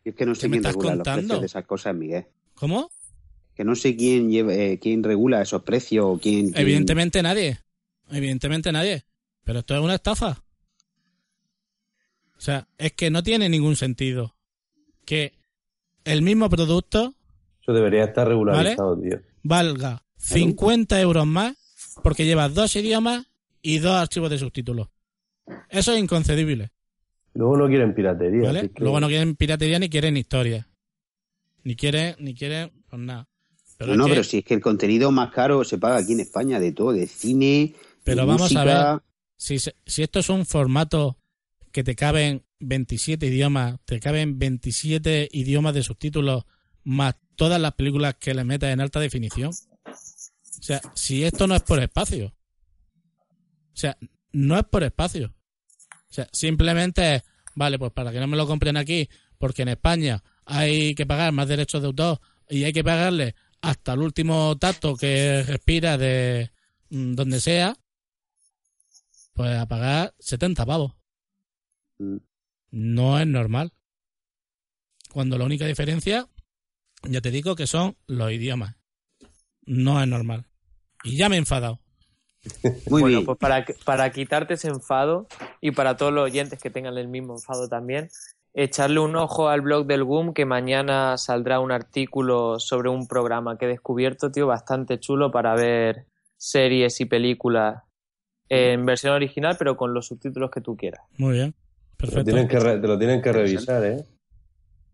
Es 0.04 0.16
que 0.16 0.26
no 0.26 0.34
¿Qué 0.34 0.42
sé 0.42 0.50
me 0.50 0.58
estás 0.58 0.76
contando? 0.76 1.40
de 1.40 1.46
esas 1.46 1.66
cosas, 1.66 1.96
Miguel. 1.96 2.26
¿Cómo? 2.56 2.90
Que 3.58 3.64
no 3.64 3.76
sé 3.76 3.96
quién 3.98 4.30
lleva, 4.30 4.54
eh, 4.54 4.78
quién 4.80 5.04
regula 5.04 5.42
esos 5.42 5.64
precios 5.64 6.06
o 6.06 6.20
quién, 6.20 6.52
quién- 6.52 6.62
Evidentemente 6.62 7.22
nadie. 7.24 7.58
Evidentemente 8.12 8.72
nadie. 8.72 9.04
Pero 9.44 9.60
esto 9.60 9.74
es 9.76 9.82
una 9.82 9.96
estafa. 9.96 10.44
O 12.38 12.40
sea, 12.42 12.68
es 12.78 12.94
que 12.94 13.10
no 13.10 13.24
tiene 13.24 13.50
ningún 13.50 13.76
sentido 13.76 14.36
que 15.06 15.34
el 16.04 16.22
mismo 16.22 16.50
producto 16.50 17.16
Eso 17.62 17.74
debería 17.74 18.04
estar 18.04 18.28
regularizado, 18.28 18.98
tío. 19.02 19.20
valga 19.44 20.04
50 20.18 21.02
euros 21.02 21.26
más 21.26 21.56
porque 22.04 22.26
lleva 22.26 22.48
dos 22.50 22.76
idiomas 22.76 23.26
y 23.62 23.80
dos 23.80 23.94
archivos 23.94 24.30
de 24.30 24.38
subtítulos. 24.38 24.88
Eso 25.70 25.94
es 25.94 26.00
inconcebible. 26.00 26.70
Luego 27.34 27.58
no 27.58 27.68
quieren 27.68 27.94
piratería. 27.96 28.44
¿vale? 28.44 28.70
que- 28.70 28.82
Luego 28.84 29.00
no 29.00 29.08
quieren 29.08 29.36
piratería 29.36 29.80
ni 29.80 29.90
quieren 29.90 30.16
historia. 30.18 30.68
Ni 31.64 31.76
quieren, 31.76 32.16
ni 32.20 32.34
quieren, 32.36 32.72
pues 32.88 33.02
nada. 33.02 33.28
Pero 33.78 33.92
No, 33.92 33.98
no, 33.98 34.06
que- 34.06 34.12
pero 34.12 34.24
si 34.24 34.38
es 34.40 34.44
que 34.46 34.54
el 34.56 34.62
contenido 34.62 35.12
más 35.12 35.32
caro 35.32 35.64
se 35.64 35.78
paga 35.78 35.98
aquí 35.98 36.14
en 36.14 36.20
España, 36.22 36.60
de 36.60 36.72
todo, 36.72 36.94
de 36.94 37.08
cine, 37.08 37.74
Pero 38.04 38.22
de 38.22 38.28
vamos 38.28 38.56
a 38.56 38.64
ver. 38.64 39.02
si, 39.36 39.58
si 39.60 40.04
esto 40.04 40.20
es 40.20 40.30
un 40.30 40.46
formato 40.46 41.18
que 41.72 41.84
te 41.84 41.96
caben 41.96 42.44
27 42.60 43.28
idiomas, 43.28 43.80
te 43.86 44.00
caben 44.00 44.40
27 44.40 45.30
idiomas 45.32 45.74
de 45.76 45.84
subtítulos, 45.84 46.46
más 46.84 47.16
todas 47.36 47.62
las 47.62 47.74
películas 47.74 48.16
que 48.20 48.34
le 48.34 48.44
metas 48.44 48.72
en 48.74 48.82
alta 48.82 49.00
definición. 49.00 49.52
O 49.86 50.64
sea, 50.64 50.82
si 50.96 51.24
esto 51.24 51.46
no 51.46 51.56
es 51.56 51.62
por 51.62 51.80
espacio. 51.80 52.28
O 52.28 53.80
sea, 53.80 53.96
no 54.32 54.58
es 54.58 54.64
por 54.66 54.84
espacio. 54.84 55.34
O 56.10 56.14
sea, 56.14 56.28
simplemente 56.32 57.16
es, 57.16 57.24
vale, 57.54 57.78
pues 57.78 57.92
para 57.92 58.12
que 58.12 58.20
no 58.20 58.26
me 58.28 58.38
lo 58.38 58.48
compren 58.48 58.76
aquí, 58.78 59.08
porque 59.38 59.62
en 59.62 59.68
España 59.70 60.24
hay 60.46 60.96
que 60.96 61.06
pagar 61.06 61.32
más 61.32 61.48
derechos 61.48 61.82
de 61.82 61.88
autor 61.88 62.20
y 62.50 62.64
hay 62.64 62.74
que 62.74 62.84
pagarle 62.84 63.36
hasta 63.62 63.94
el 63.94 64.00
último 64.00 64.58
tacto 64.58 64.96
que 64.96 65.44
respira 65.44 65.98
de 65.98 66.52
mm, 66.90 67.14
donde 67.14 67.40
sea, 67.40 67.76
pues 69.34 69.58
a 69.58 69.66
pagar 69.68 70.14
70 70.20 70.66
pavos. 70.66 70.94
Mm. 72.00 72.18
No 72.72 73.20
es 73.20 73.28
normal. 73.28 73.74
Cuando 75.12 75.38
la 75.38 75.46
única 75.46 75.66
diferencia, 75.66 76.28
ya 77.04 77.22
te 77.22 77.32
digo 77.32 77.56
que 77.56 77.68
son 77.68 77.98
los 78.08 78.32
idiomas. 78.32 78.76
No 79.66 80.02
es 80.02 80.08
normal. 80.08 80.48
Y 81.04 81.18
ya 81.18 81.30
me 81.30 81.36
he 81.36 81.40
enfadado. 81.40 81.80
Muy 82.88 83.02
bueno, 83.02 83.08
bien. 83.08 83.26
pues 83.26 83.38
para, 83.38 83.66
para 83.84 84.12
quitarte 84.12 84.56
ese 84.56 84.70
enfado 84.70 85.28
y 85.60 85.72
para 85.72 85.98
todos 85.98 86.14
los 86.14 86.24
oyentes 86.24 86.60
que 86.60 86.70
tengan 86.70 86.98
el 86.98 87.08
mismo 87.08 87.34
enfado 87.36 87.68
también, 87.68 88.10
echarle 88.60 89.00
un 89.00 89.16
ojo 89.16 89.50
al 89.50 89.62
blog 89.62 89.86
del 89.86 90.04
GUM 90.04 90.34
que 90.34 90.46
mañana 90.46 91.16
saldrá 91.18 91.60
un 91.60 91.72
artículo 91.72 92.60
sobre 92.60 92.90
un 92.90 93.08
programa 93.08 93.58
que 93.58 93.66
he 93.66 93.68
descubierto, 93.70 94.32
tío, 94.32 94.48
bastante 94.48 95.00
chulo 95.00 95.30
para 95.32 95.54
ver 95.56 96.08
series 96.38 97.00
y 97.00 97.06
películas 97.06 97.84
en 98.50 98.86
versión 98.86 99.14
original, 99.14 99.56
pero 99.60 99.78
con 99.78 99.94
los 99.94 100.08
subtítulos 100.08 100.50
que 100.50 100.62
tú 100.62 100.76
quieras. 100.76 101.02
Muy 101.18 101.34
bien. 101.34 101.52
Te 101.98 102.06
lo 102.08 102.12
Perfecto. 102.14 102.24
tienen 102.32 102.48
que, 102.48 102.60
re- 102.60 102.80
te 102.80 102.88
lo 102.88 102.98
tienen 102.98 103.22
que 103.22 103.32
revisar, 103.32 103.84
¿eh? 103.84 104.04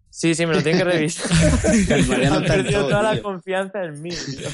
Sí, 0.10 0.36
sí, 0.36 0.46
me 0.46 0.54
lo 0.56 0.62
tienen 0.62 0.80
que 0.84 0.92
revisar. 0.92 1.32
Han 2.32 2.44
perdido 2.44 2.82
todo, 2.82 2.90
toda 2.90 3.14
la 3.16 3.22
confianza 3.22 3.84
en 3.84 4.02
mí. 4.02 4.10
tío. 4.12 4.48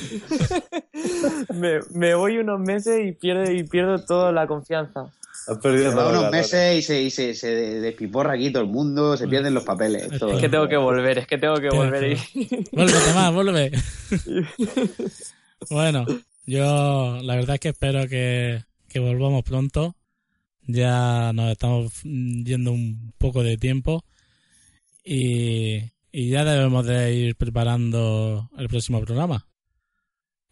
me, 1.55 1.80
me 1.93 2.14
voy 2.16 2.38
unos 2.38 2.60
meses 2.60 3.05
y 3.05 3.12
pierdo, 3.14 3.51
y 3.51 3.64
pierdo 3.64 4.03
toda 4.05 4.32
la 4.32 4.47
confianza. 4.47 5.12
Has 5.48 5.58
perdido 5.58 5.92
todos 5.94 6.12
los 6.14 6.20
unos 6.22 6.32
meses 6.32 6.78
y 6.78 6.82
se, 6.84 7.02
y 7.02 7.10
se, 7.10 7.34
se 7.34 7.48
despiporra 7.80 8.34
aquí 8.34 8.52
todo 8.52 8.64
el 8.64 8.70
mundo, 8.70 9.18
se 9.18 9.28
pierden 9.28 9.54
los 9.56 9.64
papeles. 9.64 10.04
Es 10.12 10.20
todo. 10.20 10.34
Es 10.34 10.40
que 10.42 10.50
tengo 10.50 10.68
que 10.68 10.78
volver, 10.78 11.18
es 11.18 11.28
que 11.28 11.38
tengo 11.40 11.56
que 11.56 11.70
volver. 11.70 12.14
y- 12.34 12.48
Vuelve, 12.72 12.94
Tomás, 13.08 13.34
vuelve. 13.34 13.72
bueno, 15.70 16.06
yo 16.46 17.20
la 17.24 17.36
verdad 17.36 17.56
es 17.56 17.60
que 17.62 17.70
espero 17.70 18.08
que, 18.08 18.64
que 18.88 19.00
volvamos 19.00 19.44
pronto. 19.44 19.96
Ya 20.68 21.34
nos 21.34 21.52
estamos 21.52 21.92
yendo 22.04 22.72
un 22.72 23.12
poco 23.18 23.42
de 23.42 23.58
tiempo 23.58 24.04
y, 25.04 25.78
y 26.12 26.30
ya 26.30 26.46
debemos 26.46 26.86
de 26.86 27.12
ir 27.16 27.36
preparando 27.36 28.50
el 28.56 28.68
próximo 28.70 29.02
programa. 29.02 29.48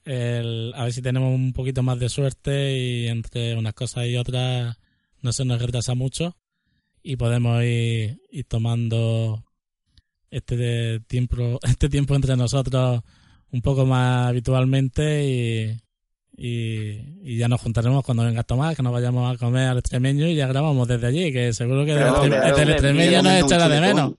El- 0.07 0.71
a 0.75 0.83
ver 0.85 0.93
si 0.93 1.01
tenemos 1.01 1.33
un 1.35 1.51
poquito 1.53 1.83
más 1.83 1.99
de 1.99 2.07
suerte 2.09 2.77
y 2.77 3.07
entre 3.07 3.55
unas 3.57 3.73
cosas 3.73 4.07
y 4.07 4.15
otras 4.15 4.77
no 5.21 5.33
se 5.33 5.43
nos 5.45 5.61
retrasa 5.61 5.95
mucho 5.95 6.37
y 7.03 7.15
podemos 7.17 7.61
ir, 7.63 8.21
ir 8.31 8.45
tomando 8.47 9.43
este 10.31 10.55
de 10.57 10.99
tiempo 11.07 11.59
este 11.63 11.89
tiempo 11.89 12.15
entre 12.15 12.35
nosotros 12.37 13.01
un 13.51 13.61
poco 13.61 13.85
más 13.85 14.27
habitualmente 14.27 15.25
y, 15.25 15.77
y, 16.37 17.01
y 17.23 17.37
ya 17.37 17.47
nos 17.47 17.61
juntaremos 17.61 18.03
cuando 18.03 18.23
venga 18.25 18.43
Tomás, 18.43 18.75
que 18.75 18.83
nos 18.83 18.91
vayamos 18.93 19.33
a 19.33 19.37
comer 19.37 19.69
al 19.69 19.77
extremeño 19.79 20.27
y 20.27 20.35
ya 20.35 20.47
grabamos 20.47 20.87
desde 20.87 21.07
allí, 21.07 21.31
que 21.33 21.53
seguro 21.53 21.85
que 21.85 21.91
el 21.93 22.69
extremeño 22.69 23.21
nos 23.23 23.33
echará 23.45 23.69
de 23.69 23.81
menos. 23.81 24.13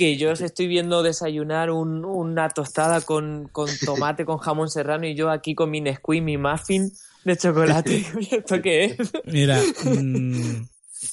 Que 0.00 0.16
yo 0.16 0.30
os 0.32 0.40
estoy 0.40 0.66
viendo 0.66 1.02
desayunar 1.02 1.70
un- 1.70 2.06
una 2.06 2.48
tostada 2.48 3.02
con, 3.02 3.48
con 3.52 3.68
tomate, 3.84 4.24
con 4.24 4.38
jamón 4.38 4.70
serrano 4.70 5.06
y 5.06 5.14
yo 5.14 5.28
aquí 5.30 5.54
con 5.54 5.70
mi 5.70 5.82
Nesquik, 5.82 6.22
mi 6.22 6.38
muffin 6.38 6.90
de 7.24 7.36
chocolate. 7.36 8.02
¿Esto 8.30 8.62
qué 8.62 8.84
es? 8.86 8.96
Mira, 9.26 9.60
mm, 9.84 10.66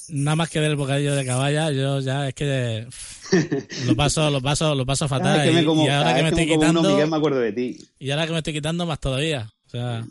nada 0.08 0.36
más 0.36 0.48
que 0.48 0.60
del 0.60 0.76
bocadillo 0.76 1.14
de 1.14 1.26
caballa, 1.26 1.70
yo 1.70 2.00
ya 2.00 2.28
es 2.28 2.34
que 2.34 2.86
lo 3.84 3.94
paso, 3.94 4.30
lo 4.30 4.40
paso, 4.40 4.74
lo 4.74 4.86
paso 4.86 5.06
fatal. 5.06 5.42
Que 5.42 5.60
y- 5.60 5.64
como, 5.66 5.84
y, 5.84 5.88
ahora 5.88 6.14
que 6.14 6.22
me 6.22 6.28
estoy 6.30 6.46
quitando, 6.46 6.82
Miguel, 6.82 7.10
me 7.10 7.16
acuerdo 7.18 7.40
de 7.40 7.52
ti. 7.52 7.76
y 7.98 8.10
ahora 8.10 8.26
que 8.26 8.32
me 8.32 8.38
estoy 8.38 8.54
quitando 8.54 8.86
más 8.86 8.98
todavía. 9.00 9.50
O 9.66 9.70
sea, 9.70 10.06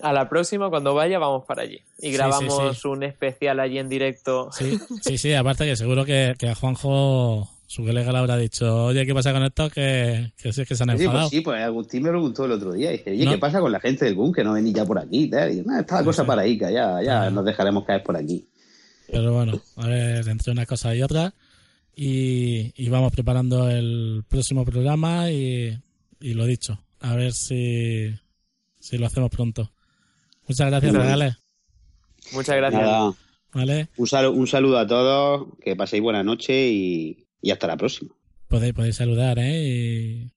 A 0.00 0.12
la 0.12 0.28
próxima, 0.28 0.70
cuando 0.70 0.92
vaya, 0.94 1.20
vamos 1.20 1.44
para 1.46 1.62
allí. 1.62 1.78
Y 2.00 2.06
Sí, 2.08 2.12
grabamos 2.12 2.74
sí, 2.76 2.80
sí. 2.82 2.88
un 2.88 3.04
especial 3.04 3.60
allí 3.60 3.78
en 3.78 3.88
directo. 3.88 4.50
Sí, 4.52 4.76
sí, 5.02 5.18
sí, 5.18 5.32
aparte 5.34 5.64
que 5.66 5.76
seguro 5.76 6.04
que, 6.04 6.34
que 6.36 6.48
a 6.48 6.54
Juanjo, 6.56 7.48
su 7.70 7.84
colega 7.84 8.10
le 8.12 8.18
habrá 8.18 8.36
dicho, 8.38 8.86
oye, 8.86 9.04
¿qué 9.04 9.12
pasa 9.12 9.30
con 9.32 9.42
esto? 9.44 9.68
Que, 9.68 10.32
que 10.38 10.52
sí, 10.54 10.62
es 10.62 10.68
que 10.68 10.74
se 10.74 10.82
han 10.84 10.96
Sí, 10.96 11.04
enfadado. 11.04 11.28
pues 11.28 11.30
sí, 11.38 11.40
pues 11.42 11.62
Agustín 11.62 12.02
me 12.02 12.08
preguntó 12.08 12.46
el 12.46 12.52
otro 12.52 12.72
día. 12.72 12.90
Dice, 12.92 13.10
oye, 13.10 13.24
No. 13.26 13.30
¿qué 13.32 13.38
pasa 13.38 13.60
con 13.60 13.70
la 13.70 13.78
gente 13.78 14.06
del 14.06 14.14
GUN 14.14 14.32
que 14.32 14.42
no 14.42 14.54
venís 14.54 14.72
ya 14.72 14.86
por 14.86 14.98
aquí? 14.98 15.28
tal? 15.28 15.52
Y 15.52 15.58
yo, 15.58 15.62
"Nah, 15.64 15.80
está 15.80 15.96
la 15.98 16.04
cosa 16.04 16.22
sí. 16.22 16.26
para 16.26 16.42
ahí, 16.42 16.56
que 16.58 16.72
ya, 16.72 17.02
ya 17.02 17.24
Ah. 17.24 17.30
nos 17.30 17.44
dejaremos 17.44 17.84
caer 17.84 18.02
por 18.02 18.16
aquí. 18.16 18.48
Pero 19.12 19.34
bueno, 19.34 19.60
a 19.76 19.86
ver, 19.86 20.26
entre 20.28 20.50
una 20.52 20.64
cosa 20.66 20.94
y 20.96 21.02
otra. 21.02 21.34
Y, 21.94 22.72
y 22.76 22.88
vamos 22.88 23.12
preparando 23.12 23.68
el 23.68 24.24
próximo 24.28 24.64
programa 24.64 25.30
y, 25.30 25.76
y 26.20 26.34
lo 26.34 26.46
dicho, 26.46 26.78
a 27.00 27.14
ver 27.16 27.32
si, 27.32 28.14
si 28.80 28.96
lo 28.98 29.06
hacemos 29.06 29.30
pronto. 29.30 29.70
Muchas 30.46 30.68
gracias, 30.68 30.92
Vale. 30.92 31.04
Regales. 31.04 31.34
Muchas 32.32 32.56
gracias. 32.56 32.82
Nada, 32.82 33.12
¿Vale? 33.52 33.88
un, 33.96 34.06
salu- 34.06 34.32
un 34.34 34.46
saludo 34.46 34.78
a 34.78 34.86
todos, 34.86 35.48
que 35.62 35.74
paséis 35.76 36.02
buena 36.02 36.22
noche 36.22 36.68
y, 36.70 37.26
y 37.42 37.50
hasta 37.50 37.66
la 37.66 37.76
próxima. 37.76 38.10
Podéis, 38.48 38.72
podéis 38.74 38.96
saludar, 38.96 39.38
¿eh? 39.38 39.62
Y 39.64 40.30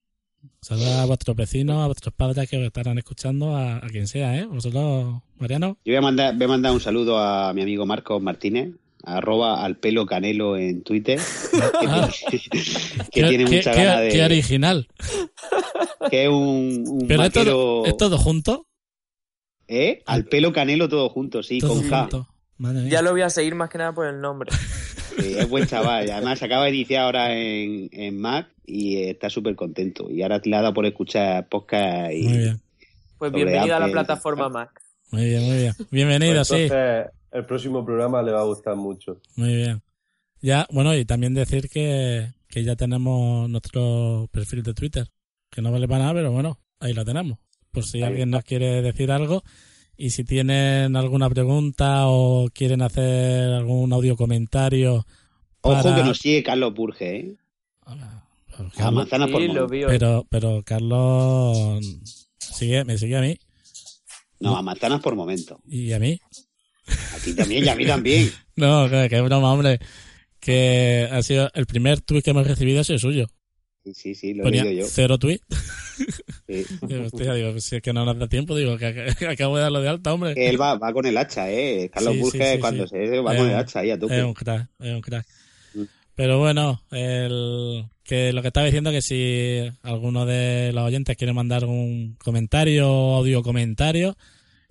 saludar 0.60 1.00
a 1.00 1.04
vuestros 1.06 1.36
vecinos, 1.36 1.82
a 1.82 1.86
vuestros 1.86 2.14
padres 2.14 2.48
que 2.48 2.58
os 2.58 2.64
estarán 2.64 2.98
escuchando, 2.98 3.56
a, 3.56 3.76
a 3.78 3.88
quien 3.88 4.06
sea, 4.06 4.36
¿eh? 4.38 4.46
Vosotros, 4.46 5.22
Mariano. 5.38 5.78
Yo 5.84 5.92
voy 5.92 5.96
a 5.96 6.00
mandar, 6.02 6.34
voy 6.36 6.44
a 6.44 6.48
mandar 6.48 6.72
un 6.72 6.80
saludo 6.80 7.18
a 7.18 7.52
mi 7.54 7.62
amigo 7.62 7.86
Marcos 7.86 8.22
Martínez, 8.22 8.74
arroba 9.04 9.64
al 9.64 9.76
pelo 9.78 10.06
canelo 10.06 10.56
en 10.56 10.82
Twitter, 10.82 11.18
que, 11.18 11.58
Ah. 11.88 12.08
tiene, 12.30 12.42
que 12.42 13.10
Qué- 13.10 13.28
tiene 13.28 13.44
qué- 13.46 13.56
mucha 13.56 13.74
gana 13.74 14.00
de... 14.00 14.08
qué 14.10 14.22
original. 14.24 14.88
que 16.10 16.24
es 16.24 16.28
un, 16.28 16.84
un 16.86 17.06
Pero 17.08 17.24
es 17.24 17.32
todo, 17.32 17.86
es 17.86 17.96
todo 17.96 18.18
junto. 18.18 18.66
¿Eh? 19.68 20.02
Al 20.06 20.26
pelo 20.26 20.52
canelo 20.52 20.88
todo 20.88 21.08
junto, 21.08 21.42
sí, 21.42 21.58
todo 21.58 21.74
con 21.80 21.88
K. 21.88 22.08
mía. 22.70 22.88
Ya 22.90 23.02
lo 23.02 23.10
voy 23.12 23.22
a 23.22 23.30
seguir 23.30 23.54
más 23.54 23.68
que 23.70 23.78
nada 23.78 23.92
por 23.92 24.06
el 24.06 24.20
nombre. 24.20 24.50
Sí, 25.18 25.34
es 25.38 25.46
buen 25.46 25.66
chaval. 25.66 26.10
Además, 26.10 26.38
se 26.38 26.46
acaba 26.46 26.64
de 26.64 26.70
iniciar 26.70 27.04
ahora 27.04 27.34
en, 27.36 27.90
en 27.92 28.18
Mac 28.18 28.48
y 28.64 29.02
está 29.02 29.28
súper 29.28 29.54
contento. 29.54 30.10
Y 30.10 30.22
ahora 30.22 30.40
le 30.42 30.56
ha 30.56 30.62
dado 30.62 30.72
por 30.72 30.86
escuchar 30.86 31.46
podcast 31.50 32.12
y 32.14 32.22
Muy 32.28 32.38
bien, 32.38 32.60
Pues 33.18 33.30
bienvenido 33.30 33.76
a 33.76 33.78
la 33.78 33.88
plataforma 33.92 34.48
Mac. 34.48 34.70
muy 35.10 35.26
bien, 35.26 35.42
muy 35.42 35.56
bien. 35.58 35.74
Bienvenido, 35.90 36.42
Pues 36.48 36.48
sí. 36.48 36.68
el 37.32 37.44
próximo 37.44 37.84
programa 37.84 38.22
le 38.22 38.32
va 38.32 38.40
a 38.40 38.44
gustar 38.44 38.74
mucho. 38.74 39.20
Muy 39.36 39.54
bien. 39.54 39.82
Ya, 40.40 40.66
bueno, 40.70 40.96
y 40.96 41.04
también 41.04 41.34
decir 41.34 41.68
que, 41.68 42.32
que 42.48 42.64
ya 42.64 42.74
tenemos 42.74 43.50
nuestro 43.50 44.30
perfil 44.32 44.62
de 44.62 44.72
Twitter, 44.72 45.08
que 45.50 45.60
no 45.60 45.70
vale 45.72 45.86
para 45.86 46.04
nada, 46.04 46.14
pero 46.14 46.32
bueno, 46.32 46.58
ahí 46.80 46.94
lo 46.94 47.04
tenemos. 47.04 47.38
Por 47.70 47.84
si 47.84 47.98
Ahí 47.98 48.04
alguien 48.04 48.30
está. 48.30 48.38
nos 48.38 48.44
quiere 48.46 48.80
decir 48.80 49.12
algo. 49.12 49.44
Y 50.02 50.10
si 50.10 50.24
tienen 50.24 50.96
alguna 50.96 51.30
pregunta 51.30 52.08
o 52.08 52.48
quieren 52.52 52.82
hacer 52.82 53.52
algún 53.52 53.92
audio 53.92 54.16
comentario. 54.16 55.06
Ojo 55.60 55.94
que 55.94 56.02
nos 56.02 56.18
sigue 56.18 56.42
Carlos 56.42 56.74
Burge, 56.74 57.16
¿eh? 57.18 57.36
Ah, 57.86 58.24
A 58.48 58.68
Carlos- 58.76 58.94
manzanas 58.94 59.30
por 59.30 59.42
Sí, 59.42 59.48
pero, 59.86 60.26
pero 60.28 60.62
Carlos 60.64 61.78
sigue, 62.40 62.82
me 62.84 62.98
sigue 62.98 63.16
a 63.16 63.20
mí 63.20 63.38
No, 64.40 64.56
a 64.56 64.62
manzanas 64.62 65.00
por 65.00 65.14
momento. 65.14 65.60
y 65.68 65.92
a 65.92 66.00
mí. 66.00 66.18
A 66.88 67.18
ti 67.24 67.36
también 67.36 67.64
y 67.64 67.68
a 67.68 67.76
mí 67.76 67.86
también. 67.86 68.28
No, 68.56 68.90
que, 68.90 69.08
que 69.08 69.16
es 69.18 69.22
broma, 69.22 69.52
hombre. 69.52 69.78
Que 70.40 71.08
ha 71.12 71.22
sido 71.22 71.48
el 71.54 71.66
primer 71.66 72.00
tweet 72.00 72.22
que 72.22 72.30
hemos 72.30 72.44
recibido 72.46 72.80
ha 72.80 72.84
sido 72.84 72.98
suyo. 72.98 73.28
Sí, 73.94 74.14
sí, 74.14 74.34
lo 74.34 74.42
he 74.42 74.44
Ponía 74.44 74.64
leído 74.64 74.82
yo. 74.84 74.90
cero 74.90 75.18
tweet. 75.18 75.40
Sí. 76.46 76.64
Digo, 76.86 77.04
hostia, 77.04 77.34
digo, 77.34 77.60
si 77.60 77.76
es 77.76 77.82
que 77.82 77.92
no 77.92 78.04
nos 78.04 78.18
da 78.18 78.28
tiempo, 78.28 78.54
digo, 78.56 78.76
que, 78.78 79.14
acabo 79.28 79.56
de 79.56 79.62
darlo 79.62 79.80
de 79.80 79.88
alta, 79.88 80.12
hombre. 80.14 80.34
Él 80.36 80.60
va, 80.60 80.76
va 80.78 80.92
con 80.92 81.04
el 81.06 81.16
hacha, 81.16 81.50
¿eh? 81.50 81.90
Carlos 81.92 82.12
Sí, 82.12 82.18
sí, 82.18 82.22
Burge 82.24 82.54
sí, 82.54 82.58
cuando 82.60 82.86
se 82.86 83.20
va 83.20 83.32
Es 83.34 83.40
con 83.40 83.50
el 83.50 83.56
hacha 83.56 83.80
ahí 83.80 83.90
a 83.90 83.98
tope. 83.98 84.18
Es 84.18 84.24
un 84.24 84.34
crack, 84.34 84.68
es 84.80 84.94
un 84.94 85.00
crack. 85.00 85.26
Mm. 85.74 85.82
Pero 86.14 86.38
bueno, 86.38 86.82
el, 86.90 87.86
que 88.04 88.32
lo 88.32 88.42
que 88.42 88.48
estaba 88.48 88.66
diciendo 88.66 88.90
que 88.90 89.02
si 89.02 89.60
alguno 89.82 90.26
de 90.26 90.72
los 90.72 90.84
oyentes 90.84 91.16
quiere 91.16 91.32
mandar 91.32 91.64
un 91.64 92.16
comentario 92.22 92.90
o 92.92 93.16
audio 93.16 93.42
comentario, 93.42 94.16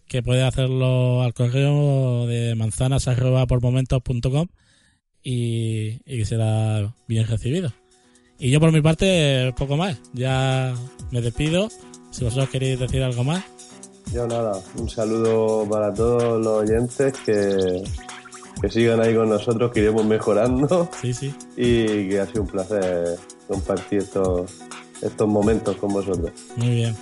que 0.07 0.23
puede 0.23 0.43
hacerlo 0.43 1.21
al 1.23 1.33
correo 1.33 2.27
de 2.27 2.55
manzanas 2.55 3.07
arroba 3.07 3.47
por 3.47 3.61
momentos.com 3.61 4.47
y, 5.23 6.01
y 6.05 6.17
que 6.17 6.25
será 6.25 6.93
bien 7.07 7.27
recibido. 7.27 7.73
Y 8.43 8.49
yo 8.49 8.59
por 8.59 8.71
mi 8.71 8.81
parte, 8.81 9.53
poco 9.55 9.77
más. 9.77 9.97
Ya 10.13 10.73
me 11.11 11.21
despido. 11.21 11.69
Si 12.09 12.23
vosotros 12.25 12.49
queréis 12.49 12.79
decir 12.79 13.03
algo 13.03 13.23
más. 13.23 13.43
Yo 14.11 14.27
nada, 14.27 14.59
un 14.77 14.89
saludo 14.89 15.65
para 15.69 15.93
todos 15.93 16.43
los 16.43 16.63
oyentes 16.69 17.13
que, 17.25 17.83
que 18.61 18.69
sigan 18.69 18.99
ahí 18.99 19.15
con 19.15 19.29
nosotros, 19.29 19.71
que 19.71 19.79
iremos 19.81 20.03
mejorando 20.05 20.89
Sí, 20.99 21.13
sí. 21.13 21.33
y 21.55 22.09
que 22.09 22.19
ha 22.19 22.25
sido 22.25 22.41
un 22.41 22.47
placer 22.49 23.15
compartir 23.47 23.99
estos, 23.99 24.51
estos 25.01 25.27
momentos 25.29 25.77
con 25.77 25.93
vosotros. 25.93 26.31
Muy 26.57 26.69
bien. 26.75 26.97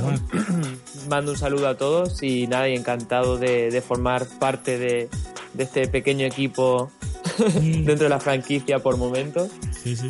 Bueno, 0.00 0.18
Mando 1.10 1.32
un 1.32 1.38
saludo 1.38 1.68
a 1.68 1.76
todos 1.76 2.22
y 2.22 2.46
nada, 2.46 2.68
y 2.70 2.74
encantado 2.76 3.36
de, 3.36 3.70
de 3.70 3.82
formar 3.82 4.24
parte 4.38 4.78
de, 4.78 5.10
de 5.52 5.64
este 5.64 5.88
pequeño 5.88 6.24
equipo 6.26 6.90
dentro 7.60 8.04
de 8.04 8.08
la 8.08 8.20
franquicia 8.20 8.78
por 8.78 8.96
momentos. 8.96 9.50
sí, 9.82 9.94
sí. 9.96 10.08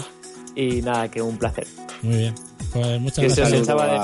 Y 0.57 0.83
nada, 0.83 1.11
que 1.11 1.21
un 1.23 1.37
placer. 1.39 1.67
Muy 2.03 2.17
bien. 2.17 2.35
Pues 2.73 3.01
muchas 3.01 3.19
Que 3.19 3.27
Un 3.27 3.35
se 3.35 3.43
os 3.43 3.49
gracias. 3.51 3.67
saludo, 3.67 3.85
echaba 3.85 3.87
de 3.87 3.99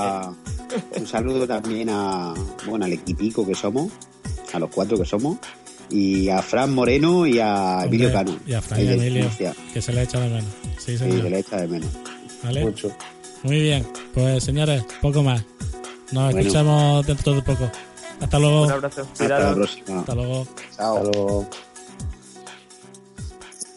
a- 0.95 0.99
un 1.01 1.07
saludo 1.07 1.47
también 1.47 1.89
a, 1.89 2.33
bueno, 2.67 2.85
al 2.85 2.93
equipico 2.93 3.45
que 3.45 3.55
somos, 3.55 3.91
a 4.53 4.59
los 4.59 4.69
cuatro 4.69 4.97
que 4.97 5.05
somos, 5.05 5.37
y 5.89 6.29
a 6.29 6.41
Fran 6.41 6.73
Moreno 6.73 7.27
y 7.27 7.39
a 7.39 7.83
Emilio 7.85 8.07
Hombre, 8.07 8.23
Cano. 8.33 8.39
y 8.47 8.53
a 8.53 8.61
Fran 8.61 8.79
y 8.79 8.83
de 8.85 8.93
Emilio. 8.93 9.29
Que 9.73 9.81
se 9.81 9.91
le 9.93 10.03
echa 10.03 10.19
de 10.21 10.29
menos. 10.29 10.45
Sí, 10.77 10.97
se 10.97 11.07
le 11.07 11.39
echa 11.39 11.57
de 11.57 11.67
menos. 11.67 11.89
¿Vale? 12.43 12.61
Mucho. 12.63 12.91
Muy 13.43 13.59
bien. 13.61 13.85
Pues 14.13 14.43
señores, 14.43 14.83
poco 15.01 15.21
más. 15.23 15.43
Nos 16.11 16.25
Bueno. 16.25 16.39
escuchamos 16.39 17.05
dentro 17.07 17.33
de 17.33 17.41
poco. 17.41 17.69
Hasta 18.21 18.39
luego. 18.39 18.63
Un 18.63 18.71
abrazo. 18.71 19.01
Hasta 19.11 19.27
la 19.39 19.53
próxima. 19.53 19.99
Hasta 19.99 20.15
luego. 20.15 20.47
Chao. 20.77 20.97
Hasta 20.97 21.11
luego. 21.11 21.49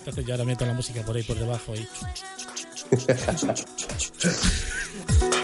Entonces 0.01 0.27
yo 0.27 0.35
ahora 0.35 0.45
meto 0.45 0.67
la 0.67 0.75
música 0.75 1.03
por 1.03 1.17
ahí 1.17 1.23
por 1.23 1.39
debajo 1.39 1.75
y 1.75 1.87
Gracias. 2.91 3.65